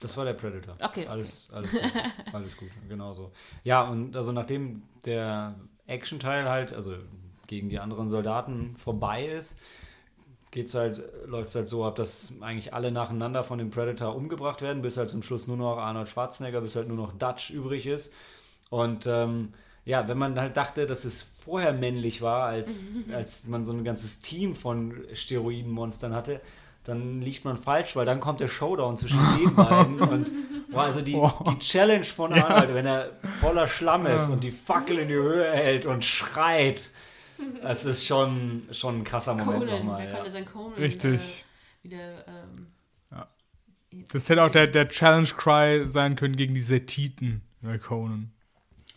[0.00, 0.76] Das war der Predator.
[0.82, 1.06] Okay.
[1.06, 1.56] Alles, okay.
[1.56, 1.92] alles gut.
[2.34, 3.32] alles gut, genau so.
[3.62, 5.54] Ja, und also nachdem der
[5.86, 6.96] Action-Teil halt, also
[7.46, 9.58] gegen die anderen Soldaten vorbei ist,
[10.50, 14.62] geht's halt, läuft es halt so ab, dass eigentlich alle nacheinander von dem Predator umgebracht
[14.62, 17.86] werden, bis halt zum Schluss nur noch Arnold Schwarzenegger, bis halt nur noch Dutch übrig
[17.86, 18.12] ist.
[18.70, 19.52] Und ähm,
[19.84, 23.84] ja, wenn man halt dachte, dass es vorher männlich war, als, als man so ein
[23.84, 26.40] ganzes Team von Steroidenmonstern hatte,
[26.84, 30.32] dann liegt man falsch, weil dann kommt der Showdown zwischen den beiden und
[30.70, 31.32] boah, also die, oh.
[31.48, 32.74] die Challenge von Arnold, ja.
[32.74, 34.34] wenn er voller Schlamm ist ja.
[34.34, 36.90] und die Fackel in die Höhe hält und schreit,
[37.62, 40.06] das ist schon, schon ein krasser Moment Conan, nochmal.
[40.06, 40.14] Ja.
[40.14, 41.44] konnte sein Conan Richtig.
[41.82, 42.66] Äh, wieder, ähm,
[43.10, 43.26] ja.
[44.12, 48.30] Das hätte auch der, der Challenge Cry sein können gegen die Setiten bei Conan.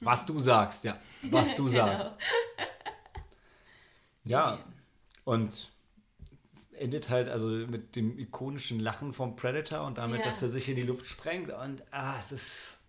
[0.02, 0.97] Was du sagst, ja.
[1.32, 1.73] Was du genau.
[1.73, 2.15] sagst.
[4.26, 4.60] Ja.
[5.23, 5.71] Und
[6.79, 10.25] endet halt also mit dem ikonischen Lachen vom Predator und damit, ja.
[10.25, 12.79] dass er sich in die Luft sprengt und ah, es ist,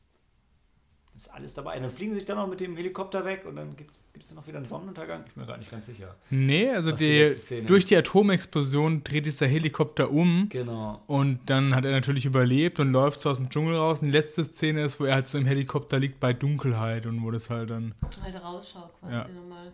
[1.16, 1.76] ist alles dabei.
[1.76, 4.34] Und dann fliegen sie sich dann noch mit dem Helikopter weg und dann gibt es
[4.34, 5.24] noch wieder einen Sonnenuntergang.
[5.26, 6.14] Ich bin mir gar nicht ganz sicher.
[6.30, 10.48] Nee, also die, die durch die Atomexplosion dreht sich der Helikopter um.
[10.48, 11.02] Genau.
[11.06, 14.00] Und dann hat er natürlich überlebt und läuft so aus dem Dschungel raus.
[14.00, 17.22] Und die letzte Szene ist, wo er halt so im Helikopter liegt bei Dunkelheit und
[17.22, 17.94] wo das halt dann.
[18.22, 19.28] Halt rausschaut quasi ja.
[19.28, 19.72] nochmal.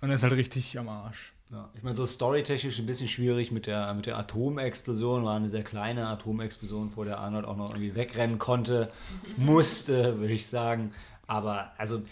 [0.00, 1.32] Und er ist halt richtig am Arsch.
[1.50, 5.24] Ja, ich meine, so storytechnisch ein bisschen schwierig mit der, mit der Atomexplosion.
[5.24, 8.92] War eine sehr kleine Atomexplosion, vor der Arnold auch noch irgendwie wegrennen konnte,
[9.36, 10.92] musste, würde ich sagen.
[11.26, 12.02] Aber also,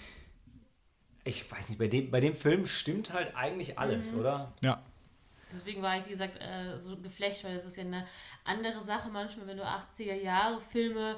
[1.24, 4.20] ich weiß nicht, bei dem, bei dem Film stimmt halt eigentlich alles, mhm.
[4.20, 4.52] oder?
[4.62, 4.82] Ja.
[5.52, 8.06] Deswegen war ich, wie gesagt, äh, so geflasht, weil es ist ja eine
[8.44, 11.16] andere Sache manchmal, wenn du 80er Jahre Filme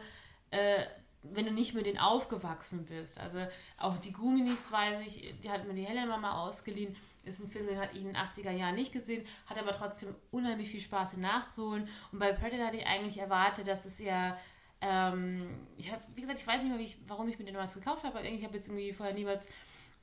[0.51, 0.85] äh,
[1.23, 3.19] wenn du nicht mit denen aufgewachsen bist.
[3.19, 3.39] Also
[3.77, 6.97] auch die Guminis, weiß ich, die hat mir die Helena mal ausgeliehen
[7.29, 10.15] ist ein Film, den hatte ich in den 80er Jahren nicht gesehen, hat aber trotzdem
[10.31, 11.89] unheimlich viel Spaß, ihn nachzuholen.
[12.13, 14.37] Und bei Predator hatte ich eigentlich erwartet, dass es ja.
[14.81, 17.75] Ähm, ich habe, wie gesagt, ich weiß nicht mehr, ich, warum ich mir den damals
[17.75, 19.51] gekauft habe, aber ich habe jetzt irgendwie vorher niemals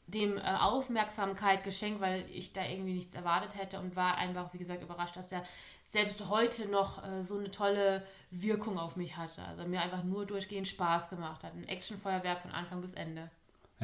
[0.08, 4.58] dem äh, Aufmerksamkeit geschenkt, weil ich da irgendwie nichts erwartet hätte und war einfach, wie
[4.58, 5.44] gesagt, überrascht, dass der
[5.86, 9.42] selbst heute noch äh, so eine tolle Wirkung auf mich hatte.
[9.44, 11.54] Also mir einfach nur durchgehend Spaß gemacht hat.
[11.54, 13.32] Ein Actionfeuerwerk von Anfang bis Ende.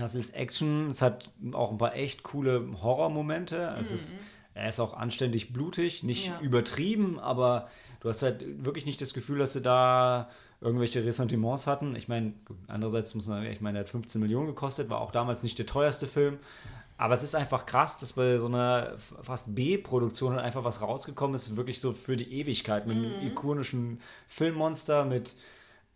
[0.01, 3.75] Ja, es ist Action, es hat auch ein paar echt coole Horrormomente.
[3.79, 3.95] Es mhm.
[3.95, 4.17] ist
[4.53, 6.39] er ist auch anständig blutig, nicht Ja.
[6.41, 7.69] übertrieben, aber
[8.01, 10.29] du hast halt wirklich nicht das Gefühl, dass sie da
[10.59, 11.95] irgendwelche Ressentiments hatten.
[11.95, 12.33] Ich meine,
[12.67, 15.67] andererseits muss man ich meine, er hat 15 Millionen gekostet, war auch damals nicht der
[15.67, 16.39] teuerste Film.
[16.97, 21.55] Aber es ist einfach krass, dass bei so einer fast B-Produktion einfach was rausgekommen ist,
[21.55, 25.35] wirklich so für die Ewigkeit, mit einem ikonischen Filmmonster, mit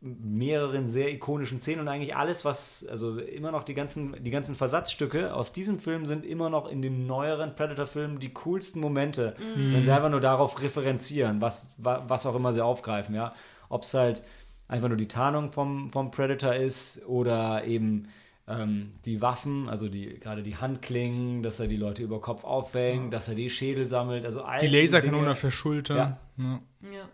[0.05, 4.53] mehreren sehr ikonischen Szenen und eigentlich alles, was, also immer noch die ganzen, die ganzen
[4.55, 9.83] Versatzstücke aus diesem Film sind immer noch in den neueren Predator-Filmen die coolsten Momente, wenn
[9.83, 13.33] sie einfach nur darauf referenzieren, was, wa- was auch immer sie aufgreifen, ja.
[13.67, 14.21] Ob es halt
[14.67, 18.07] einfach nur die Tarnung vom, vom Predator ist oder eben
[18.47, 23.11] ähm, die Waffen, also die, gerade die Handklingen, dass er die Leute über Kopf aufhängt,
[23.11, 25.31] dass er die Schädel sammelt, also all Die Laserkanone Dinge.
[25.31, 25.95] auf der Schulter.
[25.95, 26.17] Ja.
[26.37, 26.59] Ja.
[26.91, 27.09] Ja.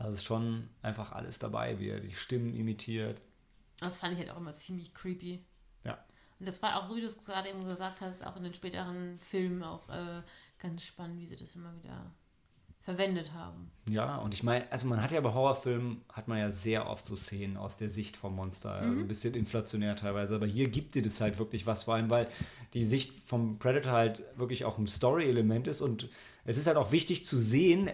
[0.00, 3.20] Also es ist schon einfach alles dabei, wie er die Stimmen imitiert.
[3.80, 5.44] Das fand ich halt auch immer ziemlich creepy.
[5.84, 6.02] Ja.
[6.38, 9.18] Und das war auch, wie du es gerade eben gesagt hast, auch in den späteren
[9.18, 10.22] Filmen auch äh,
[10.58, 12.14] ganz spannend, wie sie das immer wieder
[12.80, 13.70] verwendet haben.
[13.90, 17.04] Ja, und ich meine, also man hat ja bei Horrorfilmen, hat man ja sehr oft
[17.04, 20.94] so Szenen aus der Sicht vom Monster, also ein bisschen inflationär teilweise, aber hier gibt
[20.94, 22.26] dir das halt wirklich was, vor allem weil
[22.72, 26.08] die Sicht vom Predator halt wirklich auch ein Story-Element ist und
[26.46, 27.90] es ist halt auch wichtig zu sehen,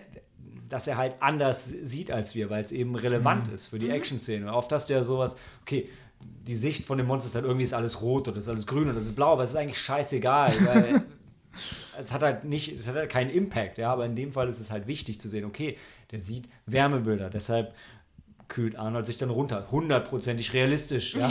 [0.69, 4.53] dass er halt anders sieht als wir, weil es eben relevant ist für die Action-Szene.
[4.53, 5.89] Oft hast du ja sowas, okay,
[6.21, 8.89] die Sicht von dem Monster ist halt irgendwie ist alles rot oder ist alles grün
[8.91, 11.03] oder ist blau, aber es ist eigentlich scheißegal, weil
[11.99, 14.61] es hat halt nicht, es hat halt keinen Impact, ja, aber in dem Fall ist
[14.61, 15.77] es halt wichtig zu sehen, okay,
[16.11, 17.75] der sieht Wärmebilder, deshalb
[18.49, 19.67] kühlt Arnold sich dann runter.
[19.71, 21.29] Hundertprozentig realistisch, ja.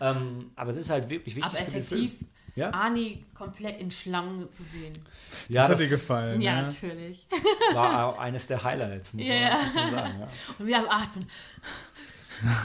[0.00, 2.30] Aber, ähm, aber es ist halt wirklich wichtig Aber für den effektiv, Film.
[2.56, 2.72] Ja?
[2.72, 4.94] Arnie komplett in Schlangen zu sehen.
[5.48, 6.40] Ja, das hat dir gefallen.
[6.40, 7.28] Ja, Ja, natürlich.
[7.74, 9.58] war auch eines der Highlights, muss, man, Ja.
[9.62, 10.14] muss man sagen.
[10.20, 10.28] Ja.
[10.58, 11.26] Und wir haben atmen.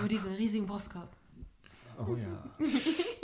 [0.02, 1.10] Mit diesem riesigen Brustkorb.
[2.00, 2.66] Oh ja.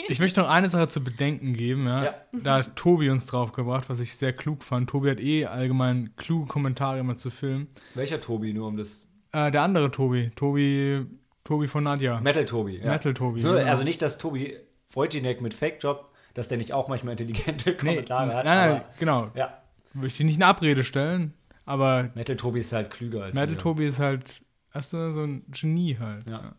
[0.08, 1.88] Ich möchte noch eine Sache zu bedenken geben.
[1.88, 2.04] Ja?
[2.04, 2.16] Ja.
[2.32, 4.90] Da hat Tobi uns drauf gebracht, was ich sehr klug fand.
[4.90, 7.68] Tobi hat eh allgemein kluge Kommentare immer zu Filmen.
[7.96, 9.08] Welcher Tobi, nur um das.
[9.32, 11.06] Äh, der andere Tobi, Tobi,
[11.44, 12.20] Tobi von Nadja.
[12.22, 12.78] Metal Tobi.
[12.78, 12.92] Ja.
[12.92, 13.66] Metal Tobi, So, genau.
[13.66, 14.56] Also nicht, dass Tobi
[14.92, 18.46] Wojciech mit Fake-Job, dass der nicht auch manchmal intelligente Nee, Kommentare nein, hat.
[18.46, 19.32] nein, aber, genau.
[19.34, 19.62] ja.
[19.94, 21.34] Möchte ich nicht in Abrede stellen,
[21.66, 23.58] aber Metal Tobi ist halt klüger als Metal.
[23.58, 24.42] Tobi ist halt,
[24.74, 26.28] weißt du, so ein Genie halt.
[26.28, 26.54] Ja.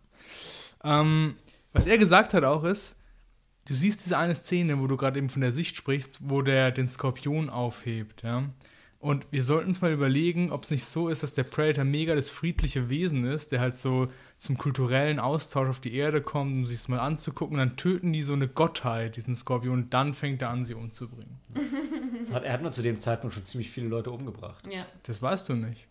[0.83, 1.37] Ähm,
[1.73, 2.97] was er gesagt hat auch ist,
[3.67, 6.73] du siehst diese eine Szene, wo du gerade eben von der Sicht sprichst, wo der
[6.73, 8.45] den Skorpion aufhebt, ja.
[8.99, 12.17] Und wir sollten uns mal überlegen, ob es nicht so ist, dass der Predator mega
[12.17, 14.09] das friedliche Wesen ist, der halt so
[14.39, 17.59] zum kulturellen Austausch auf die Erde kommt, um sich es mal anzugucken.
[17.59, 21.39] Dann töten die so eine Gottheit, diesen Skorpion, und dann fängt er an, sie umzubringen.
[22.19, 24.67] Das hat, er hat nur zu dem Zeitpunkt schon ziemlich viele Leute umgebracht.
[24.69, 24.85] Ja.
[25.05, 25.87] Das weißt du nicht.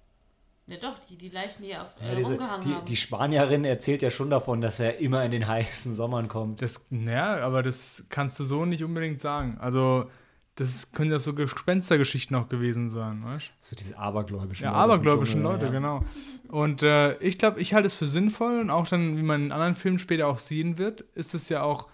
[0.65, 2.85] Ja doch, die, die Leichen, die auf äh, Ja, diese, rumgehangen die, haben.
[2.85, 6.61] die Spanierin erzählt ja schon davon, dass er immer in den heißen Sommern kommt.
[6.61, 9.57] Das, ja, aber das kannst du so nicht unbedingt sagen.
[9.61, 10.11] Also,
[10.57, 13.51] das können ja so Gespenstergeschichten auch gewesen sein, weißt du?
[13.61, 15.71] So diese abergläubischen Ja, Leute abergläubischen Dschungel, Leute, ja.
[15.71, 16.03] genau.
[16.47, 19.51] Und äh, ich glaube, ich halte es für sinnvoll und auch dann, wie man in
[19.51, 21.87] anderen Filmen später auch sehen wird, ist es ja auch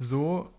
[0.00, 0.50] so,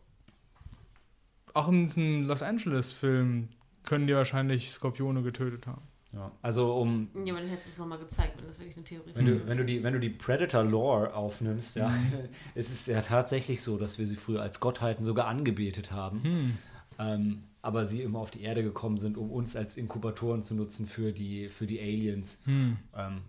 [1.53, 3.49] auch in diesem Los Angeles-Film
[3.84, 5.82] können die wahrscheinlich Skorpione getötet haben.
[6.14, 6.32] Ja.
[6.41, 9.12] Also um ja, aber dann hättest du es nochmal gezeigt, wenn das wirklich eine Theorie
[9.14, 9.70] Wenn du, wenn du ist.
[9.70, 11.93] die, wenn du die Predator-Lore aufnimmst, ja,
[12.55, 16.57] ist es ja tatsächlich so, dass wir sie früher als Gottheiten sogar angebetet haben.
[16.97, 20.88] Ähm, aber sie immer auf die Erde gekommen sind, um uns als Inkubatoren zu nutzen
[20.88, 22.78] für die, für die Aliens, ähm,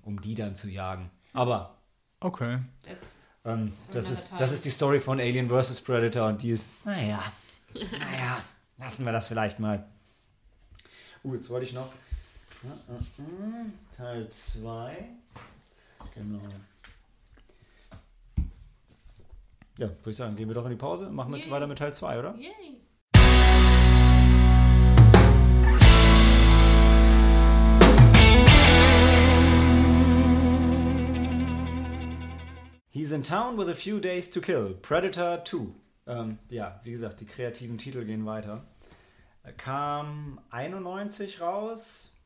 [0.02, 1.10] um die dann zu jagen.
[1.32, 1.76] Aber
[2.20, 2.58] Okay.
[3.46, 5.80] Ähm, das, ist, das ist die Story von Alien vs.
[5.80, 7.22] Predator und die ist, naja,
[7.74, 8.44] naja,
[8.76, 9.86] lassen wir das vielleicht mal.
[11.24, 11.90] Uh, jetzt wollte ich noch.
[12.62, 15.08] äh, Teil 2.
[16.14, 16.40] Genau.
[19.78, 21.08] Ja, würde ich sagen, gehen wir doch in die Pause.
[21.08, 21.50] Machen wir Yay.
[21.50, 22.34] weiter mit Teil 2, oder?
[22.36, 22.50] yay.
[32.92, 34.74] He's in town with a few days to kill.
[34.82, 35.68] Predator 2.
[36.06, 38.64] Ähm, ja, wie gesagt, die kreativen Titel gehen weiter.
[39.42, 42.16] Er kam 91 raus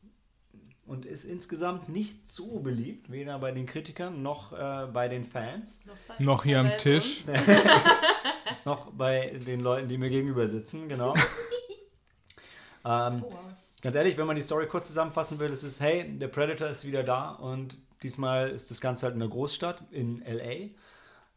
[0.86, 5.80] und ist insgesamt nicht so beliebt, weder bei den Kritikern noch äh, bei den Fans,
[6.08, 7.24] bei- Noch hier am Tisch.
[8.64, 11.14] noch bei den Leuten, die mir gegenüber sitzen, genau.
[12.84, 13.38] ähm, Oh, wow.
[13.82, 16.86] Ganz ehrlich, wenn man die Story kurz zusammenfassen will, ist es, hey, der Predator ist
[16.86, 20.70] wieder da und diesmal ist das Ganze halt in einer Großstadt, in L.A.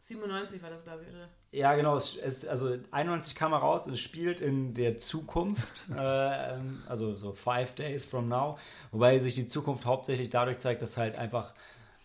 [0.02, 1.28] 97 war das, glaube ich, oder?
[1.52, 1.98] Ja, genau.
[1.98, 6.58] Es, es, also 91 kam er raus, es spielt in der Zukunft, äh,
[6.88, 8.58] also so five days from now,
[8.92, 11.54] wobei sich die Zukunft hauptsächlich dadurch zeigt, dass halt einfach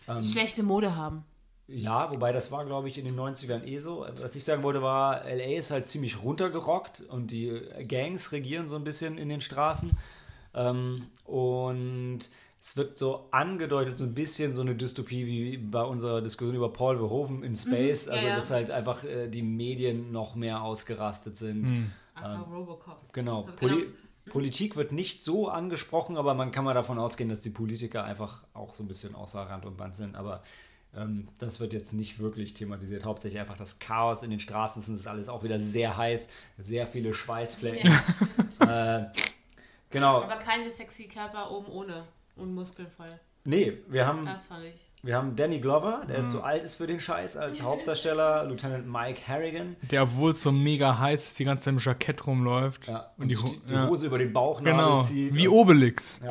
[0.07, 1.23] ähm, Schlechte Mode haben.
[1.67, 4.05] Ja, wobei das war, glaube ich, in den 90ern eh so.
[4.21, 8.75] Was ich sagen wollte, war, LA ist halt ziemlich runtergerockt und die Gangs regieren so
[8.75, 9.97] ein bisschen in den Straßen.
[10.55, 12.29] Ähm, und
[12.63, 16.71] es wird so angedeutet, so ein bisschen so eine Dystopie wie bei unserer Diskussion über
[16.71, 18.05] Paul Verhoeven in Space.
[18.05, 18.35] Mhm, ja, also, ja.
[18.35, 21.91] dass halt einfach äh, die Medien noch mehr ausgerastet sind.
[22.15, 23.11] Einfach Robocop.
[23.11, 23.49] Genau.
[23.57, 23.91] Poli genau.
[24.29, 28.45] Politik wird nicht so angesprochen, aber man kann mal davon ausgehen, dass die Politiker einfach
[28.53, 30.15] auch so ein bisschen außer Rand und Band sind.
[30.15, 30.41] Aber
[30.95, 33.03] ähm, das wird jetzt nicht wirklich thematisiert.
[33.03, 34.81] Hauptsächlich einfach das Chaos in den Straßen.
[34.81, 37.91] Es ist alles auch wieder sehr heiß, sehr viele Schweißflecken.
[38.61, 39.03] äh,
[39.89, 40.21] genau.
[40.21, 43.09] Aber keine sexy Körper oben ohne und Muskeln voll.
[43.45, 44.87] Nee, wir haben, Das fand ich.
[45.01, 48.45] wir haben Danny Glover, der zu alt ist für den Scheiß, als Hauptdarsteller.
[48.45, 49.75] Lieutenant Mike Harrigan.
[49.91, 52.87] Der, obwohl es so mega heiß ist, die ganze Zeit im Jackett rumläuft.
[52.87, 53.87] Ja, und die, Ho- die, die ja.
[53.87, 55.35] Hose über den Bauchnabel Genau, zieht.
[55.35, 56.19] wie und- Obelix.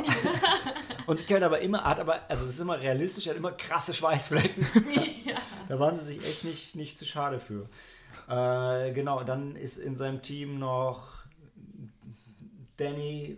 [1.05, 3.51] Und sich halt aber immer, hat aber, also es ist immer realistisch, er hat immer
[3.53, 4.65] krasse Schweißflecken.
[5.69, 7.69] Da waren sie sich echt nicht, nicht zu schade für.
[8.29, 11.25] Äh, genau, dann ist in seinem Team noch
[12.77, 13.37] Danny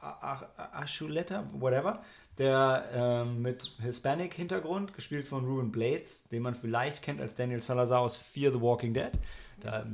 [0.00, 2.02] mh, A- A- Aschuleta, whatever,
[2.38, 8.00] der ähm, mit Hispanic-Hintergrund, gespielt von Ruben Blades, den man vielleicht kennt als Daniel Salazar
[8.00, 9.10] aus Fear the Walking Dead.
[9.60, 9.86] Da,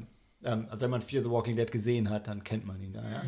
[0.44, 3.02] ähm, also wenn man Fear the Walking Dead gesehen hat, dann kennt man ihn da,
[3.02, 3.22] ja.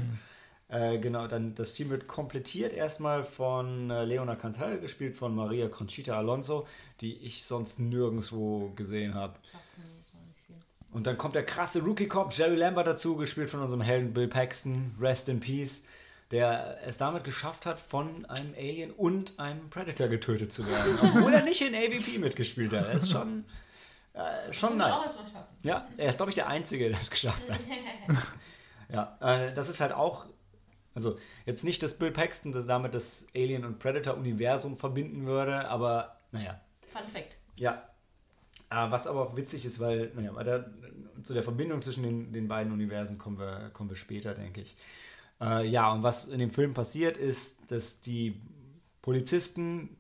[0.69, 5.69] Äh, genau, dann das Team wird komplettiert erstmal von äh, Leona Cantal, gespielt von Maria
[5.69, 6.67] Conchita Alonso,
[7.01, 9.35] die ich sonst nirgendwo gesehen habe.
[10.93, 14.95] Und dann kommt der krasse Rookie-Cop Jerry Lambert dazu, gespielt von unserem Helden Bill Paxton,
[15.01, 15.85] Rest in Peace,
[16.31, 20.99] der es damit geschafft hat, von einem Alien und einem Predator getötet zu werden.
[21.01, 22.93] Obwohl er nicht in AVP mitgespielt hat.
[22.93, 23.45] Das ist schon,
[24.13, 25.15] äh, schon nice.
[25.63, 27.61] Ja, er ist, glaube ich, der Einzige, der es geschafft hat.
[28.93, 30.27] ja, äh, das ist halt auch,
[30.95, 36.21] also jetzt nicht, dass Bill Paxton das damit das Alien- und Predator-Universum verbinden würde, aber
[36.33, 36.61] naja,
[36.93, 37.37] Fun Fact.
[37.57, 37.89] ja.
[38.69, 40.73] Äh, was aber auch witzig ist, weil, naja, der,
[41.23, 44.77] zu der Verbindung zwischen den, den beiden Universen kommen wir, kommen wir später, denke ich.
[45.41, 48.41] Äh, ja, und was in dem Film passiert, ist, dass die
[49.03, 49.97] Polizisten.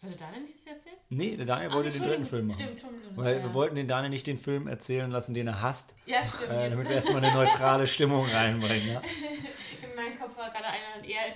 [0.00, 0.94] Sollte Daniel nicht das erzählen?
[1.08, 2.24] Nee, der Daniel Ah, wollte den dritten.
[2.24, 2.58] Film machen.
[2.60, 3.16] Stimmt, Entschuldigung.
[3.16, 6.22] Weil Ja, wir wollten den Daniel nicht den Film erzählen lassen, den er hasst, Ja,
[6.24, 6.52] stimmt.
[6.52, 8.86] äh, damit wir erstmal eine neutrale Stimmung reinbringen.
[8.92, 9.00] Ja?
[9.82, 11.34] In meinem Kopf war gerade eine eher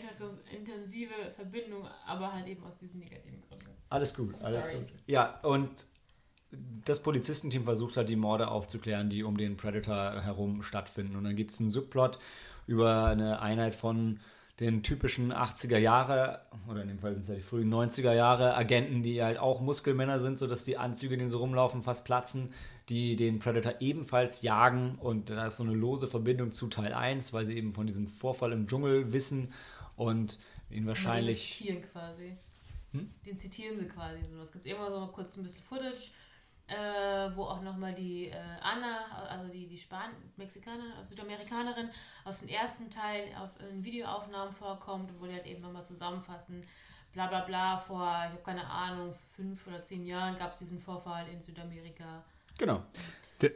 [0.57, 3.67] intensive Verbindung, aber halt eben aus diesen negativen Gründen.
[3.89, 4.87] Alles gut, alles gut.
[5.07, 5.87] Ja, und
[6.85, 11.17] das Polizistenteam versucht halt die Morde aufzuklären, die um den Predator herum stattfinden.
[11.17, 12.19] Und dann gibt es einen Subplot
[12.67, 14.21] über eine Einheit von
[14.61, 18.55] den typischen 80er Jahre, oder in dem Fall sind es ja die frühen 90er Jahre,
[18.55, 22.53] Agenten, die halt auch Muskelmänner sind, sodass die Anzüge, denen sie rumlaufen, fast platzen,
[22.89, 24.97] die den Predator ebenfalls jagen.
[24.97, 28.07] Und da ist so eine lose Verbindung zu Teil 1, weil sie eben von diesem
[28.07, 29.53] Vorfall im Dschungel wissen
[29.97, 30.39] und
[30.71, 31.59] ihn wahrscheinlich.
[31.59, 32.37] Den zitieren quasi.
[32.93, 33.11] Hm?
[33.25, 34.19] Den zitieren sie quasi.
[34.43, 36.11] Es gibt immer so kurz ein bisschen Footage,
[36.73, 41.91] äh, wo auch nochmal die äh, Anna, also die, die Span Mexikanerin, also Südamerikanerin,
[42.25, 46.67] aus dem ersten Teil auf, in Videoaufnahmen vorkommt, wo die halt eben nochmal zusammenfassen,
[47.13, 50.81] bla bla bla, vor, ich habe keine Ahnung, fünf oder zehn Jahren gab es diesen
[50.81, 52.25] Vorfall in Südamerika.
[52.63, 52.83] Genau.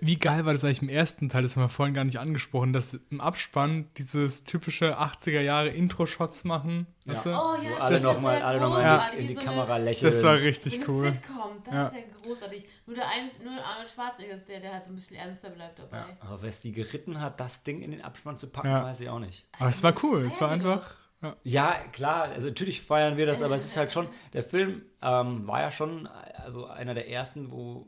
[0.00, 1.42] Wie geil war das eigentlich im ersten Teil?
[1.42, 6.42] Das haben wir vorhin gar nicht angesprochen, dass im Abspann dieses typische 80er Jahre Intro-Shots
[6.42, 6.88] machen.
[7.04, 7.28] Weißt du?
[7.30, 10.10] Oh ja, Wo alle das nochmal alle noch mal in die so eine- Kamera lächeln.
[10.10, 11.12] Das war So richtig eine cool.
[11.12, 11.92] Sitcom, das Ja.
[11.92, 12.64] wäre großartig.
[12.86, 15.78] Nur der eins, nur Arnold Schwarzenegger ist der, der halt so ein bisschen ernster bleibt
[15.78, 16.02] dabei.
[16.18, 18.82] Aber wer es die geritten hat, das Ding in den Abspann zu packen, Ja.
[18.82, 19.46] weiß ich auch nicht.
[19.60, 20.24] Aber es war cool.
[20.26, 20.84] Es war einfach.
[21.22, 21.36] Ja.
[21.44, 25.46] Ja, klar, also natürlich feiern wir das, aber es ist halt schon, der Film ähm,
[25.46, 26.08] war ja schon
[26.44, 27.86] also einer der ersten, wo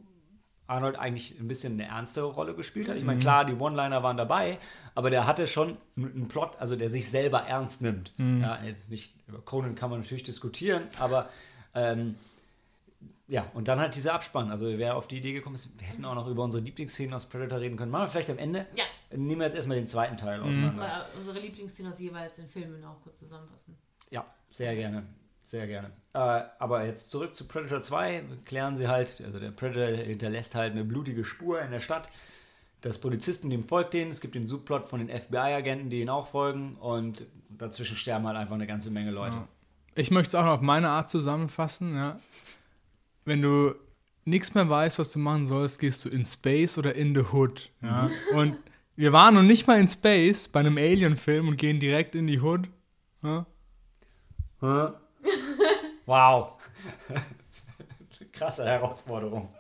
[0.69, 2.97] Arnold eigentlich ein bisschen eine ernstere Rolle gespielt hat.
[2.97, 4.59] Ich meine, klar, die One-Liner waren dabei,
[4.95, 8.13] aber der hatte schon einen Plot, also der sich selber ernst nimmt.
[8.19, 11.29] Ja, jetzt nicht, über Conan kann man natürlich diskutieren, aber
[11.75, 12.15] ähm,
[13.29, 14.51] ja, und dann halt dieser Abspann.
[14.51, 17.27] Also wer auf die Idee gekommen ist, wir hätten auch noch über unsere Lieblingsszenen aus
[17.27, 17.91] Predator reden können.
[17.91, 18.67] Machen wir vielleicht am Ende.
[18.75, 18.85] Ja.
[19.17, 20.73] Nehmen wir jetzt erstmal den zweiten Teil auseinander.
[20.73, 23.77] Mal unsere Lieblingsszenen aus jeweils den Filmen auch kurz zusammenfassen.
[24.11, 25.07] Ja, sehr gerne.
[25.49, 25.91] Sehr gerne.
[26.13, 28.23] Äh, aber jetzt zurück zu Predator 2.
[28.45, 32.11] Klären sie halt, also der Predator hinterlässt halt eine blutige Spur in der Stadt.
[32.83, 34.11] Das Polizistenteam folgt denen.
[34.11, 36.75] Es gibt den Subplot von den FBI-Agenten, die ihnen auch folgen.
[36.75, 39.49] Und dazwischen sterben halt einfach eine ganze Menge Leute.
[39.95, 41.97] Ich möchte es auch noch auf meine Art zusammenfassen.
[41.97, 42.19] Ja.
[43.25, 43.75] Wenn du
[44.27, 47.71] nichts mehr weißt, was du machen sollst, gehst du in Space oder in the Hood.
[47.81, 48.11] Ja.
[48.35, 48.59] Und
[48.97, 52.39] wir waren noch nicht mal in Space bei einem Alien-Film und gehen direkt in die
[52.39, 52.69] Hood.
[53.23, 53.47] Ja.
[56.09, 56.55] Wow.
[58.33, 59.51] Krasse Herausforderung.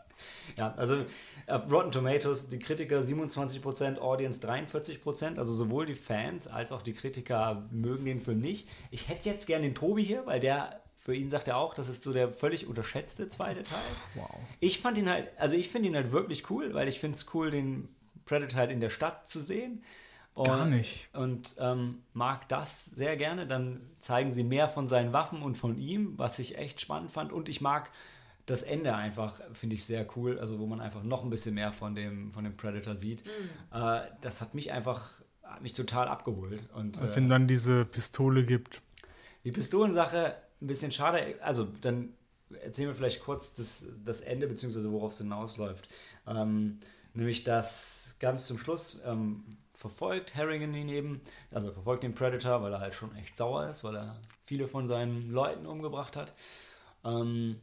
[0.57, 1.05] Ja, also
[1.47, 6.95] auf Rotten Tomatoes, die Kritiker 27%, Audience 43%, also sowohl die Fans als auch die
[6.95, 8.67] Kritiker mögen den Film nicht.
[8.91, 11.91] Ich hätte jetzt gern den Tobi hier, weil der für ihn sagt er auch, das
[11.91, 13.79] ist so der völlig unterschätzte zweite Teil.
[14.15, 14.31] Wow.
[14.61, 17.27] Ich fand ihn halt, also ich finde ihn halt wirklich cool, weil ich finde es
[17.35, 17.89] cool, den
[18.25, 19.83] Predator halt in der Stadt zu sehen.
[20.39, 21.09] Und, Gar nicht.
[21.15, 23.49] Und ähm, mag das sehr gerne.
[23.49, 27.33] Dann zeigen sie mehr von seinen Waffen und von ihm, was ich echt spannend fand.
[27.33, 27.91] Und ich mag
[28.47, 30.39] das Ende einfach, finde ich sehr cool.
[30.39, 33.25] Also wo man einfach noch ein bisschen mehr von dem, von dem Predator sieht.
[33.73, 35.11] Äh, das hat mich einfach,
[35.43, 36.69] hat mich total abgeholt.
[36.73, 38.81] Und, Als äh, ihm dann diese Pistole gibt.
[39.43, 41.35] die Pistolensache, ein bisschen schade.
[41.43, 42.11] Also, dann
[42.63, 45.89] erzählen wir vielleicht kurz das, das Ende, beziehungsweise worauf es hinausläuft.
[46.29, 46.79] Ähm,
[47.13, 49.43] nämlich, dass ganz zum Schluss ähm,
[49.79, 51.21] verfolgt Harrigan ihn eben,
[51.53, 54.89] also verfolgt den Predator, weil er halt schon echt sauer ist, weil er viele von
[54.89, 56.33] seinen Leuten umgebracht hat.
[57.05, 57.61] Ähm,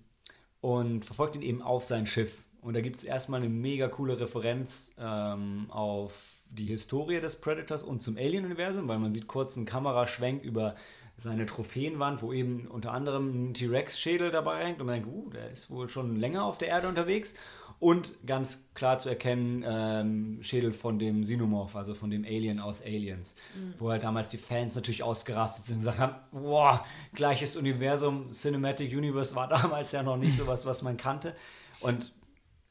[0.62, 2.44] und verfolgt ihn eben auf sein Schiff.
[2.62, 7.84] Und da gibt es erstmal eine mega coole Referenz ähm, auf die Historie des Predators
[7.84, 10.76] und zum Alien-Universum, weil man sieht kurz einen Kameraschwenk über
[11.18, 15.52] seine Trophäenwand, wo eben unter anderem ein T-Rex-Schädel dabei hängt und man denkt, uh, der
[15.52, 17.36] ist wohl schon länger auf der Erde unterwegs.
[17.80, 22.82] Und ganz klar zu erkennen, ähm, Schädel von dem Xenomorph, also von dem Alien aus
[22.82, 23.36] Aliens,
[23.78, 28.92] wo halt damals die Fans natürlich ausgerastet sind und gesagt haben, boah, gleiches Universum, Cinematic
[28.96, 31.36] Universe war damals ja noch nicht sowas, was man kannte.
[31.82, 32.14] Und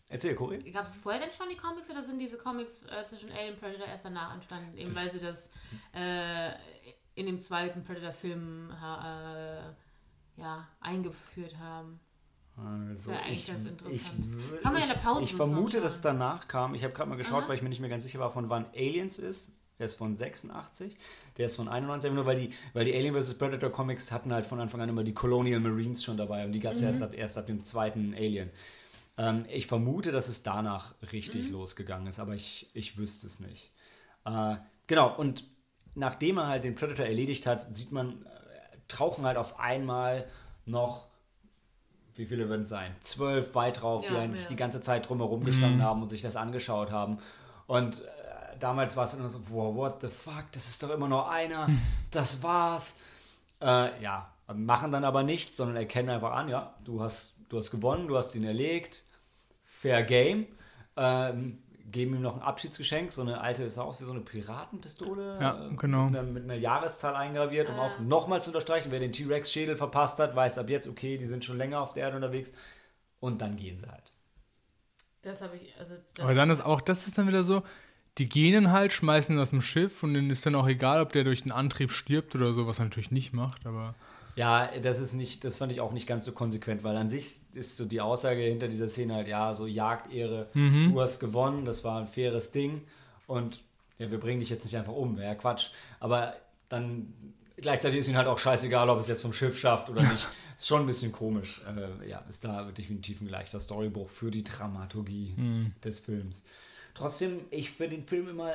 [0.09, 0.59] erzähl, Cory.
[0.73, 3.61] Gab es vorher denn schon die Comics oder sind diese Comics äh, zwischen Alien und
[3.61, 4.77] Predator erst danach entstanden?
[4.77, 5.51] Eben Das- weil sie das
[5.95, 6.51] äh,
[7.15, 12.01] in dem zweiten Predator-Film äh, ja, eingeführt haben.
[12.57, 14.29] Also, wäre eigentlich ganz interessant.
[14.29, 16.75] Ich, Kann man ja in der Pause Ich vermute, dass es danach kam.
[16.75, 17.49] Ich habe gerade mal geschaut, Aha.
[17.49, 19.53] weil ich mir nicht mehr ganz sicher war, von wann Aliens ist.
[19.79, 20.97] Der ist von 86,
[21.37, 23.35] der ist von 91, nur weil die, weil die Alien vs.
[23.35, 26.61] Predator Comics hatten halt von Anfang an immer die Colonial Marines schon dabei und die
[26.61, 28.51] gab es ja erst ab, erst ab dem zweiten Alien.
[29.19, 33.73] Ähm, ich vermute, dass es danach richtig losgegangen ist, aber ich, ich wüsste es nicht.
[34.25, 35.45] Äh, genau, und
[35.95, 40.29] nachdem er halt den Predator erledigt hat, sieht man, äh, tauchen halt auf einmal
[40.67, 41.09] noch,
[42.17, 42.95] wie viele würden es sein?
[43.01, 44.49] Zwölf weit drauf, die Ja, eigentlich ja.
[44.49, 47.19] die ganze Zeit drumherum gestanden haben und sich das angeschaut haben.
[47.67, 51.09] Und äh, damals war es immer so, wow, what the fuck, das ist doch immer
[51.09, 51.69] nur einer,
[52.11, 52.95] das war's.
[53.61, 57.71] Äh, ja, machen dann aber nichts, sondern erkennen einfach an, ja, du hast, du hast
[57.71, 59.05] gewonnen, du hast ihn erlegt,
[59.65, 60.47] fair game.
[60.97, 61.59] Ähm,
[61.91, 65.39] geben ihm noch ein Abschiedsgeschenk, so eine alte, sah aus wie so eine Piratenpistole.
[65.41, 66.07] Ja, genau.
[66.07, 70.19] Mit einer, mit einer Jahreszahl eingraviert, um auch nochmal zu unterstreichen, wer den T-Rex-Schädel verpasst
[70.19, 72.53] hat, weiß ab jetzt, okay, die sind schon länger auf der Erde unterwegs.
[73.21, 74.13] Und dann gehen sie halt.
[75.23, 77.63] Das habe ich, also das Aber dann ist auch, das ist dann wieder so,
[78.19, 81.01] die gehen dann halt, schmeißen ihn aus dem Schiff und denen ist dann auch egal,
[81.01, 83.95] ob der durch den Antrieb stirbt oder so, was er natürlich nicht macht, aber
[84.37, 87.37] Ja, das ist nicht, das fand ich auch nicht ganz so konsequent, weil an sich
[87.55, 91.85] ist so die Aussage hinter dieser Szene halt, ja, so Jagdehre, du hast gewonnen, das
[91.85, 92.83] war ein faires Ding
[93.27, 93.63] und
[93.99, 95.71] ja, wir bringen dich jetzt nicht einfach um, wäre ja Quatsch.
[96.01, 96.35] Aber
[96.69, 97.13] dann
[97.57, 100.27] gleichzeitig ist ihnen halt auch scheißegal, ob es jetzt vom Schiff schafft oder nicht.
[100.57, 101.63] ist schon ein bisschen komisch.
[101.67, 105.35] Äh, ja, ist da definitiv ein leichter Storybruch für die Dramaturgie
[105.85, 106.45] des Films.
[106.95, 108.53] Trotzdem, ich finde den Film immer,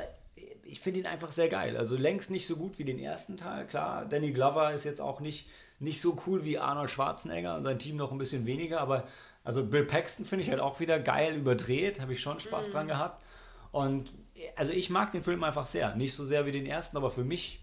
[0.63, 1.77] ich finde ihn einfach sehr geil.
[1.77, 3.65] Also längst nicht so gut wie den ersten Teil.
[3.67, 5.47] Klar, Danny Glover ist jetzt auch nicht,
[5.79, 9.07] nicht so cool wie Arnold Schwarzenegger und sein Team noch ein bisschen weniger, aber
[9.43, 12.87] also Bill Paxton finde ich halt auch wieder geil überdreht, habe ich schon Spaß dran
[12.87, 13.23] gehabt.
[13.71, 14.11] Und
[14.55, 15.95] also ich mag den Film einfach sehr.
[15.95, 17.61] Nicht so sehr wie den ersten, aber für mich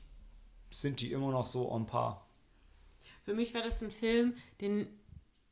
[0.71, 2.27] sind die immer noch so on par.
[3.25, 4.89] Für mich war das ein Film, den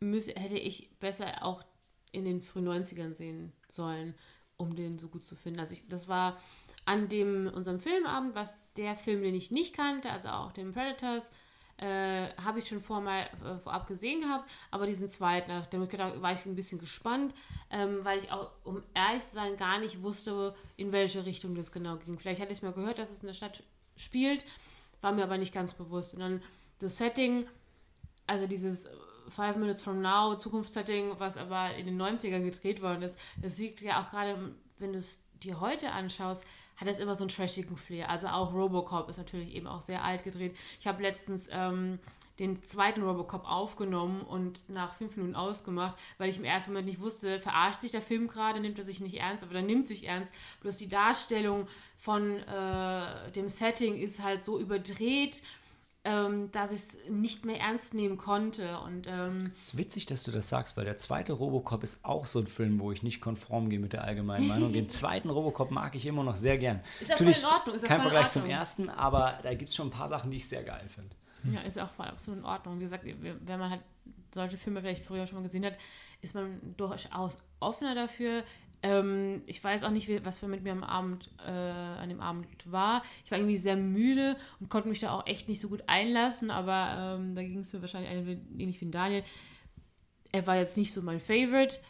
[0.01, 1.65] müß, hätte ich besser auch
[2.13, 4.15] in den frühen 90ern sehen sollen,
[4.57, 5.61] um den so gut zu finden.
[5.61, 6.41] Also ich, das war
[6.85, 11.31] an dem unserem Filmabend, was der Film, den ich nicht kannte, also auch den Predators,
[11.79, 15.51] äh, habe ich schon vor mal, äh, vorab gesehen gehabt, aber diesen zweiten,
[15.89, 17.35] gedacht, war ich ein bisschen gespannt,
[17.71, 21.73] ähm, weil ich auch, um ehrlich zu sein, gar nicht wusste, in welche Richtung das
[21.73, 22.19] genau ging.
[22.19, 23.63] Vielleicht hatte ich mal gehört, dass es in der Stadt
[23.97, 24.45] spielt,
[25.01, 26.15] war mir aber nicht ganz bewusst.
[26.15, 26.43] Und dann
[26.79, 27.47] das Setting,
[28.27, 28.89] also dieses
[29.29, 33.81] Five Minutes from Now, Zukunftssetting, was aber in den 90ern gedreht worden ist, das sieht
[33.81, 36.45] ja auch gerade, wenn du es dir heute anschaust,
[36.77, 38.09] hat das immer so einen trashigen Flair.
[38.11, 40.57] Also auch Robocop ist natürlich eben auch sehr alt gedreht.
[40.81, 41.99] Ich habe letztens ähm,
[42.39, 47.01] den zweiten Robocop aufgenommen und nach fünf Minuten ausgemacht, weil ich im ersten Moment nicht
[47.01, 50.09] wusste, verarscht sich der Film gerade, nimmt er sich nicht ernst, aber der nimmt sich
[50.09, 50.35] ernst.
[50.61, 55.43] Bloß die Darstellung von äh, dem Setting ist halt so überdreht,
[56.05, 58.79] ähm, dass ich es nicht mehr ernst nehmen konnte.
[58.81, 62.27] Und ähm, Es ist witzig, dass du das sagst, weil der zweite Robocop ist auch
[62.27, 64.73] so ein Film, wo ich nicht konform gehe mit der allgemeinen Meinung.
[64.73, 66.81] Den zweiten Robocop mag ich immer noch sehr gern.
[67.01, 69.89] Ist ja voll in Ordnung, ist kein Vergleich zum ersten, aber da gibt es schon
[69.89, 71.17] ein paar Sachen, die ich sehr geil finde.
[71.51, 72.79] Ja, ist auch voll absolut in Ordnung.
[72.79, 73.83] Wie gesagt, wenn man halt
[74.35, 75.79] solche Filme vielleicht früher schon mal gesehen hat,
[76.21, 78.43] ist man durchaus offener dafür,
[78.85, 83.03] Ähm, ich weiß auch nicht, was mit mir am Abend, äh, an dem Abend war.
[83.25, 86.51] Ich war irgendwie sehr müde und konnte mich da auch echt nicht so gut einlassen,
[86.51, 88.11] aber ähm, da ging es mir wahrscheinlich
[88.59, 89.25] ähnlich wie Daniel.
[90.33, 91.81] Er war jetzt nicht so mein Favorite.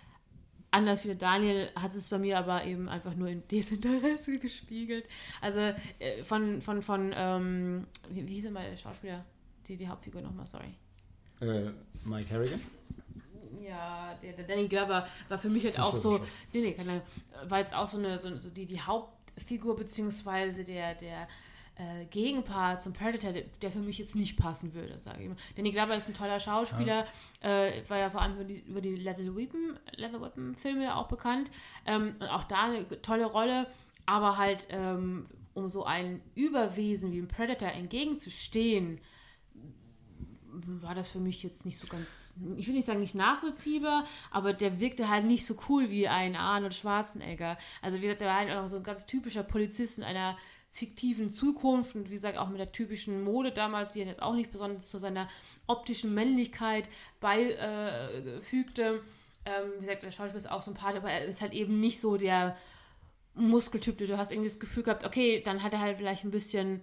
[0.71, 5.09] Anders wie der Daniel hat es bei mir aber eben einfach nur in Desinteresse gespiegelt.
[5.41, 5.61] Also
[5.99, 9.25] äh, von, von, von ähm, wie, wie hieß denn mal der Schauspieler?
[9.67, 10.77] Die, die Hauptfigur nochmal, sorry.
[11.41, 11.73] Äh,
[12.05, 12.61] Mike Harrigan?
[13.67, 16.19] Ja, der, der Danny Glover war für mich halt auch so,
[16.53, 17.03] nee, nee, keine,
[17.49, 21.29] war jetzt auch so eine, so, so die, die Hauptfigur, beziehungsweise der, der
[21.77, 25.37] äh, Gegenpart zum Predator, der, der, für mich jetzt nicht passen würde, sage ich mal.
[25.57, 27.07] Danny Glover ist ein toller Schauspieler,
[27.43, 27.67] ja.
[27.67, 31.09] Äh, war ja vor allem über die, über die Leather Weapon, Leather Weapon Filme auch
[31.09, 31.51] bekannt.
[31.87, 33.67] Ähm, und auch da eine tolle Rolle,
[34.07, 39.01] aber halt, ähm, um so ein Überwesen wie ein Predator entgegenzustehen,
[40.67, 44.53] war das für mich jetzt nicht so ganz, ich will nicht sagen nicht nachvollziehbar, aber
[44.53, 47.59] der wirkte halt nicht so cool wie ein Arnold Schwarzenegger.
[47.83, 50.37] Also wie gesagt, der war halt auch so ein ganz typischer Polizist in einer
[50.71, 54.51] fiktiven Zukunft und wie gesagt auch mit der typischen Mode damals, die jetzt auch nicht
[54.51, 55.29] besonders zu seiner
[55.69, 56.91] optischen Männlichkeit
[57.21, 59.01] beifügte.
[59.47, 62.17] Ähm, wie gesagt, der Schauspieler ist auch sympathisch, aber er ist halt eben nicht so
[62.17, 62.57] der
[63.35, 66.81] Muskeltyp, du hast irgendwie das Gefühl gehabt, okay, dann hat er halt vielleicht ein bisschen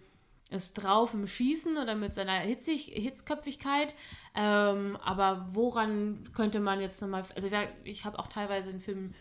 [0.52, 3.96] ist drauf im Schießen oder mit seiner Hitzig, Hitzköpfigkeit.
[4.36, 7.24] Ähm, aber woran könnte man jetzt nochmal.
[7.36, 7.50] Also,
[7.84, 9.16] ich habe auch teilweise in Filmen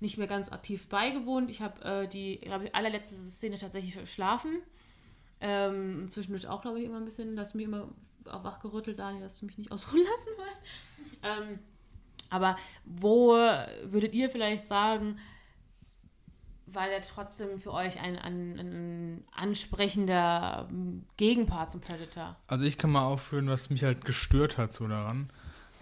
[0.00, 1.50] nicht mehr ganz aktiv beigewohnt.
[1.50, 4.60] Ich habe äh, die, glaube ich, allerletzte Szene tatsächlich verschlafen.
[5.40, 7.88] Ähm, zwischendurch auch, glaube ich, immer ein bisschen, dass mich immer
[8.26, 11.50] auch wachgerüttelt, Daniel, dass du mich nicht ausruhen lassen wollt.
[11.50, 11.58] Ähm,
[12.30, 13.32] aber wo
[13.84, 15.18] würdet ihr vielleicht sagen,
[16.74, 20.68] weil er trotzdem für euch ein, ein, ein, ansprechender
[21.16, 22.36] Gegenpart zum Predator.
[22.46, 25.28] Also ich kann mal aufführen, was mich halt gestört hat so daran.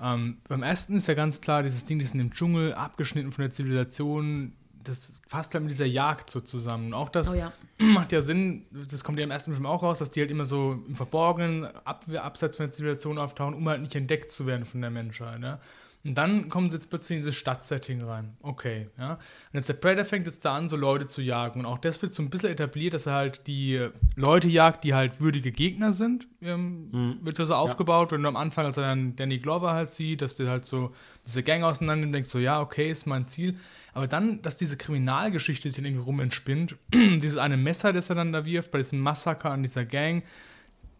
[0.01, 3.43] Ähm, beim ersten ist ja ganz klar, dieses Ding, das in dem Dschungel, abgeschnitten von
[3.43, 6.93] der Zivilisation, das passt halt mit dieser Jagd so zusammen.
[6.93, 7.53] Auch das oh ja.
[7.79, 10.45] macht ja Sinn, das kommt ja im ersten Film auch raus, dass die halt immer
[10.45, 14.65] so im Verborgenen, ab, abseits von der Zivilisation auftauchen, um halt nicht entdeckt zu werden
[14.65, 15.39] von der Menschheit.
[15.39, 15.61] Ne?
[16.05, 18.37] Und dann kommen sie jetzt plötzlich in dieses Stadtsetting rein.
[18.43, 19.13] Okay, ja.
[19.13, 19.21] Und
[19.53, 21.61] jetzt der Predator fängt jetzt da an, so Leute zu jagen.
[21.61, 24.95] Und auch das wird so ein bisschen etabliert, dass er halt die Leute jagt, die
[24.95, 26.27] halt würdige Gegner sind.
[26.41, 27.19] Ähm, mhm.
[27.23, 28.11] Wird so aufgebaut.
[28.11, 28.19] Ja.
[28.19, 30.93] Du am Anfang, als er dann Danny Glover halt sieht, dass der halt so
[31.25, 33.57] diese Gang auseinander denkt, so, ja, okay, ist mein Ziel.
[33.95, 38.33] Aber dann, dass diese Kriminalgeschichte sich irgendwie rum entspinnt, dieses eine Messer, das er dann
[38.33, 40.25] da wirft, bei diesem Massaker an dieser Gang,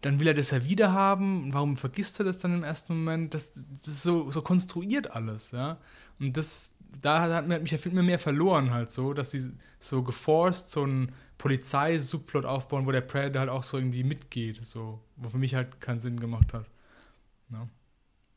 [0.03, 1.53] dann will er das ja wieder haben.
[1.53, 3.33] Warum vergisst er das dann im ersten Moment?
[3.33, 5.77] Das, das ist so, so konstruiert alles, ja.
[6.19, 9.49] Und das, da hat mich der Film mehr verloren halt so, dass sie
[9.79, 14.99] so geforst so einen Polizeisubplot aufbauen, wo der Predator halt auch so irgendwie mitgeht, so,
[15.15, 16.65] wo für mich halt keinen Sinn gemacht hat.
[17.49, 17.67] Ja.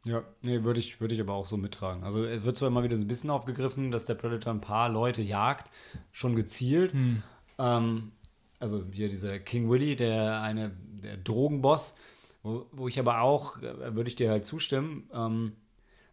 [0.04, 2.04] Ja, nee, würde ich, würd ich aber auch so mittragen.
[2.04, 4.88] Also es wird zwar immer wieder so ein bisschen aufgegriffen, dass der Predator ein paar
[4.88, 5.68] Leute jagt,
[6.12, 6.92] schon gezielt.
[6.92, 7.24] Hm.
[7.58, 8.12] Ähm,
[8.58, 11.96] also hier dieser King Willy, der eine, der Drogenboss,
[12.42, 15.52] wo, wo ich aber auch, äh, würde ich dir halt zustimmen, ähm,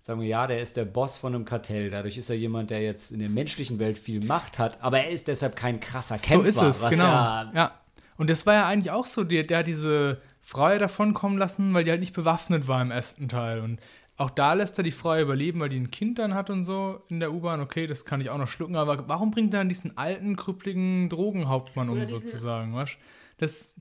[0.01, 1.89] sagen wir, ja, der ist der Boss von einem Kartell.
[1.89, 5.09] Dadurch ist er jemand, der jetzt in der menschlichen Welt viel Macht hat, aber er
[5.09, 6.51] ist deshalb kein krasser Kämpfer.
[6.51, 7.03] So ist es, genau.
[7.03, 7.71] Ja, ja,
[8.17, 11.73] Und das war ja eigentlich auch so, der, der hat diese Frau davon kommen lassen,
[11.73, 13.61] weil die halt nicht bewaffnet war im ersten Teil.
[13.61, 13.79] Und
[14.23, 17.01] auch da lässt er die Frau überleben, weil die ein Kind dann hat und so
[17.09, 17.59] in der U-Bahn.
[17.59, 21.09] Okay, das kann ich auch noch schlucken, aber warum bringt er dann diesen alten, krüppligen
[21.09, 22.97] Drogenhauptmann um sozusagen, weißt
[23.37, 23.75] Das,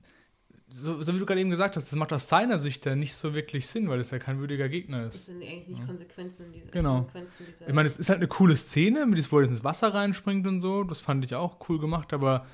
[0.67, 3.13] so, so, wie du gerade eben gesagt hast, das macht aus seiner Sicht ja nicht
[3.13, 5.15] so wirklich Sinn, weil es ja kein würdiger Gegner ist.
[5.15, 5.85] Das sind eigentlich nicht ja.
[5.85, 7.07] Konsequenzen dieser Genau.
[7.47, 9.93] Dieser ich meine, es ist halt eine coole Szene, mit diesem, wo er ins Wasser
[9.93, 10.83] reinspringt und so.
[10.83, 12.45] Das fand ich auch cool gemacht, aber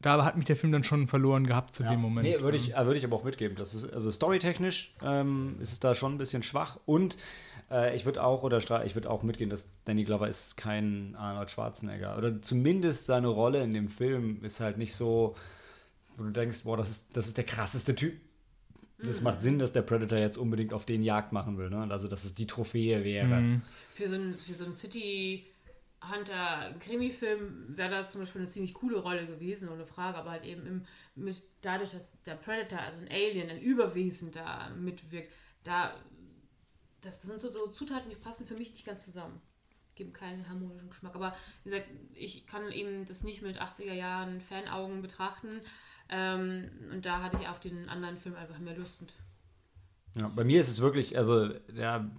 [0.00, 1.90] da hat mich der Film dann schon verloren gehabt zu ja.
[1.90, 2.26] dem Moment.
[2.26, 3.56] Nee, würde ich, äh, würd ich aber auch mitgeben.
[3.56, 7.16] Das ist, also storytechnisch ähm, ist es da schon ein bisschen schwach und
[7.70, 11.50] äh, ich würde auch, oder ich würde auch mitgehen, dass Danny Glover ist kein Arnold
[11.50, 12.16] Schwarzenegger.
[12.16, 15.34] Oder zumindest seine Rolle in dem Film ist halt nicht so,
[16.16, 18.14] wo du denkst, boah, das ist, das ist der krasseste Typ.
[19.02, 19.24] Das mhm.
[19.24, 21.70] macht Sinn, dass der Predator jetzt unbedingt auf den Jagd machen will.
[21.70, 21.86] Ne?
[21.90, 23.40] Also, dass es die Trophäe wäre.
[23.40, 23.62] Mhm.
[23.94, 25.44] Für so ein, für so ein City-
[26.02, 30.66] Hunter-Krimi-Film wäre das zum Beispiel eine ziemlich coole Rolle gewesen, ohne Frage, aber halt eben
[30.66, 35.30] im, mit, dadurch, dass der Predator, also ein Alien, ein Überwesen da mitwirkt,
[35.62, 35.94] da,
[37.02, 39.40] das, das sind so, so Zutaten, die passen für mich nicht ganz zusammen.
[39.94, 41.14] Geben keinen harmonischen Geschmack.
[41.14, 41.34] Aber
[41.64, 45.60] wie gesagt, ich kann eben das nicht mit 80er Jahren Fanaugen betrachten.
[46.08, 49.02] Ähm, und da hatte ich auf den anderen Film einfach mehr Lust.
[50.18, 52.10] Ja, bei mir ist es wirklich, also ja,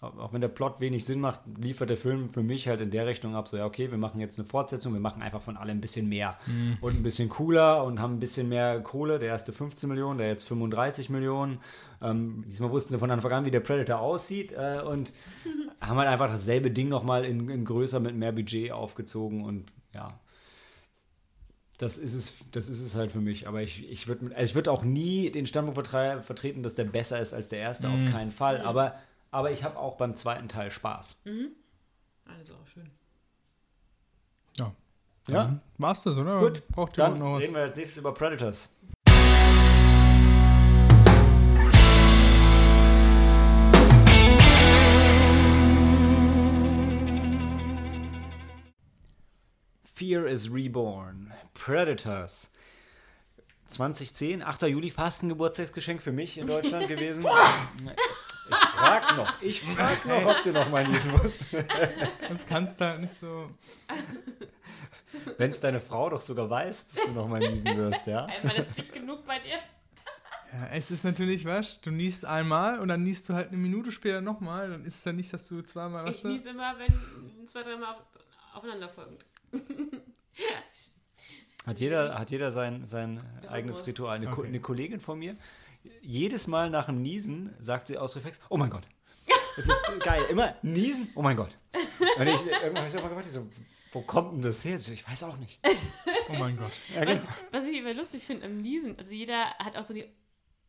[0.00, 3.06] auch wenn der Plot wenig Sinn macht, liefert der Film für mich halt in der
[3.06, 5.78] Richtung ab, so ja, okay, wir machen jetzt eine Fortsetzung, wir machen einfach von allem
[5.78, 6.78] ein bisschen mehr mhm.
[6.80, 9.18] und ein bisschen cooler und haben ein bisschen mehr Kohle.
[9.18, 11.58] Der erste 15 Millionen, der jetzt 35 Millionen.
[12.00, 15.12] Ähm, diesmal wussten sie von Anfang an, wie der Predator aussieht äh, und
[15.80, 20.20] haben halt einfach dasselbe Ding nochmal in, in größer mit mehr Budget aufgezogen und ja.
[21.78, 23.46] Das ist es, das ist es halt für mich.
[23.46, 26.84] Aber ich, ich würde also ich würd auch nie den Standpunkt vertre vertreten, dass der
[26.84, 28.62] besser ist als der erste, auf keinen Fall.
[28.62, 28.96] Aber,
[29.30, 31.16] aber ich habe auch beim zweiten Teil Spaß.
[32.24, 32.90] Also auch schön.
[34.58, 34.74] Ja.
[35.28, 35.60] Ja?
[35.76, 36.40] War's das, oder?
[36.40, 37.42] Gut, Braucht dann noch was?
[37.42, 38.74] reden wir als nächstes über Predators.
[49.84, 51.32] Fear is Reborn.
[51.54, 52.50] Predators.
[53.66, 54.62] 2010, 8.
[54.62, 57.26] Juli, fast ein Geburtstagsgeschenk für mich in Deutschland gewesen.
[58.50, 61.40] Ich frag noch, ich frag noch, ob du noch mal niesen musst.
[62.28, 63.50] Das kannst du halt nicht so.
[65.38, 68.26] Wenn es deine Frau doch sogar weiß, dass du noch mal niesen wirst, ja?
[68.42, 69.58] Einmal ist nicht genug bei dir.
[70.52, 71.80] Ja, es ist natürlich, was?
[71.80, 74.70] Du niest einmal und dann niest du halt eine Minute später nochmal.
[74.70, 76.28] Dann ist es ja nicht, dass du zweimal, Ich weißt du?
[76.28, 78.02] niese immer, wenn zwei, dreimal auf,
[78.54, 79.24] aufeinanderfolgend.
[81.66, 83.86] Hat jeder, hat jeder sein, sein Ja, eigenes.
[83.86, 84.16] Ritual.
[84.16, 84.46] Eine, Okay.
[84.46, 85.36] eine Kollegin von mir,
[86.02, 88.82] jedes Mal nach dem Niesen sagt sie aus Reflex, oh mein Gott.
[89.56, 90.22] Das ist geil.
[90.30, 91.50] Immer niesen, oh mein Gott.
[92.18, 93.46] Und ich, irgendwann habe ich so mal gefragt, ich so,
[93.92, 94.78] wo kommt denn das her?
[94.78, 95.60] So, Ich weiß auch nicht.
[96.28, 96.70] Oh mein Gott.
[96.94, 97.32] Ja, Was, genau.
[97.50, 100.06] was ich immer lustig finde am Niesen, also jeder hat auch so die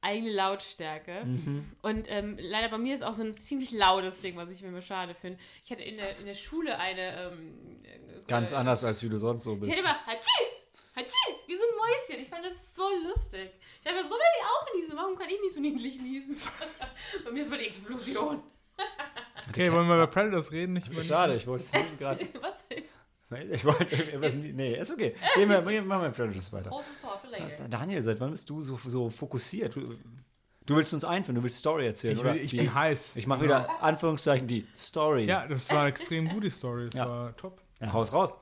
[0.01, 1.26] eigene Lautstärke.
[1.26, 1.65] Mhm.
[1.82, 4.82] Und ähm, leider bei mir ist auch so ein ziemlich lautes Ding, was ich immer
[4.82, 5.38] schade finde.
[5.63, 7.32] Ich hatte in der, in der Schule eine.
[7.32, 7.82] Ähm,
[8.28, 9.72] Ganz äh, anders, als wie du sonst so Ich bist.
[9.72, 10.43] hatte immer Hatschi!
[11.00, 11.36] Hatschi!
[11.47, 12.22] Wie so ein Mäuschen.
[12.24, 13.52] Ich fand das so lustig.
[13.80, 14.97] Ich dachte, so will ich auch niesen.
[14.97, 16.38] Warum kann ich nicht so niedlich niesen?
[17.26, 18.43] bei mir ist mal die Explosion.
[19.50, 20.74] Okay, wollen wir über Predators reden?
[20.74, 22.28] Nicht über Schade, ich wollte es niesen gerade.
[22.41, 22.66] Was?
[23.52, 24.36] Ich wollte irgendwas.
[24.36, 25.16] Nee, ist okay.
[25.36, 26.72] Gehen wir, machen wir Predators weiter.
[27.70, 29.76] Daniel, seit wann bist du so, so fokussiert?
[29.76, 29.95] Du,
[30.66, 32.36] du willst uns einführen, du willst Story erzählen, Ich, oder?
[32.36, 33.16] ich Die- bin heiß.
[33.18, 35.26] Ich mache wieder Anführungszeichen die Story.
[35.26, 36.86] Ja, das war eine extrem gute Story.
[36.86, 37.08] Das Ja.
[37.10, 37.62] war top.
[37.80, 38.36] Ja, haus raus.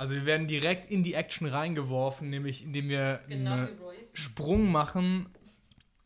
[0.00, 3.78] Also wir werden direkt in die Action reingeworfen, nämlich indem wir Genau einen.
[4.14, 5.28] Sprung machen,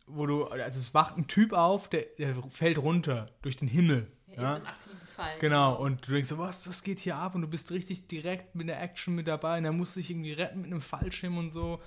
[0.08, 4.08] wo du, also es wacht ein Typ auf, der, der fällt runter durch den Himmel.
[4.32, 4.52] Er Ja?
[4.54, 5.38] ist im aktiven Fall.
[5.38, 7.36] Genau, und du denkst so, was, was geht hier ab?
[7.36, 9.58] Und du bist richtig direkt mit der Action mit dabei.
[9.58, 11.80] Und er muss sich irgendwie retten mit einem Fallschirm und so.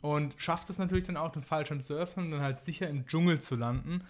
[0.00, 3.06] Und schafft es natürlich dann auch, den Fallschirm zu öffnen und dann halt sicher im
[3.06, 4.02] Dschungel zu landen.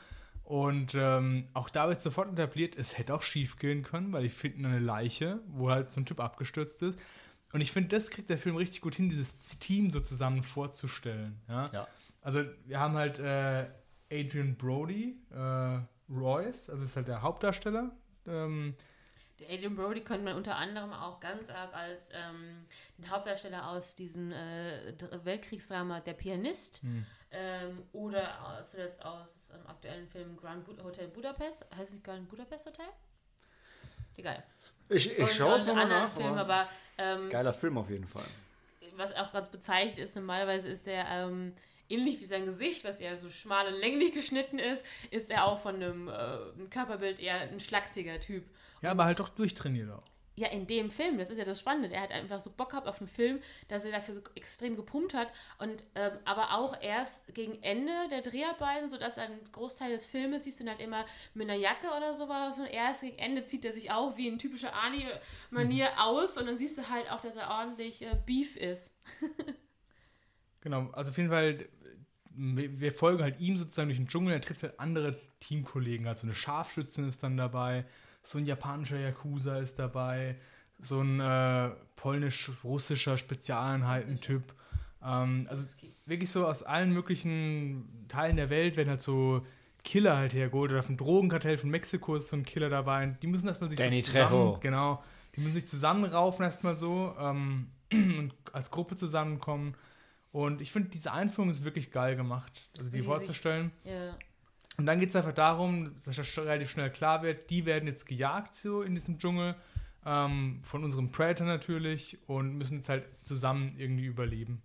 [0.45, 4.29] Und ähm, auch da wird sofort etabliert, es hätte auch schief gehen können, weil die
[4.29, 6.99] finden eine Leiche, wo halt so ein Typ abgestürzt ist.
[7.53, 11.41] Und ich finde, das kriegt der Film richtig gut hin, dieses Team so zusammen vorzustellen.
[11.49, 11.65] Ja?
[11.73, 11.89] Ja.
[12.23, 13.67] Also wir haben halt äh,
[14.13, 15.81] Adrian Brody, äh,
[16.13, 17.91] Royce, also ist halt der Hauptdarsteller.
[18.27, 18.75] Ähm,
[19.41, 22.67] Der Adrian Brody könnte man unter anderem auch ganz arg als ähm,
[22.99, 27.05] den Hauptdarsteller aus diesem äh, Dr- Weltkriegsdrama Der Pianist Hm.
[27.33, 31.65] ähm, oder zuletzt aus dem aktuellen Film Grand Bu Hotel Budapest.
[31.75, 32.87] Heißt es nicht Grand Budapest Hotel?
[34.17, 34.43] Egal.
[34.91, 36.13] Ich, ich schaue es nochmal nach.
[36.13, 36.69] Film, aber aber
[36.99, 38.25] ähm, geiler Film auf jeden Fall.
[38.97, 41.55] was auch ganz bezeichnet ist, normalerweise ist der ähm,
[41.89, 45.59] ähnlich wie sein Gesicht, was eher so schmal und länglich geschnitten ist, ist er auch
[45.61, 48.45] von einem äh, Körperbild eher ein schlachsiger Typ.
[48.83, 50.03] ja, Und- aber halt doch durchtrainiert auch.
[50.37, 51.95] Ja, in dem Film, das ist ja das Spannende.
[51.95, 55.33] Er hat einfach so Bock gehabt auf einen Film, dass er dafür extrem gepumpt hat.
[55.59, 60.61] Und ähm, aber auch erst gegen Ende der Dreharbeiten, sodass ein Großteil des Filmes siehst
[60.61, 61.05] du ihn halt immer
[61.35, 62.59] mit einer Jacke oder sowas.
[62.59, 66.39] Und erst gegen Ende zieht er sich auf wie in typischer Arnie-Manier aus.
[66.39, 68.93] Und dann siehst du halt auch, dass er ordentlich äh, Beef ist.
[70.61, 71.69] Genau, also auf jeden Fall,
[72.35, 76.27] wir wir folgen halt ihm sozusagen durch den Dschungel, er trifft halt andere Teamkollegen, also
[76.27, 77.87] eine Scharfschützin ist dann dabei,
[78.23, 80.37] so ein japanischer Yakuza ist dabei,
[80.79, 84.55] so ein äh, polnisch-russischer Spezialeinheiten-Typ.
[85.03, 85.65] Ähm, also
[86.07, 89.45] wirklich so aus allen möglichen Teilen der Welt werden halt so
[89.85, 90.73] Killer halt hergeholt.
[90.73, 93.05] Oder dem Drogenkartell von Mexiko ist so ein Killer dabei.
[93.05, 94.59] Und die müssen erstmal sich Danny so zusammen, Trejo.
[94.61, 95.03] genau,
[95.37, 99.75] die müssen sich zusammenraufen erstmal so ähm, und als Gruppe zusammenkommen.
[100.33, 103.73] Und ich finde, diese Einführung ist wirklich geil gemacht, also die, die vorzustellen.
[103.85, 104.15] Ja.
[104.81, 108.07] Und dann geht es einfach darum, dass das relativ schnell klar wird, die werden jetzt
[108.07, 109.55] gejagt so in diesem Dschungel,
[110.07, 114.63] ähm, von unserem Predator natürlich, und müssen jetzt halt zusammen irgendwie überleben.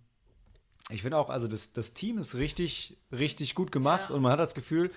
[0.88, 4.16] Ich finde auch, also das, das Team ist richtig, richtig gut gemacht Ja.
[4.16, 4.90] und man hat das Gefühl,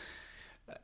[0.67, 0.75] äh,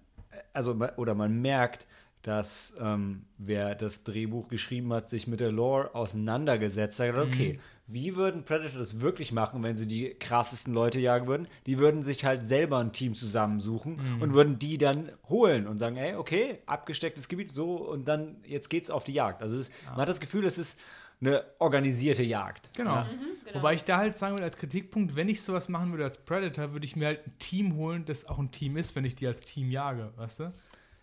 [0.52, 1.88] also oder man merkt,
[2.26, 7.16] dass ähm, wer das Drehbuch geschrieben hat, sich mit der Lore auseinandergesetzt hat.
[7.16, 11.48] Okay, wie würden Predator das wirklich machen, wenn sie die krassesten Leute jagen würden?
[11.68, 15.98] Die würden sich halt selber ein Team zusammensuchen und würden die dann holen und sagen,
[15.98, 19.44] ey, okay, abgestecktes Gebiet, so und dann jetzt geht's auf die Jagd.
[19.44, 20.80] Also es, man hat das Gefühl, es ist
[21.22, 22.72] eine organisierte Jagd.
[22.76, 22.96] Genau.
[22.96, 23.10] Ja.
[23.46, 23.56] genau.
[23.56, 26.74] Wobei ich da halt sagen würde, als Kritikpunkt, wenn ich sowas machen würde als Predator,
[26.74, 29.28] würde ich mir halt ein Team holen, das auch ein Team ist, wenn ich die
[29.28, 30.54] als Team jage, weißt du?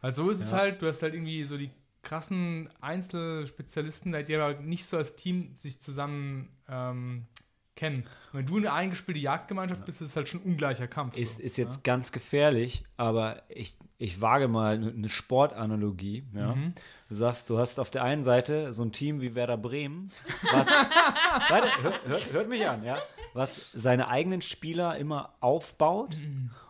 [0.03, 0.59] Weil so ist es Ja.
[0.59, 1.71] halt, du hast halt irgendwie so die
[2.03, 7.27] krassen Einzelspezialisten, die aber nicht so als Team sich zusammen ähm,
[7.77, 8.05] kennen.
[8.33, 11.17] Wenn du eine eingespielte Jagdgemeinschaft bist, ist es halt schon ungleicher Kampf.
[11.17, 16.25] Ist, so, ist jetzt ganz gefährlich, aber ich, ich wage mal eine Sportanalogie.
[16.35, 16.55] Ja?
[17.09, 20.11] Du sagst, du hast auf der einen Seite so ein Team wie Werder Bremen,
[20.53, 20.67] was,
[21.49, 22.99] warte, hör, hört, hört mich an, ja,
[23.33, 26.19] was seine eigenen Spieler immer aufbaut,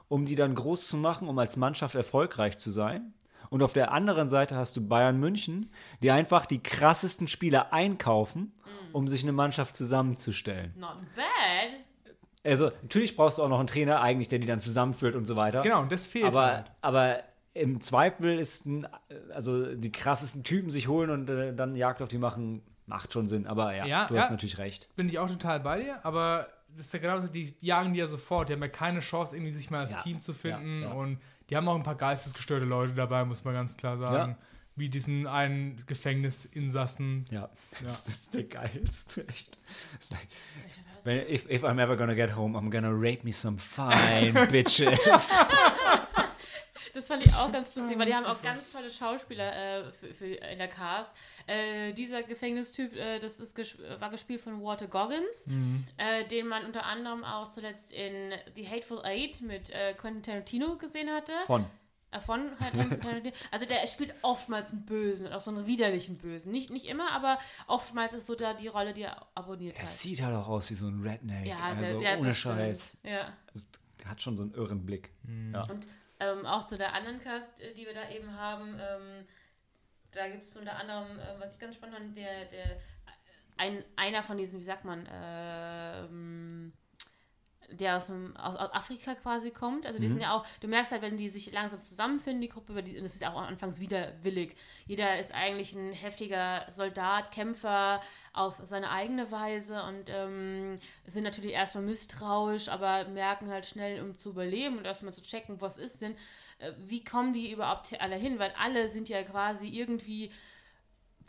[0.09, 3.14] um die dann groß zu machen, um als Mannschaft erfolgreich zu sein.
[3.53, 5.68] Und auf der anderen Seite hast du Bayern München,
[6.03, 8.50] die einfach die krassesten Spieler einkaufen,
[8.92, 10.72] um sich eine Mannschaft zusammenzustellen.
[10.78, 11.80] Not bad.
[12.44, 15.36] Also, natürlich brauchst du auch noch einen Trainer, eigentlich, der die dann zusammenführt und so
[15.36, 15.61] weiter.
[15.61, 16.70] Genau, und das fehlt Aber, halt.
[16.80, 17.18] aber
[17.53, 18.86] im Zweifel ist ein,
[19.34, 23.28] also die krassesten Typen sich holen und äh, dann Jagd auf die machen, macht schon
[23.28, 23.46] Sinn.
[23.46, 24.22] Aber ja, Ja, du ja.
[24.22, 24.88] hast natürlich recht.
[24.96, 26.46] Bin ich auch total bei dir, aber
[26.77, 28.49] das ist ja genauso, die jagen die ja sofort.
[28.49, 30.83] Die haben ja keine Chance, irgendwie sich mal als Ja, Team zu finden.
[30.83, 30.95] ja, ja.
[30.95, 31.18] Und
[31.51, 34.33] die haben auch ein paar geistesgestörte Leute dabei, muss man ganz klar sagen.
[34.33, 34.39] Ja.
[34.75, 37.27] Wie diesen einen Gefängnisinsassen.
[37.31, 37.51] Ja,
[37.85, 39.29] das ist der geilste.
[39.29, 39.59] Echt.
[40.11, 40.29] Like,
[41.05, 44.99] wenn, if, if I'm ever gonna get home, I'm gonna rape me some fine bitches.
[46.95, 49.55] Das fand ich auch ganz lustig, weil die haben auch ganz tolle Schauspieler
[49.86, 51.12] äh, für, für in der Cast.
[51.47, 55.47] Äh, dieser Gefängnistyp, äh, das ist ges war gespielt von Walter Goggins,
[55.97, 60.76] äh, den man unter anderem auch zuletzt in The Hateful Eight mit äh, Quentin Tarantino
[60.76, 61.32] gesehen hatte.
[61.47, 61.64] Von.
[62.11, 63.34] Äh, Von Quentin Tarantino.
[63.51, 66.53] Also der spielt oftmals einen Bösen und auch so einen widerlichen Bösen.
[66.53, 67.38] Nicht, nicht immer, aber
[67.68, 69.88] oftmals ist so da die Rolle, die er abonniert Er hat.
[69.88, 71.47] sieht halt auch aus wie so ein Redneck.
[71.47, 72.34] Ja, also der, ja, ohne.
[72.34, 72.99] Scheiß.
[73.03, 73.32] Ja.
[74.01, 75.11] Der hat schon so einen irren Blick.
[75.55, 75.62] Ja.
[75.70, 75.86] Und
[76.23, 79.27] ähm, auch zu der anderen Cast, äh, die wir da eben haben, ähm,
[80.12, 82.81] da gibt es unter anderem, äh, was ich ganz spannend fand, der, der
[83.57, 86.73] ein, einer von diesen, wie sagt man, ähm,
[87.73, 89.87] der aus, dem, aus, aus Afrika quasi kommt.
[89.87, 92.83] Also die sind ja auch, du merkst halt, wenn die sich langsam zusammenfinden, die Gruppe,
[92.83, 94.55] die, und das ist auch anfangs widerwillig.
[94.87, 98.01] Jeder ist eigentlich ein heftiger Soldat, Kämpfer
[98.33, 104.18] auf seine eigene Weise und ähm, sind natürlich erstmal misstrauisch, aber merken halt schnell, um
[104.18, 106.14] zu überleben und erstmal zu checken, was ist denn,
[106.59, 110.31] äh, wie kommen die überhaupt hier alle hin, weil alle sind ja quasi irgendwie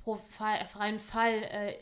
[0.04, 1.78] pro Fall, freien Fall äh,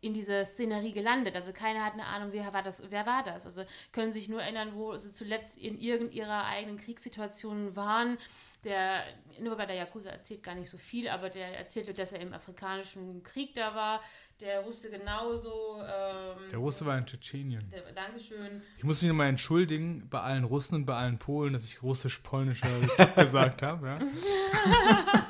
[0.00, 1.34] in dieser Szenerie gelandet.
[1.36, 3.46] Also keiner hat eine Ahnung, wer war das, wer war das.
[3.46, 8.18] Also können sich nur erinnern, wo sie zuletzt in irgendeiner eigenen Kriegssituation waren.
[8.64, 9.04] Der,
[9.40, 12.32] nur bei der Yakuza erzählt gar nicht so viel, aber der erzählte, dass er im
[12.34, 14.00] afrikanischen Krieg da war.
[14.40, 15.76] Der wusste genauso.
[15.82, 17.70] Ähm, Der Russe war in Tschetschenien.
[17.70, 18.62] der, Dankeschön.
[18.76, 22.66] Ich muss mich nochmal entschuldigen bei allen Russen und bei allen Polen, dass ich russisch-polnischer
[23.16, 23.86] gesagt habe.
[23.86, 23.98] Ja.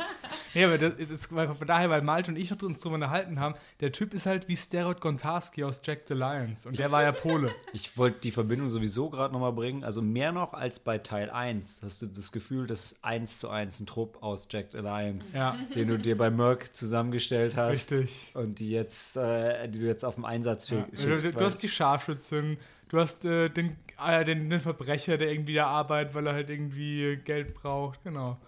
[0.57, 3.54] ja, aber das ist, ist von daher, weil Malte und ich uns drüber unterhalten haben,
[3.80, 7.12] der Typ ist halt wie Sterot Gontarski aus Jack the Lions und der war ja
[7.12, 7.54] Pole.
[7.72, 9.84] Ich wollte die Verbindung sowieso gerade nochmal bringen.
[9.84, 13.80] Also mehr noch als bei Teil 1 hast du das Gefühl, dass 1 zu 1
[13.80, 15.57] ein Trupp aus Jack Alliance, Ja.
[15.74, 17.92] den du dir bei Merck zusammengestellt hast.
[17.92, 18.30] Richtig.
[18.34, 21.02] Und die jetzt, äh, die du jetzt auf dem Einsatz schick, Ja.
[21.02, 21.24] schickst.
[21.26, 22.57] Du, du hast die Scharfschützin,
[22.88, 26.48] du hast äh, den, äh, den, den Verbrecher, der irgendwie da arbeitet, weil er halt
[26.50, 28.02] irgendwie Geld braucht.
[28.04, 28.38] Genau.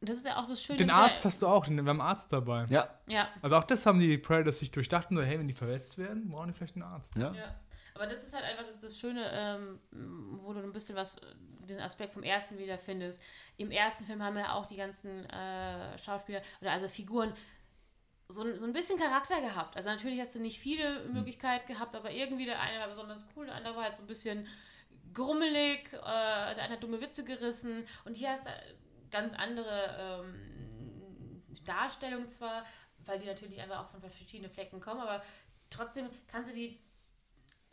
[0.00, 0.76] Und das ist ja auch das Schöne.
[0.78, 2.66] Den Arzt hast du auch, den, wir haben einen Arzt dabei.
[2.68, 5.54] ja, Ja, Also auch das haben die Predators sich durchdacht und so, hey, wenn die
[5.54, 7.16] verletzt werden, brauchen die vielleicht einen Arzt.
[7.16, 7.32] ja.
[7.34, 7.54] Ja,
[7.94, 9.80] aber das ist halt einfach das, das Schöne, ähm,
[10.40, 11.16] wo du ein bisschen was,
[11.68, 13.20] diesen Aspekt vom ersten wiederfindest.
[13.56, 17.32] Im ersten Film haben wir auch die ganzen äh, Schauspieler, oder also Figuren,
[18.28, 19.76] so, ein- so ein bisschen Charakter gehabt.
[19.76, 23.46] Also natürlich hast du nicht viele Möglichkeiten gehabt, aber irgendwie der eine war besonders cool,
[23.46, 24.46] der andere war halt so ein bisschen
[25.12, 28.50] grummelig, äh, der eine hat dumme Witze gerissen und hier hast du
[29.10, 32.64] ganz andere ähm, Darstellung zwar,
[33.04, 35.22] weil die natürlich einfach auch von verschiedenen Flecken kommen, aber
[35.70, 36.78] trotzdem kannst du die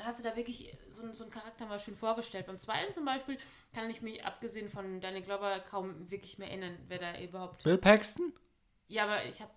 [0.01, 2.47] hast du da wirklich so, einen- so einen Charakter mal schön vorgestellt.
[2.47, 3.37] Beim zweiten zum Beispiel
[3.73, 7.63] kann ich mich, abgesehen von Danny Glover, kaum wirklich mehr erinnern, wer da überhaupt.
[7.63, 8.33] Bill Paxton?
[8.89, 9.53] Ja, aber ich habe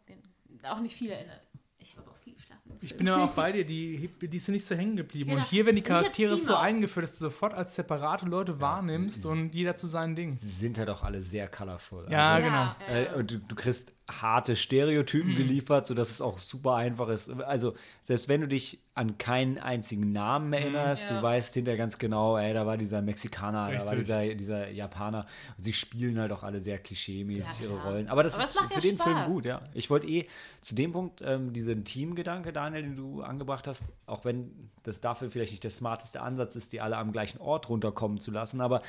[0.63, 1.49] auch nicht viel erinnert.
[1.79, 2.38] Ich habe aber auch viel
[2.81, 5.31] Ich bin aber auch bei dir, die, die sind nicht so hängen geblieben.
[5.31, 5.43] Genau.
[5.43, 6.61] Und hier werden die Charaktere so auch.
[6.63, 10.35] eingeführt, dass du sofort als separate Leute wahrnimmst und jeder zu seinen Dingen.
[10.37, 12.07] Sie sind halt auch alle sehr colorful.
[12.11, 12.57] Ja, also, genau.
[12.57, 13.13] ja, Äh, ja.
[13.15, 17.29] und du, du kriegst harte Stereotypen geliefert, sodass es auch super einfach ist.
[17.43, 21.17] Also, selbst wenn du dich an keinen einzigen Namen erinnerst, Ja.
[21.19, 23.99] du weißt hinterher ganz genau, ey, da war dieser Mexikaner, da war Richtig.
[23.99, 25.27] dieser, dieser Japaner.
[25.59, 27.83] Und sie spielen halt auch alle sehr klischeemäßig Ja, ihre.
[27.83, 28.09] Rollen.
[28.09, 29.27] Aber das Aber ist macht für den Film Spaß.
[29.29, 29.61] gut, ja.
[29.75, 30.27] Ich wollte eh
[30.63, 35.29] zu dem Punkt ähm, diesen Teamgedanke, Daniel, den du angebracht hast, auch wenn das dafür
[35.31, 38.81] vielleicht nicht der smarteste Ansatz ist, die alle am gleichen Ort runterkommen zu lassen, aber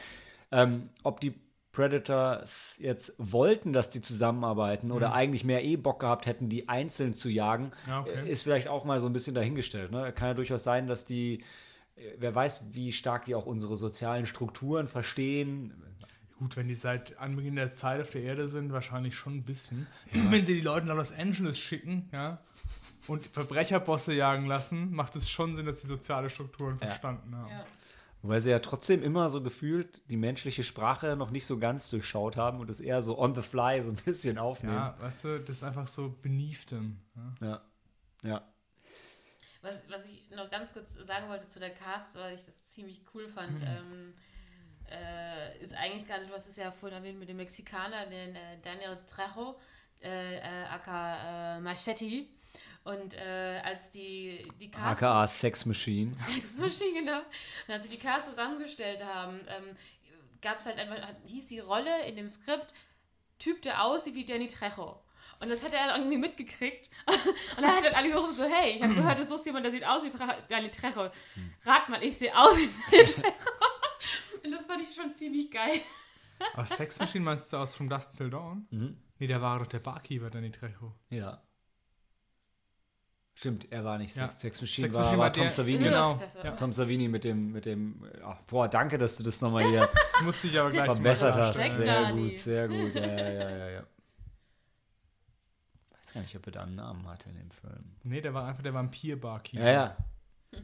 [0.51, 1.33] ähm, ob die
[1.71, 7.13] Predators jetzt wollten, dass die zusammenarbeiten oder eigentlich mehr eh Bock gehabt hätten, die einzeln
[7.13, 7.89] zu jagen, Mhm.
[7.89, 8.25] Ja, okay.
[8.25, 9.91] äh, ist vielleicht auch mal so ein bisschen dahingestellt.
[9.91, 10.11] Ne?
[10.13, 11.43] Kann ja durchaus sein, dass die,
[11.95, 15.73] äh, wer weiß, wie stark die auch unsere sozialen Strukturen verstehen.
[16.37, 19.87] Gut, wenn die seit Anbeginn der Zeit auf der Erde sind, wahrscheinlich schon ein bisschen.
[20.11, 22.39] Wenn sie die Leute nach Los Angeles schicken, ja,
[23.07, 26.87] und Verbrecherbosse jagen lassen, macht es schon Sinn, dass sie soziale Strukturen Ja.
[26.87, 27.49] verstanden haben.
[27.51, 27.65] Ja.
[28.21, 32.35] Weil sie ja trotzdem immer so gefühlt die menschliche Sprache noch nicht so ganz durchschaut
[32.35, 34.75] haben und es eher so on the fly so ein bisschen aufnehmen.
[34.75, 36.99] Ja, weißt du, das ist einfach so beneath them.
[37.15, 37.47] Ja.
[37.47, 37.61] Ja.
[38.23, 38.53] ja.
[39.61, 43.01] Was, was ich noch ganz kurz sagen wollte zu der Cast, weil ich das ziemlich
[43.13, 44.13] cool fand, ähm,
[44.89, 48.35] äh, ist eigentlich gar nicht, du hast es ja vorhin erwähnt mit dem Mexikaner, den
[48.35, 49.57] äh, Daniel Trejo,
[50.01, 52.29] äh, äh, aka äh, Machetti.
[52.83, 56.17] Und äh, als die, die Cast AKA Sex Machine.
[56.17, 57.19] Sex Machine, genau.
[57.67, 59.75] Und als sie die Cast zusammengestellt haben, ähm,
[60.41, 62.73] gab es halt einfach, hieß die Rolle in dem Skript
[63.39, 64.99] Typ, der aussieht wie Danny Trejo.
[65.39, 66.89] Und das hat er dann irgendwie mitgekriegt.
[67.07, 69.71] Und dann hat dann alle gerufen so, hey, ich habe gehört, du suchst jemanden, der
[69.71, 71.09] sieht aus wie Danny Trejo.
[71.63, 73.27] Rat mal, ich sehe aus wie Danny Trejo.
[74.43, 75.79] Und das fand ich schon ziemlich geil.
[76.53, 78.67] Aber Sex Machine meinst du aus From Dust Till Dawn?
[78.71, 78.97] Mhm.
[79.17, 80.95] Nee, der war doch der Barkeeper, Danny Trejo.
[81.09, 81.41] Ja.
[83.39, 84.23] Stimmt, er war nicht Ja.
[84.29, 85.83] Sex, Sex Machine, Sex war, Machine war war Tom Savini.
[85.85, 86.19] Genau.
[86.19, 86.51] War- Ja.
[86.57, 89.79] Tom Savini mit dem, mit dem, ach, boah, danke, dass du das nochmal hier
[90.13, 91.55] Das musste ich aber gleich mal verbessert hast.
[91.57, 92.29] Sehr Dani.
[92.31, 92.95] gut, sehr gut.
[92.95, 93.83] Ja, ja, ja, ja, ja.
[95.97, 97.95] Weiß gar nicht, ob er da einen Namen hatte in dem Film.
[98.03, 99.63] Nee, der war einfach der Vampir-Barkeeper.
[99.63, 99.97] Ja, ja.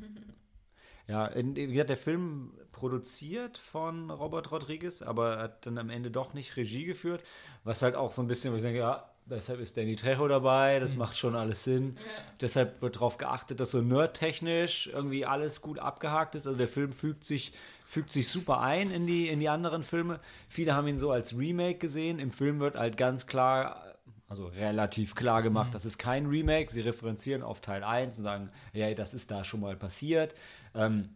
[1.08, 6.10] Ja, in, wie gesagt, der Film produziert von Robert Rodriguez, aber hat dann am Ende
[6.10, 7.22] doch nicht Regie geführt,
[7.64, 10.80] was halt auch so ein bisschen, wo ich denke, ja, deshalb ist Danny Trejo dabei,
[10.80, 11.98] das macht schon alles Sinn.
[12.42, 16.46] Deshalb wird darauf geachtet, dass so nerdtechnisch irgendwie alles gut abgehakt ist.
[16.48, 17.54] Also der Film fügt sich,
[17.86, 20.20] fügt sich super ein in die, in die anderen Filme.
[20.48, 22.20] Viele haben ihn so als Remake gesehen.
[22.20, 23.96] Im Film wird halt ganz klar,
[24.28, 26.72] also relativ klar gemacht, das ist kein Remake.
[26.72, 30.34] Sie referenzieren auf Teil 1 und sagen, ja, das ist da schon mal passiert.
[30.74, 31.10] Ähm,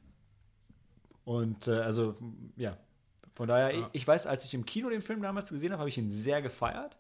[1.26, 2.16] und äh, also,
[2.56, 2.78] ja,
[3.36, 3.80] von daher, Ja.
[3.94, 6.10] ich, ich weiß, als ich im Kino den Film damals gesehen habe, habe ich ihn
[6.10, 6.98] sehr gefeiert.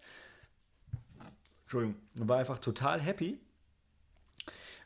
[1.69, 3.37] Entschuldigung, und war einfach total happy.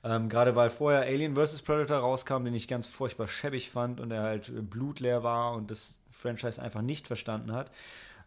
[0.04, 1.62] Ähm, Gerade weil vorher Alien vs.
[1.62, 5.98] Predator rauskam, den ich ganz furchtbar schäbig fand und er halt blutleer war und das
[6.12, 7.72] Franchise einfach nicht verstanden hat.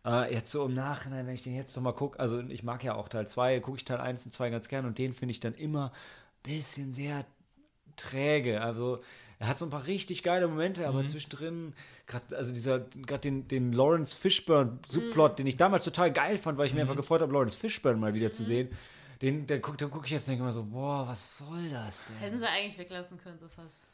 [0.06, 2.94] Äh, jetzt so im Nachhinein, wenn ich den jetzt nochmal gucke, also ich mag ja
[2.94, 5.40] auch Teil 2, gucke ich Teil 1 und 2 ganz gern und den finde ich
[5.40, 7.26] dann immer ein bisschen sehr
[7.96, 8.62] träge.
[8.62, 9.02] Also
[9.38, 11.74] er hat so ein paar richtig geile Momente, aber zwischendrin,
[12.06, 16.58] grad, also dieser, gerade den, den Lawrence Fishburne Subplot, den ich damals total geil fand,
[16.58, 18.68] weil ich mir einfach gefreut habe, Lawrence Fishburne mal wieder zu sehen.
[19.22, 22.06] Den, den gucke guck ich jetzt und denke immer so, boah, was soll das Das
[22.06, 22.16] denn?
[22.18, 23.88] hätten sie eigentlich weglassen können, so fast.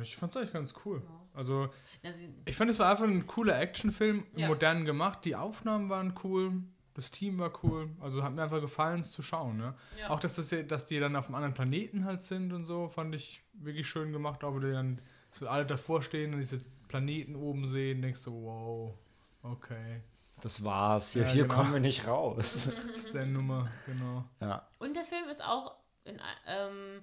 [0.00, 1.02] Ich fand's eigentlich ganz cool.
[1.34, 1.68] Also,
[2.02, 4.48] Also, ich fand, es war einfach ein cooler Actionfilm, Ja.
[4.48, 5.24] modern gemacht.
[5.26, 6.62] Die Aufnahmen waren cool,
[6.94, 7.90] das Team war cool.
[8.00, 9.58] Also hat mir einfach gefallen, es zu schauen.
[9.58, 9.74] Ne?
[10.00, 10.08] Ja.
[10.08, 13.14] Auch, dass, das, dass die dann auf einem anderen Planeten halt sind und so, fand
[13.14, 14.42] ich wirklich schön gemacht.
[14.44, 15.02] Aber die dann
[15.32, 18.94] so alle davor stehen und diese Planeten oben sehen, denkst du, wow,
[19.42, 20.02] okay.
[20.40, 21.12] Das war's.
[21.12, 21.54] Hier, Ja, hier genau.
[21.54, 22.70] kommen wir nicht raus.
[22.92, 24.24] Das ist der Nummer, genau.
[24.40, 24.68] ja.
[24.78, 27.02] Und der Film ist auch in ähm,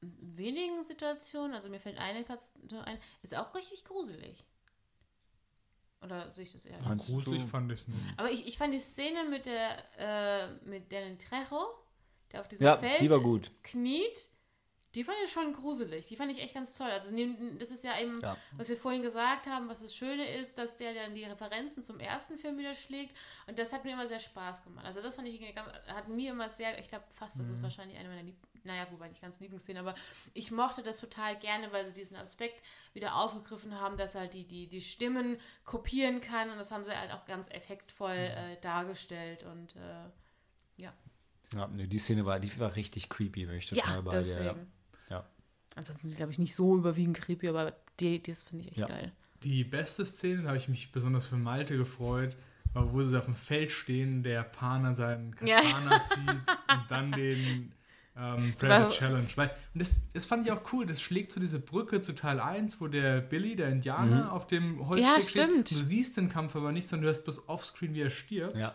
[0.00, 2.52] wenigen Situationen, also mir fällt eine Katze
[2.84, 4.44] ein, ist auch richtig gruselig.
[6.00, 6.80] Oder sehe ich das eher?
[6.84, 7.48] Meinst Gruselig du?
[7.48, 8.00] fand ich es nicht.
[8.16, 11.66] Aber ich, ich fand die Szene mit der äh, mit Danny Trejo,
[12.30, 13.50] der auf diesem Ja, Feld die war gut.
[13.64, 14.30] kniet,
[14.94, 16.06] die fand ich schon gruselig.
[16.06, 16.90] Die fand ich echt ganz toll.
[16.90, 17.10] Also
[17.58, 18.36] das ist ja eben, Ja.
[18.56, 22.00] was wir vorhin gesagt haben, was das Schöne ist, dass der dann die Referenzen zum
[22.00, 23.16] ersten Film wieder schlägt.
[23.46, 24.86] Und das hat mir immer sehr Spaß gemacht.
[24.86, 27.98] Also das fand ich ganz, hat mir immer sehr, ich glaube fast, das ist wahrscheinlich
[27.98, 29.94] eine meiner Lieb naja, wobei nicht ganz Lieblingsszenen, aber
[30.34, 32.62] ich mochte das total gerne, weil sie diesen Aspekt
[32.92, 36.84] wieder aufgegriffen haben, dass er halt die, die, die Stimmen kopieren kann und das haben
[36.84, 40.92] sie halt auch ganz effektvoll äh, dargestellt und äh, ja.
[41.56, 44.42] ja nee, die Szene war, die war richtig creepy, bin ich Ja, bei dir.
[44.42, 44.54] Ja.
[45.78, 45.80] Ja.
[45.80, 48.78] Ansonsten sind sie, glaube ich, nicht so überwiegend creepy, aber die, das finde ich echt
[48.78, 48.86] Ja.
[48.86, 49.12] geil.
[49.44, 52.36] Die beste Szene, da habe ich mich besonders für Malte gefreut,
[52.72, 55.60] war, wo sie auf dem Feld stehen, der Japaner seinen Ja.
[55.60, 56.28] Katana zieht
[56.72, 57.72] und dann den
[58.16, 59.28] ähm, Predator Was- Challenge.
[59.36, 62.40] Weil, und das, das fand ich auch cool, das schlägt so diese Brücke zu Teil
[62.40, 65.48] 1, wo der Billy, der Indianer, auf dem Holzstück Ja, steht.
[65.56, 68.56] Und du siehst den Kampf aber nicht, sondern du hörst bloß offscreen, wie er stirbt.
[68.56, 68.74] ja.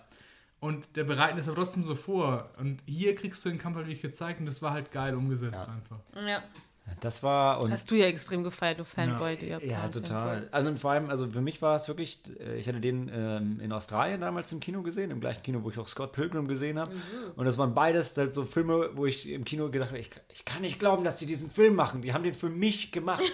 [0.62, 2.50] Und der bereiten es aber trotzdem so vor.
[2.58, 5.60] Und hier kriegst du den Kampf halt wirklich gezeigt und das war halt geil umgesetzt
[5.68, 5.74] Ja.
[5.74, 6.00] einfach.
[6.26, 6.42] Ja.
[7.00, 9.38] Das war und Hast du ja extrem gefeiert, du Fanboy.
[9.38, 10.36] Du Ja, total.
[10.36, 10.50] Fanboy.
[10.52, 13.60] Also und vor allem, also für mich war es wirklich, äh, ich hatte den ähm,
[13.62, 16.78] in Australien damals im Kino gesehen, im gleichen Kino, wo ich auch Scott Pilgrim gesehen
[16.80, 16.92] habe.
[17.36, 20.44] Und das waren beides halt so Filme, wo ich im Kino gedacht habe, ich, ich
[20.44, 22.02] kann nicht glauben, dass die diesen Film machen.
[22.02, 23.24] Die haben den für mich gemacht.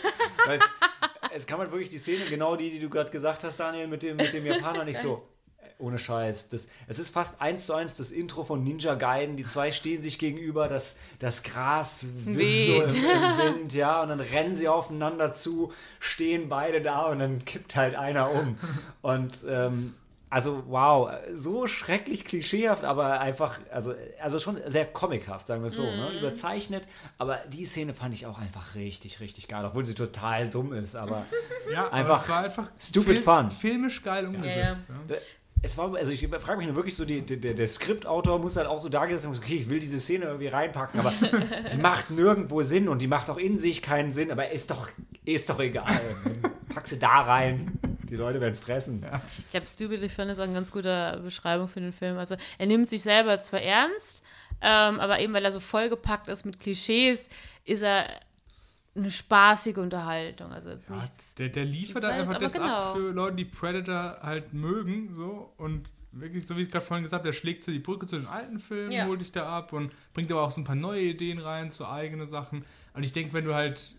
[0.47, 0.61] Es,
[1.35, 4.01] es kam halt wirklich die Szene, genau die, die du gerade gesagt hast, Daniel, mit
[4.01, 5.27] dem, mit dem Japaner, nicht so.
[5.79, 6.49] ohne Scheiß.
[6.49, 9.37] Das, es ist fast eins zu eins das Intro von Ninja Gaiden.
[9.37, 14.09] Die zwei stehen sich gegenüber, das, das Gras weht so im, im Wind, ja, und
[14.09, 18.57] dann rennen sie aufeinander zu, stehen beide da und dann kippt halt einer um.
[19.01, 19.95] Und ähm,
[20.29, 25.75] also wow, so schrecklich klischeehaft, aber einfach, also, also schon sehr comichaft, sagen wir es
[25.75, 25.95] so, mm.
[25.95, 26.19] ne?
[26.19, 26.83] überzeichnet.
[27.17, 30.95] Aber die Szene fand ich auch einfach richtig, richtig geil, obwohl sie total dumm ist,
[30.95, 31.25] aber
[31.73, 33.49] ja, einfach, aber es war einfach stupid fun.
[33.49, 34.83] Filmisch geil umgesetzt.
[34.89, 35.21] Ja, ja.
[35.61, 38.67] Es war, also ich frage mich nur wirklich so, die, der, der Skriptautor muss halt
[38.67, 41.13] auch so da gesessen okay, ich will diese Szene irgendwie reinpacken, aber
[41.73, 44.87] die macht nirgendwo Sinn und die macht auch in sich keinen Sinn, aber ist doch,
[45.25, 45.99] ist doch egal.
[46.73, 47.77] Pack sie da rein.
[48.09, 49.03] Die Leute werden es fressen.
[49.03, 49.21] Ja.
[49.37, 52.17] Ich glaube, Stupidly Fun ist auch eine ganz gute Beschreibung für den Film.
[52.17, 54.23] Also er nimmt sich selber zwar ernst,
[54.61, 57.29] ähm, aber eben weil er so vollgepackt ist mit Klischees,
[57.65, 58.07] ist er
[58.95, 60.51] eine spaßige Unterhaltung.
[60.51, 61.35] Also jetzt ja, nichts.
[61.35, 62.65] Der, der liefert da einfach das genau.
[62.65, 67.03] ab für Leute, die Predator halt mögen, so und wirklich, so wie ich gerade vorhin
[67.03, 69.05] gesagt habe, der schlägt so die Brücke zu den alten Filmen, ja.
[69.05, 71.85] holt dich da ab und bringt aber auch so ein paar neue Ideen rein, so
[71.85, 72.65] eigene Sachen.
[72.93, 73.93] Und ich denke, wenn du halt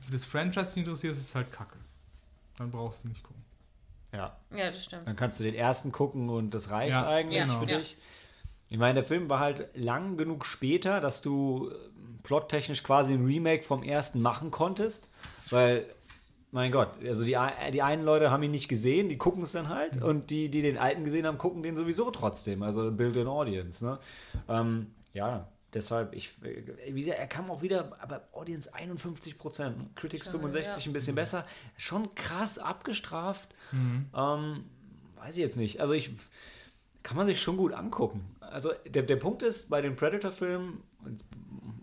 [0.00, 1.76] für das Franchise interessierst, ist es halt kacke.
[2.56, 3.44] Dann brauchst du nicht gucken.
[4.12, 4.36] Ja.
[4.50, 5.06] Ja, das stimmt.
[5.06, 7.06] Dann kannst du den ersten gucken und das reicht ja.
[7.06, 7.46] eigentlich ja.
[7.46, 7.78] für genau.
[7.78, 7.96] dich.
[8.68, 11.72] Ich meine, der Film war halt lang genug später, dass du
[12.22, 15.10] plottechnisch quasi ein Remake vom ersten machen konntest,
[15.50, 15.86] weil
[16.52, 17.36] mein Gott, also die,
[17.72, 20.02] die einen Leute haben ihn nicht gesehen, die gucken es dann halt mhm.
[20.02, 23.84] und die, die den alten gesehen haben, gucken den sowieso trotzdem, also build an audience.
[23.84, 23.98] Ne?
[24.48, 30.26] Ähm, ja, deshalb, ich, wie gesagt, er kam auch wieder, aber Audience 51 Prozent, Critics
[30.26, 30.90] Schon, 65 ja.
[30.90, 31.46] ein bisschen besser.
[31.76, 33.54] Schon krass abgestraft.
[33.70, 34.06] Mhm.
[34.14, 34.64] Ähm,
[35.16, 35.80] weiß ich jetzt nicht.
[35.80, 36.10] Also ich
[37.02, 38.24] kann man sich schon gut angucken.
[38.40, 40.82] Also der, der Punkt ist, bei den Predator-Filmen,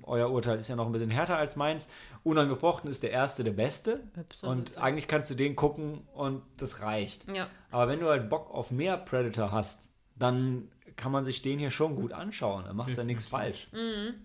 [0.08, 1.88] euer Urteil ist ja noch ein bisschen härter als meins,
[2.24, 4.04] unangefochten ist der erste der beste.
[4.18, 4.82] Absolut, und ja.
[4.82, 7.28] eigentlich kannst du den gucken und das reicht.
[7.34, 7.48] Ja.
[7.72, 11.72] Aber wenn du halt Bock auf mehr Predator hast, dann kann man sich den hier
[11.72, 12.66] schon gut anschauen.
[12.66, 13.70] Da machst du ja nichts falsch.
[13.72, 14.16] Mhm.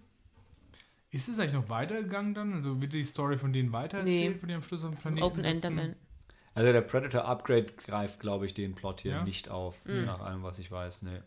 [1.10, 2.54] Ist es eigentlich noch weitergegangen dann?
[2.54, 4.38] Also wird die Story von denen weitererzählt, nee.
[4.38, 5.94] von die am Schluss am Planeten Open Enderman.
[6.54, 9.24] Also der Predator Upgrade greift, glaube ich, den Plot hier ja?
[9.24, 10.06] nicht auf, mhm.
[10.06, 11.02] nach allem, was ich weiß.
[11.02, 11.20] Nee.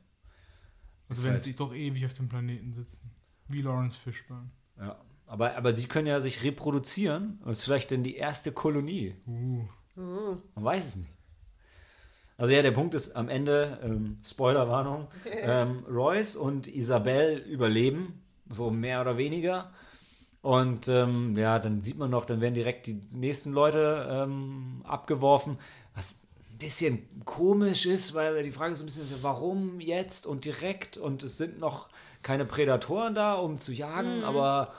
[1.07, 3.11] Also wenn halt sie doch ewig auf dem Planeten sitzen.
[3.47, 4.49] Wie Lawrence Fishburne.
[4.79, 4.97] Ja.
[5.27, 7.39] Aber, aber die können ja sich reproduzieren.
[7.45, 9.15] Das ist vielleicht dann die erste Kolonie.
[9.27, 9.67] Uh.
[9.97, 10.37] Uh.
[10.55, 11.11] Man weiß es nicht.
[12.37, 18.71] Also ja, der Punkt ist am Ende, ähm, Spoilerwarnung, ähm, Royce und Isabelle überleben, so
[18.71, 19.71] mehr oder weniger.
[20.41, 25.57] Und ähm, ja, dann sieht man noch, dann werden direkt die nächsten Leute ähm, abgeworfen,
[25.95, 26.17] was
[26.51, 31.23] ein bisschen komisch ist, weil die Frage ist ein bisschen, warum jetzt und direkt und
[31.23, 31.89] es sind noch
[32.25, 34.23] keine Prädatoren da, um zu jagen, mhm.
[34.23, 34.73] aber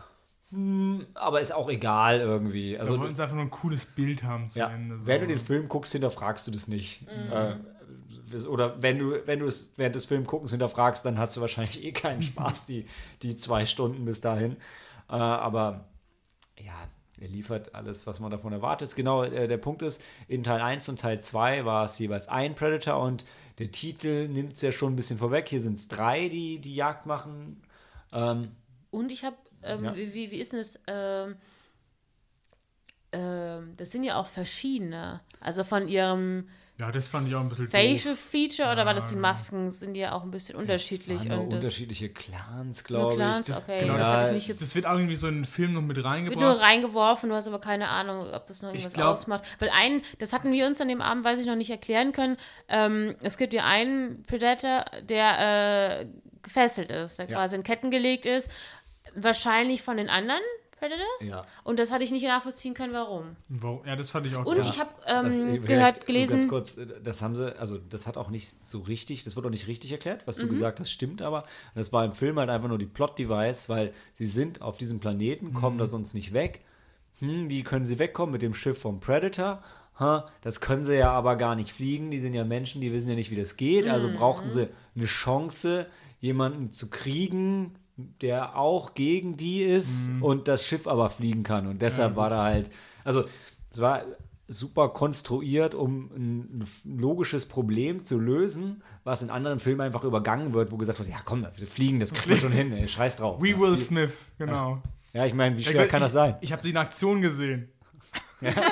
[0.51, 2.77] hm, aber ist auch egal irgendwie.
[2.77, 4.99] Also, wir wollen einfach nur ein cooles Bild haben zu ja, Ende.
[4.99, 5.07] So.
[5.07, 7.03] Wenn du den Film guckst, hinterfragst du das nicht.
[7.03, 7.33] Mhm.
[7.33, 11.85] Äh, oder wenn du, wenn du es während des Filmguckens hinterfragst, dann hast du wahrscheinlich
[11.85, 12.87] eh keinen Spaß, die,
[13.23, 14.57] die zwei Stunden bis dahin.
[15.09, 15.89] Äh, aber
[16.59, 16.75] ja,
[17.21, 18.95] er liefert alles, was man davon erwartet.
[18.97, 22.57] Genau, äh, der Punkt ist, in Teil 1 und Teil 2 war es jeweils ein
[22.57, 23.25] Predator und
[23.59, 25.49] der Titel nimmt es ja schon ein bisschen vorweg.
[25.49, 27.63] Hier sind es drei, die die Jagd machen.
[28.13, 28.53] Ähm,
[28.91, 29.97] und ich habe ähm, ja.
[29.97, 30.79] wie, wie ist denn das?
[30.87, 31.37] Ähm,
[33.13, 35.21] ähm, das sind ja auch verschiedene.
[35.41, 38.21] Also von ihrem ja, das fand ich auch ein bisschen Facial doof.
[38.21, 39.17] Feature oder ja, war das die.
[39.17, 39.71] Masken?
[39.71, 41.23] Sind die ja auch ein bisschen unterschiedlich.
[41.23, 43.17] Es waren und unterschiedliche Clans, glaube ich.
[43.17, 43.81] Clans, okay.
[43.81, 46.39] Genau, das, ja, das, das, wird auch irgendwie so in den Film noch mit reingebracht.
[46.39, 49.45] Wird nur reingeworfen, du hast aber keine Ahnung, ob das noch irgendwas glaub, ausmacht.
[49.59, 52.37] Weil einen, das hatten wir uns an dem Abend, weiß ich noch nicht erklären können.
[52.69, 56.07] Ähm, es gibt ja einen Predator, der äh,
[56.43, 57.37] gefesselt ist, der ja.
[57.37, 58.51] quasi in Ketten gelegt ist
[59.17, 60.43] wahrscheinlich von den anderen
[60.79, 61.07] Predators.
[61.21, 61.43] Ja.
[61.65, 63.37] Und das hatte ich nicht nachvollziehen können, warum.
[63.87, 64.45] Ja, das fand ich auch.
[64.45, 64.67] Und ja.
[64.69, 66.33] ich habe ähm, gehört, gelesen.
[66.33, 69.51] Ganz kurz, das haben sie, also das hat auch nicht so richtig, das wird auch
[69.51, 70.51] nicht richtig erklärt, was du mhm.
[70.51, 71.45] gesagt hast, stimmt aber.
[71.75, 75.55] Das war im Film halt einfach nur die Plot-Device, weil sie sind auf diesem Planeten,
[75.55, 75.81] kommen mhm.
[75.81, 76.61] da sonst nicht weg.
[77.21, 79.63] Hm, wie können sie wegkommen mit dem Schiff vom Predator?
[79.99, 82.11] Ha, das können sie ja aber gar nicht fliegen.
[82.11, 83.89] Die sind ja Menschen, die wissen ja nicht, wie das geht.
[83.89, 84.15] Also mhm.
[84.15, 85.87] brauchten sie eine Chance,
[86.21, 90.23] jemanden zu kriegen, der auch gegen die ist mhm.
[90.23, 91.67] und das Schiff aber fliegen kann.
[91.67, 92.71] Und deshalb ja, war da halt,
[93.05, 93.25] also
[93.71, 94.05] es war
[94.49, 100.71] super konstruiert, um ein logisches Problem zu lösen, was in anderen Filmen einfach übergangen wird,
[100.71, 103.41] wo gesagt wird, ja komm, wir fliegen, das kriegen wir schon hin, ey, scheiß drauf.
[103.41, 104.83] We Will Smith, genau.
[105.13, 106.37] Ja, ich meine, wie schwer gesagt, kann ich, das sein?
[106.43, 107.71] Ich habe die in Aktion gesehen.
[108.41, 108.53] Ja.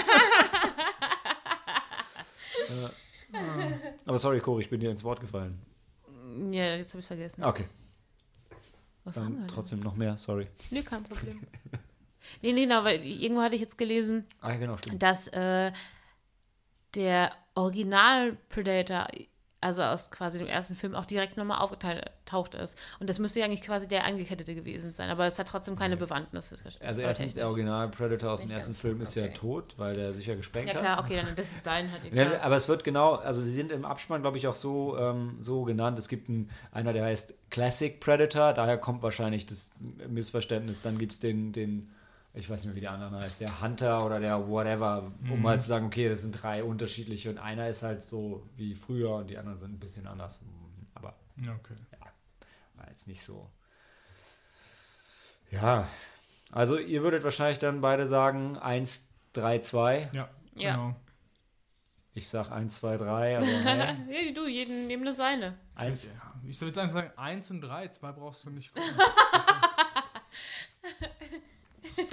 [4.04, 5.60] Aber sorry, Cory, ich bin dir ins Wort gefallen.
[6.50, 7.42] Ja, jetzt habe ich vergessen.
[7.42, 7.64] Okay.
[9.04, 10.48] Was ähm, haben wir trotzdem noch mehr, sorry.
[10.70, 11.40] Nee, kein Problem.
[12.42, 15.72] nee, nee, genau, weil irgendwo hatte ich jetzt gelesen, ah, genau, dass äh,
[16.94, 19.08] der Original Predator
[19.64, 22.78] also aus quasi dem ersten Film, auch direkt nochmal aufgetaucht ist.
[23.00, 25.96] Und das müsste ja eigentlich quasi der Angekettete gewesen sein, aber es hat trotzdem keine
[25.96, 26.52] Bewandtnis.
[26.80, 27.48] Also erstens, der.
[27.48, 29.34] Original Predator aus dem ersten ganz, Film ist ja okay.
[29.34, 30.80] tot, weil der sich ja gesprengt Ja hat.
[30.82, 32.12] klar, okay, dann das ist sein halt.
[32.12, 35.38] Ja, aber es wird genau, also sie sind im Abspann, glaube ich, auch so, ähm,
[35.40, 35.98] so genannt.
[35.98, 39.72] Es gibt einen, einer, der heißt Classic Predator, daher kommt wahrscheinlich das
[40.08, 40.82] Missverständnis.
[40.82, 41.90] Dann gibt es den, den,
[42.34, 45.62] ich weiß nicht mehr, wie der andere heißt, der Hunter oder der whatever, um halt
[45.62, 49.30] zu sagen, okay, das sind drei unterschiedliche und einer ist halt so wie früher und
[49.30, 50.40] die anderen sind ein bisschen anders.
[50.94, 51.74] Aber Ja, okay.
[52.76, 53.48] war jetzt nicht so.
[55.50, 55.86] Ja,
[56.50, 60.10] also ihr würdet wahrscheinlich dann beide sagen 1, 3, 2.
[60.12, 60.72] Ja, Ja.
[60.72, 60.96] genau.
[62.16, 64.26] Ich sag 1, 2, 3, aber nee.
[64.26, 65.56] ja, du, jeden nehmen das seine.
[65.74, 68.72] Eins, Ja, ich soll jetzt einfach sagen, 1 und 3, 2 brauchst du nicht.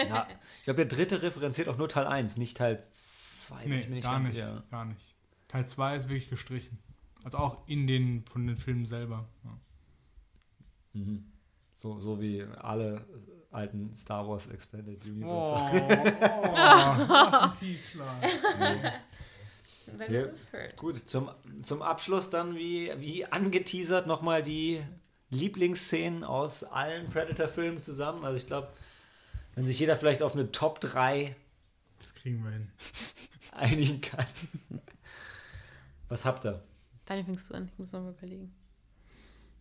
[0.10, 0.28] Ja,
[0.60, 3.64] ich glaube, der dritte referenziert auch nur Teil 1, nicht Teil 2.
[3.64, 4.64] bin ich mir nee, nicht gar ganz nicht, sicher.
[4.70, 5.16] gar nicht.
[5.48, 6.80] Teil 2 ist wirklich gestrichen.
[7.24, 9.28] Also auch in den, von den Filmen selber.
[9.44, 9.60] Ja.
[10.94, 11.32] Mhm.
[11.78, 13.06] So, so wie alle
[13.52, 15.54] alten Star Wars Expanded Universe.
[15.54, 15.90] Oh, oh,
[17.10, 18.08] was ein Tiefschlag.
[20.10, 20.28] Ja.
[20.78, 21.30] Gut, zum,
[21.64, 24.82] zum Abschluss dann, wie, wie angeteasert, nochmal die
[25.32, 28.24] Lieblingsszenen aus allen Predator-Filmen zusammen.
[28.24, 28.70] Also ich glaube,
[29.56, 31.36] wenn sich jeder vielleicht auf eine Top 3
[32.00, 32.72] Das kriegen wir hin.
[33.52, 34.26] einigen kann.
[36.10, 36.62] Was habt ihr?
[37.06, 38.54] Daniel fängst du an, ich muss noch mal überlegen.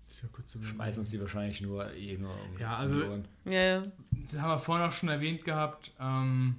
[0.06, 3.22] Das ist ja kurz zu Schmeißen uns die wahrscheinlich nur eh nur um Ja, also-.
[3.44, 3.86] Ja, ja.
[4.10, 6.56] Das haben wir vorhin auch schon erwähnt gehabt, ähm,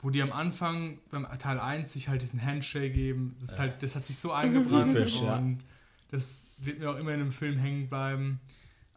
[0.00, 3.32] wo die am Anfang beim Teil 1 sich halt diesen Handshake geben.
[3.34, 5.36] Das, ist halt, das hat sich so eingebrannt Typisch, ja.
[5.36, 5.64] und
[6.10, 8.40] das wird mir auch immer in dem Film hängen bleiben.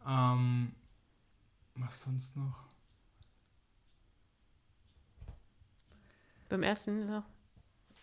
[0.06, 0.72] Ähm,
[1.76, 2.65] was sonst noch?
[6.48, 7.24] Beim ersten noch.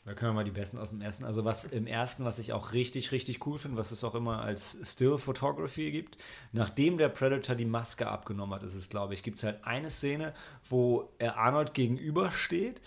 [0.06, 1.24] Da können wir mal die besten aus dem ersten.
[1.24, 4.42] Also was im ersten, was ich auch richtig, richtig cool finde, was es auch immer
[4.42, 6.18] als Still Photography gibt,
[6.52, 9.90] nachdem der Predator die Maske abgenommen hat, ist es, glaube ich, gibt es halt eine
[9.90, 10.34] Szene,
[10.70, 12.82] wo er Arnold gegenübersteht,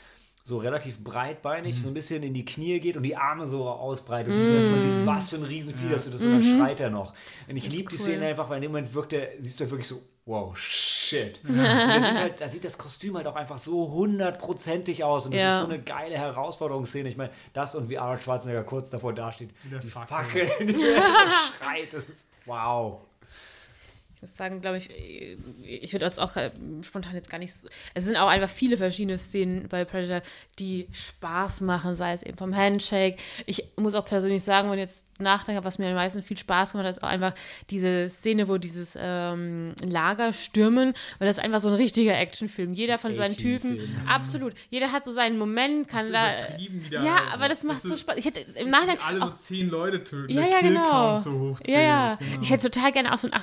[0.47, 4.33] so relativ breitbeinig, so ein bisschen in die Knie geht und die Arme so ausbreitet
[4.33, 7.13] und du erstmal siehst, was für ein Riesenvieh das ist und dann schreit er noch.
[7.49, 8.01] Und ich liebe die cool.
[8.01, 11.41] Szene einfach, weil in dem Moment wirkt er, siehst du halt wirklich so, wow, shit.
[11.49, 15.35] Und da sieht, halt, da sieht das Kostüm halt auch einfach so hundertprozentig aus und
[15.35, 15.55] das Ja.
[15.57, 17.09] ist so eine geile Herausforderungsszene.
[17.09, 20.49] Ich meine, das und wie Arnold Schwarzenegger kurz davor dasteht, der die Fackel.
[20.61, 23.01] Die schreit, das ist wow.
[24.17, 24.89] Ich muss sagen, glaube ich,
[25.63, 26.51] ich würde jetzt auch äh,
[26.83, 27.69] spontan jetzt gar nicht so.
[27.93, 30.27] Es sind auch einfach viele verschiedene Szenen bei Predator,
[30.59, 33.17] die Spaß machen, sei es eben vom Handshake.
[33.45, 36.73] Ich muss auch persönlich sagen, wenn ich jetzt nachdenke, was mir am meisten viel Spaß
[36.73, 37.35] gemacht hat, ist auch einfach
[37.71, 42.73] diese Szene, wo dieses ähm, Lager stürmen, weil das ist einfach so ein richtiger Actionfilm.
[42.73, 43.79] Jeder von seinen Typen,
[44.09, 44.55] absolut.
[44.71, 46.35] Jeder hat so seinen Moment, kann da.
[46.59, 47.03] wieder.
[47.03, 48.17] Ja, aber das macht so Spaß.
[48.17, 50.33] Ich hätte im Nachhinein alle auch so zehn Leute töten.
[50.33, 51.19] ja, ja, genau.
[51.21, 52.15] So hochzählt, ja, ja.
[52.17, 52.43] Genau.
[52.43, 53.35] Ich hätte total gerne auch so einen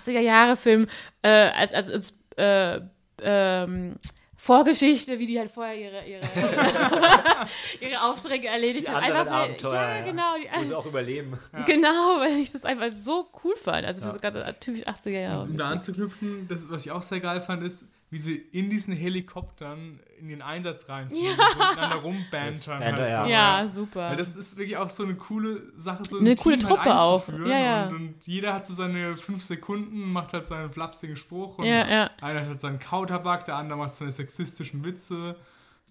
[0.64, 0.88] 80er-Jahre-Film
[1.22, 2.80] äh, als, als, als äh,
[3.22, 3.95] ähm,
[4.35, 6.22] Vorgeschichte, wie die halt vorher ihre, ihre,
[7.80, 9.03] ihre Aufträge erledigt Die haben.
[9.06, 10.03] anderen Einfach, weil- Abenteuer, ja, ja.
[10.06, 10.34] genau.
[10.38, 11.40] Die, Muss auch überleben.
[11.65, 13.88] Genau, weil ich das einfach so cool fand.
[13.88, 15.44] Also das ist gerade typisch 80er Jahre.
[15.44, 18.95] Um da anzuknüpfen, das, was ich auch sehr geil fand, ist, wie sie in diesen
[18.95, 22.80] Helikoptern in den Einsatz reinfliegen und so miteinander rumbantern.
[22.84, 23.27] Halt so.
[23.30, 24.10] ja, super.
[24.11, 26.84] Weil das ist wirklich auch so eine coole Sache, so Eine ein coole Team Truppe
[26.84, 27.27] halt auch.
[27.27, 27.49] einzuführen.
[27.49, 27.88] Ja, ja.
[27.88, 31.88] Und, und jeder hat so seine fünf Sekunden, macht halt seinen flapsigen Spruch und Ja,
[31.90, 32.11] ja.
[32.22, 35.35] einer hat halt seinen Kautabak, der andere macht seine sexistischen Witze.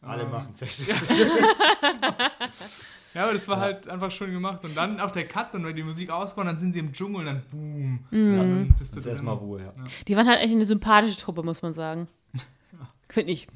[0.00, 0.84] Alle Ähm, machen Sex.
[3.14, 4.64] Ja, aber das war halt einfach schön gemacht.
[4.64, 7.20] Und dann auch der Cut, und wenn die Musik ausbaut, dann sind sie im Dschungel
[7.20, 8.06] und dann boom.
[8.10, 8.32] Mhm.
[8.32, 9.72] Ja, dann bist du Das erstmal Ruhe, ja.
[10.08, 12.08] Die waren halt echt eine sympathische Truppe, muss man sagen.
[13.08, 13.48] Finde ich.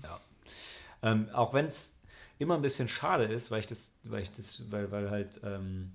[1.02, 1.98] Ähm, auch wenn es
[2.38, 5.92] immer ein bisschen schade ist, weil ich das, weil ich das, weil, weil halt, ähm,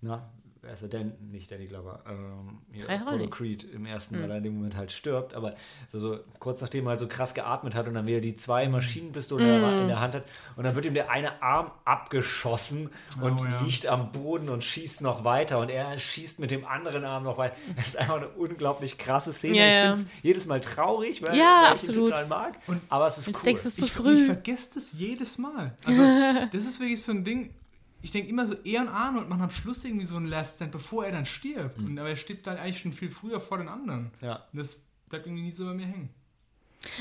[0.00, 0.30] na,
[0.68, 1.12] wer ist er denn?
[1.30, 3.28] Nicht Danny Glover, ähm, Apollo.
[3.30, 4.22] Creed im ersten, Hm.
[4.24, 5.54] weil er in dem Moment halt stirbt, aber
[5.88, 8.68] so, so kurz nachdem er halt so krass geatmet hat und dann wieder die zwei
[8.68, 9.80] Maschinenpistolen in der- Hm.
[9.82, 10.24] in der Hand hat
[10.56, 12.90] und dann wird ihm der eine Arm abgeschossen
[13.22, 13.60] und Oh, ja.
[13.64, 17.38] liegt am Boden und schießt noch weiter und er schießt mit dem anderen Arm noch
[17.38, 17.56] weiter.
[17.76, 19.56] Das ist einfach eine unglaublich krasse Szene.
[19.56, 22.10] Ja, ich finde es jedes Mal traurig, weil, Ja, weil ich ihn absolut.
[22.10, 22.58] total mag,
[22.90, 23.44] aber es ist Jetzt cool.
[23.44, 24.14] denkst du es zu ich, früh.
[24.14, 25.74] ich vergesse das jedes Mal.
[25.86, 26.02] Also,
[26.52, 27.54] das ist wirklich so ein Ding.
[28.00, 30.72] Ich denke immer so, er und Arnold machen am Schluss irgendwie so einen Last Stand,
[30.72, 31.78] bevor er dann stirbt.
[31.78, 34.12] Und aber er stirbt dann eigentlich schon viel früher vor den anderen.
[34.20, 34.44] Ja.
[34.52, 36.10] Und das bleibt irgendwie nie so bei mir hängen.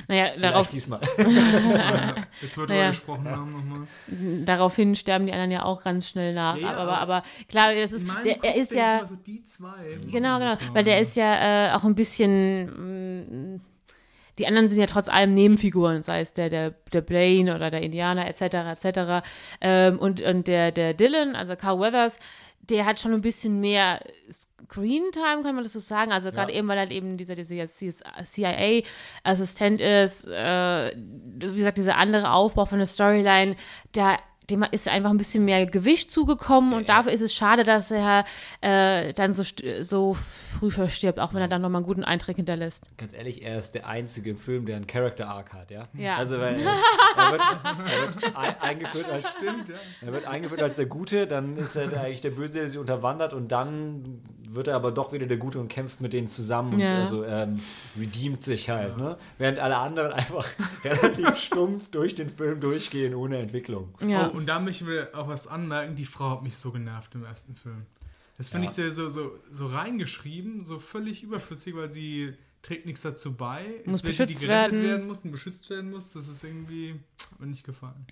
[0.08, 1.00] Naja, Vielleicht darauf, diesmal.
[2.42, 2.90] Jetzt wird Naja.
[2.90, 3.88] gesprochen haben nochmal.
[4.46, 6.58] daraufhin sterben die anderen ja auch ganz schnell nach.
[6.58, 9.06] Ja, aber, aber aber klar, das ist, der, er ist ja.
[9.06, 10.00] so die zwei.
[10.10, 10.58] Genau, genau.
[10.74, 13.54] Weil der ist ja äh, auch ein bisschen.
[13.56, 13.60] mh,
[14.38, 17.82] die anderen sind ja trotz allem Nebenfiguren, sei es der, der, der Blaine oder der
[17.82, 18.86] Indianer etc.
[18.86, 19.24] etc.
[19.62, 22.20] Ähm, und und der, der Dylan, also Carl Weathers,
[22.62, 24.00] der hat schon ein bisschen mehr
[24.32, 26.12] Screen Time, kann man das so sagen.
[26.12, 26.60] Also gerade Ja.
[26.60, 32.66] eben, weil er halt eben dieser, dieser CIA-Assistent ist, äh, wie gesagt, dieser andere Aufbau
[32.66, 33.56] von der Storyline,
[33.94, 34.18] da
[34.50, 38.24] dem ist einfach ein bisschen mehr Gewicht zugekommen und dafür ist es schade, dass er
[38.62, 42.38] äh, dann so, st- so früh verstirbt, auch wenn er dann nochmal einen guten Eindruck
[42.38, 42.90] hinterlässt.
[42.98, 45.88] Ganz ehrlich, er ist der einzige im Film, der einen Character Arc hat, ja?
[45.94, 46.16] Ja.
[46.16, 49.76] Also, weil er, er, wird, er wird ein, eingeführt als Stimmt, ja.
[50.06, 53.34] Er wird eingeführt als der Gute, dann ist er eigentlich der Böse, der sie unterwandert
[53.34, 56.80] und dann wird er aber doch wieder der Gute und kämpft mit denen zusammen und
[56.80, 56.96] Ja.
[57.02, 57.60] also ähm,
[58.00, 59.18] redeemt sich halt, ne?
[59.38, 60.48] Während alle anderen einfach
[60.86, 63.94] relativ stumpf durch den Film durchgehen ohne Entwicklung.
[64.00, 64.28] Ja.
[64.38, 67.56] Und da möchten wir auch was anmerken, die Frau hat mich so genervt im ersten
[67.56, 67.86] Film.
[68.38, 68.70] Das finde Ja.
[68.70, 73.66] ich sehr so, so, so reingeschrieben, so völlig überflüssig, weil sie trägt nichts dazu bei.
[73.86, 74.84] Muss die, beschützt die gerettet werden.
[74.84, 76.14] werden muss und beschützt werden muss.
[76.14, 76.96] Das ist irgendwie,
[77.32, 78.06] hat mir nicht gefallen.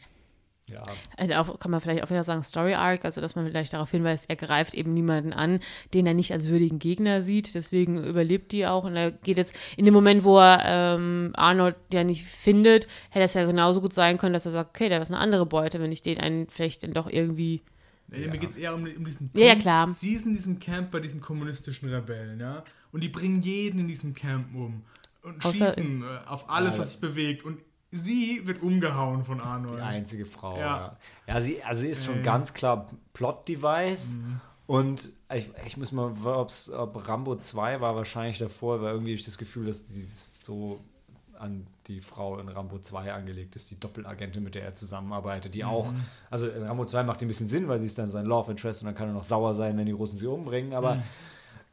[0.72, 0.82] Ja,
[1.16, 3.92] Also auch, kann man vielleicht auch wieder sagen, Story Arc, also dass man vielleicht darauf
[3.92, 5.60] hinweist, er greift eben niemanden an,
[5.94, 9.56] den er nicht als würdigen Gegner sieht, deswegen überlebt die auch und er geht jetzt
[9.78, 10.64] in dem Moment, wo er
[10.96, 14.72] ähm, Arnold ja nicht findet, hätte es ja genauso gut sein können, dass er sagt,
[14.76, 17.62] okay, da ist eine andere Beute, wenn ich den einen vielleicht dann doch irgendwie,
[18.08, 18.32] Nee, Ja.
[18.32, 19.92] Mir geht es eher um, um diesen Ja, ja, klar.
[19.92, 22.64] Sie ist in diesem Camp bei diesen kommunistischen Rebellen, ja.
[22.92, 24.84] Und die bringen jeden in diesem Camp um.
[25.24, 26.82] Und Außer- schießen äh, auf alles, Ja.
[26.84, 27.44] was sich bewegt.
[27.44, 27.60] Und
[27.92, 29.78] sie wird umgehauen von Arnold.
[29.80, 30.58] die einzige Frau.
[30.58, 30.98] Ja.
[31.28, 32.24] Ja, ja sie, also sie ist schon Mhm.
[32.24, 34.18] ganz klar Plot-Device.
[34.68, 39.20] Und ich, ich muss mal, ob's, ob Rambo 2 war wahrscheinlich davor, weil irgendwie habe
[39.20, 40.02] ich das Gefühl, dass die
[40.40, 40.80] so
[41.38, 45.64] an die Frau in Rambo 2 angelegt ist, die Doppelagentin, mit der er zusammenarbeitet, die
[45.66, 45.94] auch,
[46.32, 48.82] also in Rambo 2 macht ein bisschen Sinn, weil sie ist dann sein Love Interest
[48.82, 51.04] und dann kann er noch sauer sein, wenn die Russen sie umbringen, aber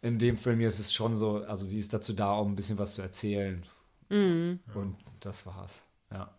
[0.03, 2.57] in dem Film hier ist es schon so, also sie ist dazu da, um ein
[2.57, 3.63] bisschen was zu erzählen.
[4.11, 5.87] Und das war's.
[6.13, 6.31] Ja.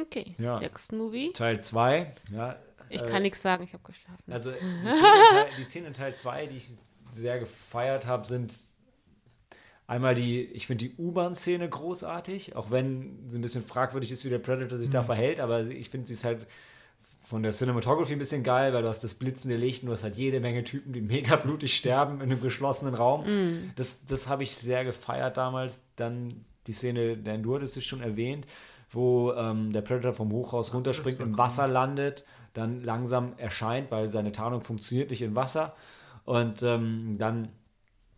[0.00, 0.58] okay, Ja.
[0.58, 1.32] next movie.
[1.32, 2.56] Teil 2, ja.
[2.90, 4.22] Ich äh, kann nichts sagen, ich habe geschlafen.
[4.32, 6.70] Also die Szenen in Teil- die Szenen in Teil 2, die ich
[7.10, 8.60] sehr gefeiert habe, sind
[9.86, 14.28] einmal die, ich finde die U-Bahn-Szene großartig, auch wenn sie ein bisschen fragwürdig ist, wie
[14.30, 16.46] der Predator sich da verhält, aber ich finde sie ist halt
[17.22, 20.02] von der Cinematography ein bisschen geil, weil du hast das blitzende Licht und du hast
[20.02, 23.24] halt jede Menge Typen, die mega blutig sterben in einem geschlossenen Raum.
[23.76, 25.82] Das, das habe ich sehr gefeiert damals.
[25.96, 28.46] Dann die Szene, Dan, du hattest es schon erwähnt,
[28.90, 31.38] wo ähm, der Predator vom Hochhaus runterspringt, im cool.
[31.38, 32.24] Wasser landet,
[32.54, 35.74] dann langsam erscheint, weil seine Tarnung funktioniert nicht in Wasser
[36.24, 37.48] und ähm, dann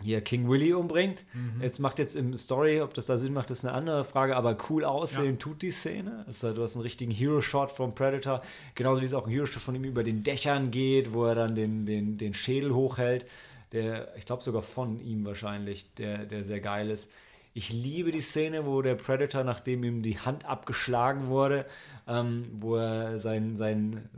[0.03, 1.27] hier King Willy umbringt.
[1.33, 1.63] Mhm.
[1.63, 4.57] Jetzt macht jetzt im Story, ob das da Sinn macht, ist eine andere Frage, aber
[4.69, 6.25] cool aussehen tut die Szene.
[6.27, 8.41] Also, du hast einen richtigen Hero-Shot vom Predator,
[8.75, 11.55] genauso wie es auch ein Hero-Shot von ihm über den Dächern geht, wo er dann
[11.55, 13.27] den, den, den Schädel hochhält,
[13.73, 17.11] der, ich glaube sogar von ihm wahrscheinlich, der, der sehr geil ist.
[17.53, 21.67] Ich liebe die Szene, wo der Predator, nachdem ihm die Hand abgeschlagen wurde,
[22.07, 24.09] ähm, wo er sein, sein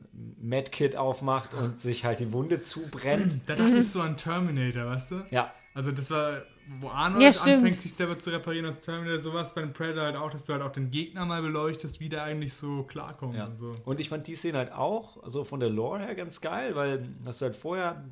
[0.41, 3.41] Medkit aufmacht und sich halt die Wunde zubrennt.
[3.47, 5.23] Da dachte ich so an Terminator, weißt du?
[5.31, 6.43] Ja, Also das war,
[6.81, 10.17] wo Arnold Ja, anfängt, sich selber zu reparieren als Terminator, sowas bei dem Predator halt
[10.17, 13.47] auch, dass du halt auch den Gegner mal beleuchtest, wie der eigentlich so klarkommt Ja.
[13.47, 13.73] und so.
[13.87, 17.09] Und ich fand die Szene halt auch, also von der Lore her ganz geil, weil
[17.25, 18.05] das halt vorher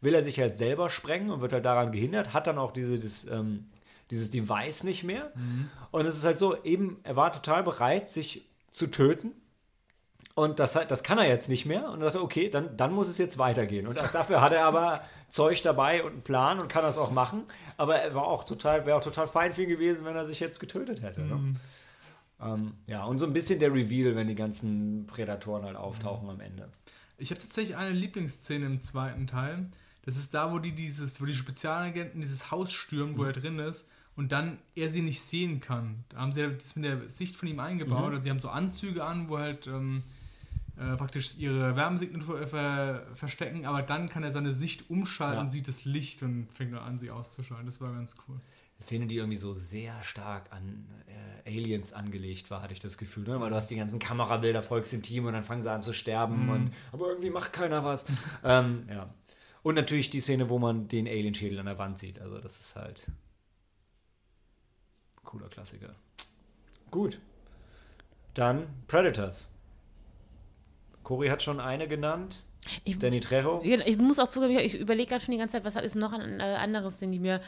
[0.00, 2.98] will er sich halt selber sprengen und wird halt daran gehindert, hat dann auch diese,
[2.98, 3.66] das, ähm,
[4.14, 5.32] dieses Device nicht mehr.
[5.90, 9.32] Und es ist halt so, eben, er war total bereit, sich zu töten.
[10.36, 11.90] Und das, das kann er jetzt nicht mehr.
[11.90, 13.86] Und er dachte, okay, dann, dann muss es jetzt weitergehen.
[13.86, 17.42] Und dafür hat er aber Zeug dabei und einen Plan und kann das auch machen.
[17.76, 20.40] Aber er war auch total, wäre auch total fein für ihn gewesen, wenn er sich
[20.40, 21.20] jetzt getötet hätte.
[21.20, 21.54] Ne?
[22.40, 26.40] Ähm, ja, und so ein bisschen der Reveal, wenn die ganzen Prädatoren halt auftauchen am
[26.40, 26.68] Ende.
[27.18, 29.66] Ich habe tatsächlich eine Lieblingsszene im zweiten Teil.
[30.04, 33.58] Das ist da, wo die dieses, wo die Spezialagenten dieses Haus stürmen, wo er drin
[33.58, 36.04] ist und dann er sie nicht sehen kann.
[36.08, 38.10] Da haben sie das mit der Sicht von ihm eingebaut.
[38.12, 40.02] Also sie haben so Anzüge an, wo halt ähm,
[40.76, 45.50] äh, praktisch ihre Wärmesignatur ver verstecken, aber dann kann er seine Sicht umschalten, Ja.
[45.50, 47.66] sieht das Licht und fängt dann an, sie auszuschalten.
[47.66, 48.36] Das war ganz cool.
[48.76, 50.84] Eine Szene, die irgendwie so sehr stark an
[51.44, 53.24] äh, Aliens angelegt war, hatte ich das Gefühl.
[53.24, 53.40] Ne?
[53.40, 55.92] Weil du hast die ganzen Kamerabilder, folgst dem Team und dann fangen sie an zu
[55.92, 56.48] sterben.
[56.48, 58.06] Und, aber irgendwie macht keiner was.
[58.44, 59.12] ähm, ja.
[59.62, 62.18] Und natürlich die Szene, wo man den Alienschädel an der Wand sieht.
[62.20, 63.06] Also das ist halt
[65.34, 65.94] cooler Klassiker.
[66.90, 67.18] Gut.
[68.34, 69.52] Dann Predators.
[71.02, 72.44] Cory hat schon eine genannt.
[72.84, 73.60] Ich, Danny Trejo.
[73.62, 76.40] Ich muss auch zugeben, ich überlege gerade schon die ganze Zeit, was ist noch an
[76.40, 77.40] äh, andere Szenen, die mir,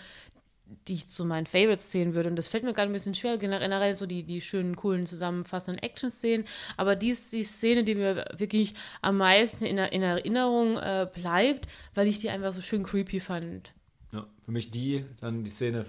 [0.89, 2.29] die ich zu meinen Favorites zählen würde.
[2.29, 5.83] Und das fällt mir gerade ein bisschen schwer, generell so die, die schönen, coolen, zusammenfassenden
[5.83, 6.45] Action-Szenen.
[6.77, 11.69] Aber die ist die Szene, die mir wirklich am meisten in, in Erinnerung äh, bleibt,
[11.95, 13.73] weil ich die einfach so schön creepy fand.
[14.13, 15.87] Ja, für mich die, dann die Szene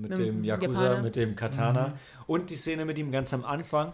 [0.00, 1.02] mit Mit dem Yakuza, Japaner.
[1.02, 3.92] mit dem Katana und die Szene mit ihm ganz am Anfang,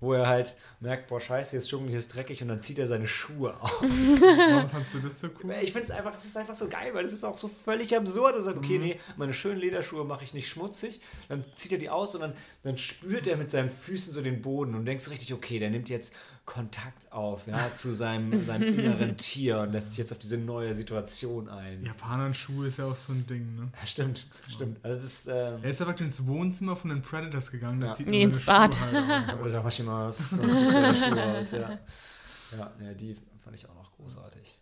[0.00, 2.78] wo er halt merkt, boah, scheiße, hier ist Dschungel, hier ist dreckig und dann zieht
[2.78, 3.80] er seine Schuhe auf.
[3.80, 5.54] Warum fandst du das so cool?
[5.62, 7.96] Ich finde es einfach, es ist einfach so geil, weil es ist auch so völlig
[7.96, 8.34] absurd.
[8.34, 8.64] Er sagt, Mhm.
[8.64, 11.00] okay, nee, meine schönen Lederschuhe mache ich nicht schmutzig.
[11.28, 14.42] Dann zieht er die aus und dann, dann spürt er mit seinen Füßen so den
[14.42, 16.14] Boden und denkst so richtig, okay, der nimmt jetzt
[16.46, 20.74] Kontakt auf, ja, zu seinem, seinem inneren Tier und lässt sich jetzt auf diese neue
[20.74, 21.80] Situation ein.
[21.82, 23.72] Ja, Japaner-Schuhe ist ja auch so ein Ding, ne?
[23.86, 24.78] stimmt, stimmt.
[24.84, 27.80] Also das ist, äh, Er ist ja praktisch ins Wohnzimmer von den Predators gegangen.
[27.80, 27.96] Das Ja.
[27.96, 28.74] sieht Nee, man ins Bad.
[28.74, 29.34] Schuhe halt aus.
[29.42, 31.78] oder Maschimas und Schuhe aus, ja.
[32.58, 34.58] Ja, ja, die fand ich auch noch großartig.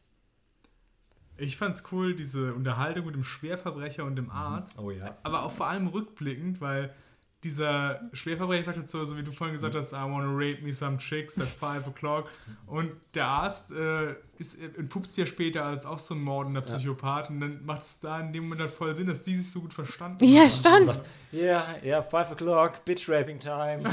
[1.37, 4.79] Ich fand's cool, diese Unterhaltung mit dem Schwerverbrecher und dem Arzt.
[4.79, 5.19] Oh ja.
[5.25, 6.95] Aber auch vor allem rückblickend, weil
[7.45, 10.73] dieser Schwerverbrecher sagt jetzt so, so wie du vorhin gesagt hast, I wanna rape me
[10.73, 12.29] some chicks at 5 o'clock.
[12.67, 16.61] Und der Arzt äh, ist, äh, entpuppt sich ja später als auch so ein mordender
[16.61, 17.31] Psychopath.
[17.31, 19.61] Und dann macht es da in dem Moment halt voll Sinn, dass die sich so
[19.61, 20.49] gut verstanden Ja, haben.
[20.51, 21.01] stimmt.
[21.33, 23.83] Ja, ja, 5 o'clock, Bitch Raping Time.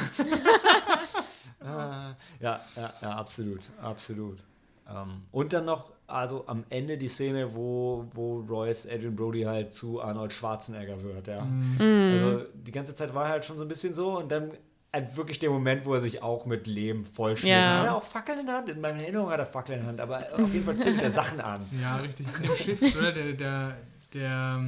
[1.61, 4.39] Ah, ja, ja, ja, absolut, absolut.
[4.89, 9.73] Ähm, und dann noch, also am Ende die Szene, wo, wo Royce Adrian Brody halt
[9.73, 11.47] zu Arnold Schwarzenegger wird, ja.
[11.79, 14.51] Also die ganze Zeit war er halt schon so ein bisschen so und dann
[14.91, 17.55] halt wirklich der Moment, wo er sich auch mit Lehm vollschmiert.
[17.55, 17.79] Ja.
[17.79, 18.69] Hat er auch Fackeln in der Hand?
[18.69, 21.11] In meiner Erinnerung hat er Fackeln in der Hand, aber auf jeden Fall zündet er
[21.11, 21.65] Sachen an.
[21.81, 22.27] Ja, richtig.
[22.37, 23.11] In dem Schiff, oder?
[23.11, 23.77] Der, der,
[24.13, 24.63] der,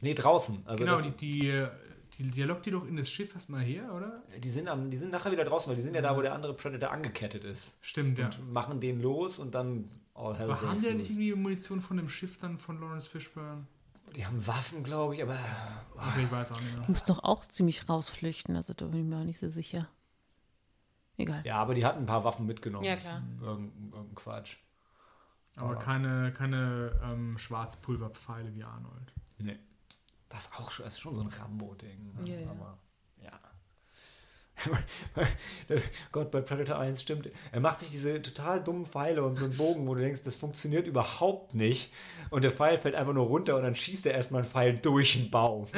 [0.00, 0.62] Nee, draußen.
[0.64, 1.66] Also genau, das, die,
[2.18, 4.22] die, die, der lockt die doch in das Schiff erstmal her, oder?
[4.38, 6.34] die, sind am, die sind nachher wieder draußen, weil die sind ja da, wo der
[6.34, 7.78] andere Predator angekettet ist.
[7.80, 8.26] Stimmt, ja.
[8.26, 11.80] und machen den los und dann all hell Aber haben die ja nicht irgendwie Munition
[11.80, 13.66] von dem Schiff dann von Lawrence Fishburne?
[14.16, 15.38] Die haben Waffen, glaube ich, aber
[15.94, 16.82] Okay, ich weiß auch nicht mehr.
[16.84, 19.88] Du musst doch auch ziemlich rausflüchten, also da bin ich mir auch nicht so sicher.
[21.18, 21.42] Egal.
[21.44, 22.84] ja, aber die hatten ein paar Waffen mitgenommen.
[22.84, 23.22] Ja, klar.
[23.40, 24.58] Irgendein, irgendein Quatsch.
[25.56, 29.12] Aber keine, keine ähm, Schwarzpulverpfeile wie Arnold.
[29.38, 29.58] Nee.
[30.30, 32.12] Was auch schon, ist schon so ein Rambo-Ding.
[32.14, 32.30] ne?
[32.30, 32.50] Ja, ja.
[32.50, 32.78] Aber
[33.22, 33.40] ja.
[36.12, 37.30] Gott, bei Predator 1 stimmt.
[37.52, 40.34] Er macht sich diese total dummen Pfeile und so einen Bogen, wo du denkst, das
[40.36, 41.92] funktioniert überhaupt nicht.
[42.30, 45.14] Und der Pfeil fällt einfach nur runter und dann schießt er erstmal einen Pfeil durch
[45.14, 45.66] den Baum.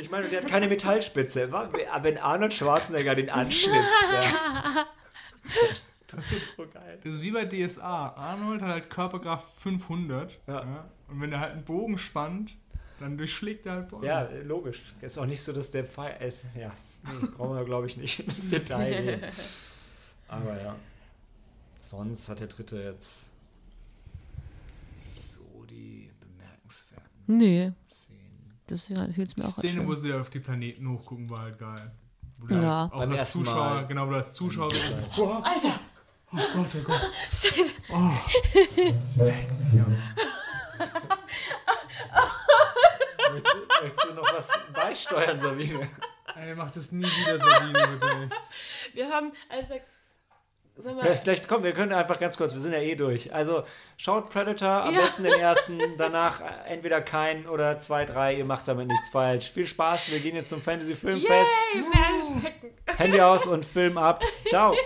[0.00, 1.52] ich meine, der hat keine Metallspitze.
[1.52, 4.10] Wenn Arnold Schwarzenegger den anschnitzt.
[4.12, 4.86] Ja.
[6.14, 6.98] Das ist so geil.
[7.02, 8.08] Das ist wie bei DSA.
[8.16, 10.38] Arnold hat halt Körperkraft 500.
[10.46, 10.84] Ja.
[11.08, 12.54] Und wenn er halt einen Bogen spannt,
[13.00, 14.06] dann durchschlägt er halt Bäume.
[14.06, 14.82] Ja, logisch.
[15.00, 16.46] Ist auch nicht so, dass der Pfeil ist.
[16.58, 16.70] Ja,
[17.20, 19.30] nee, brauchen wir, glaube ich, nicht ins Detail gehen.
[20.28, 20.76] Aber ja.
[21.80, 23.30] Sonst hat der dritte jetzt
[25.08, 28.54] nicht so die bemerkenswerten Nee, Szenen.
[28.68, 29.86] deswegen fiel es mir Die auch Szene, schön.
[29.88, 31.90] wo sie auf die Planeten hochgucken, war halt geil.
[32.38, 32.82] Wo du Ja.
[32.82, 33.86] halt auch Beim als ersten Zuschauer, Mal.
[33.88, 34.72] genau, wo du als Zuschauer
[35.44, 35.80] Alter.
[36.34, 37.10] Oh Gott, oh Gott.
[37.30, 37.74] Shit.
[37.90, 38.10] Oh,
[39.22, 39.96] leck mich am
[43.32, 45.88] Möchtest, du- möchtest du noch was beisteuern, Sabine?
[46.36, 48.32] Ey, mach das nie wieder, Sabine, bitte nicht.
[48.94, 49.74] Wir haben, also,
[50.76, 53.32] sag Ja, mal, Vielleicht kommen wir können einfach ganz kurz, wir sind ja eh durch.
[53.34, 53.64] Also
[53.96, 55.00] schaut Predator, am Ja.
[55.00, 59.50] besten den ersten, danach äh, entweder keinen oder zwei, drei, ihr macht damit nichts falsch.
[59.50, 61.52] Viel Spaß, wir gehen jetzt zum Fantasy Filmfest.
[61.74, 61.84] yay,
[62.34, 62.70] erschrecken.
[62.96, 64.22] Handy aus und Film ab.
[64.46, 64.74] Ciao.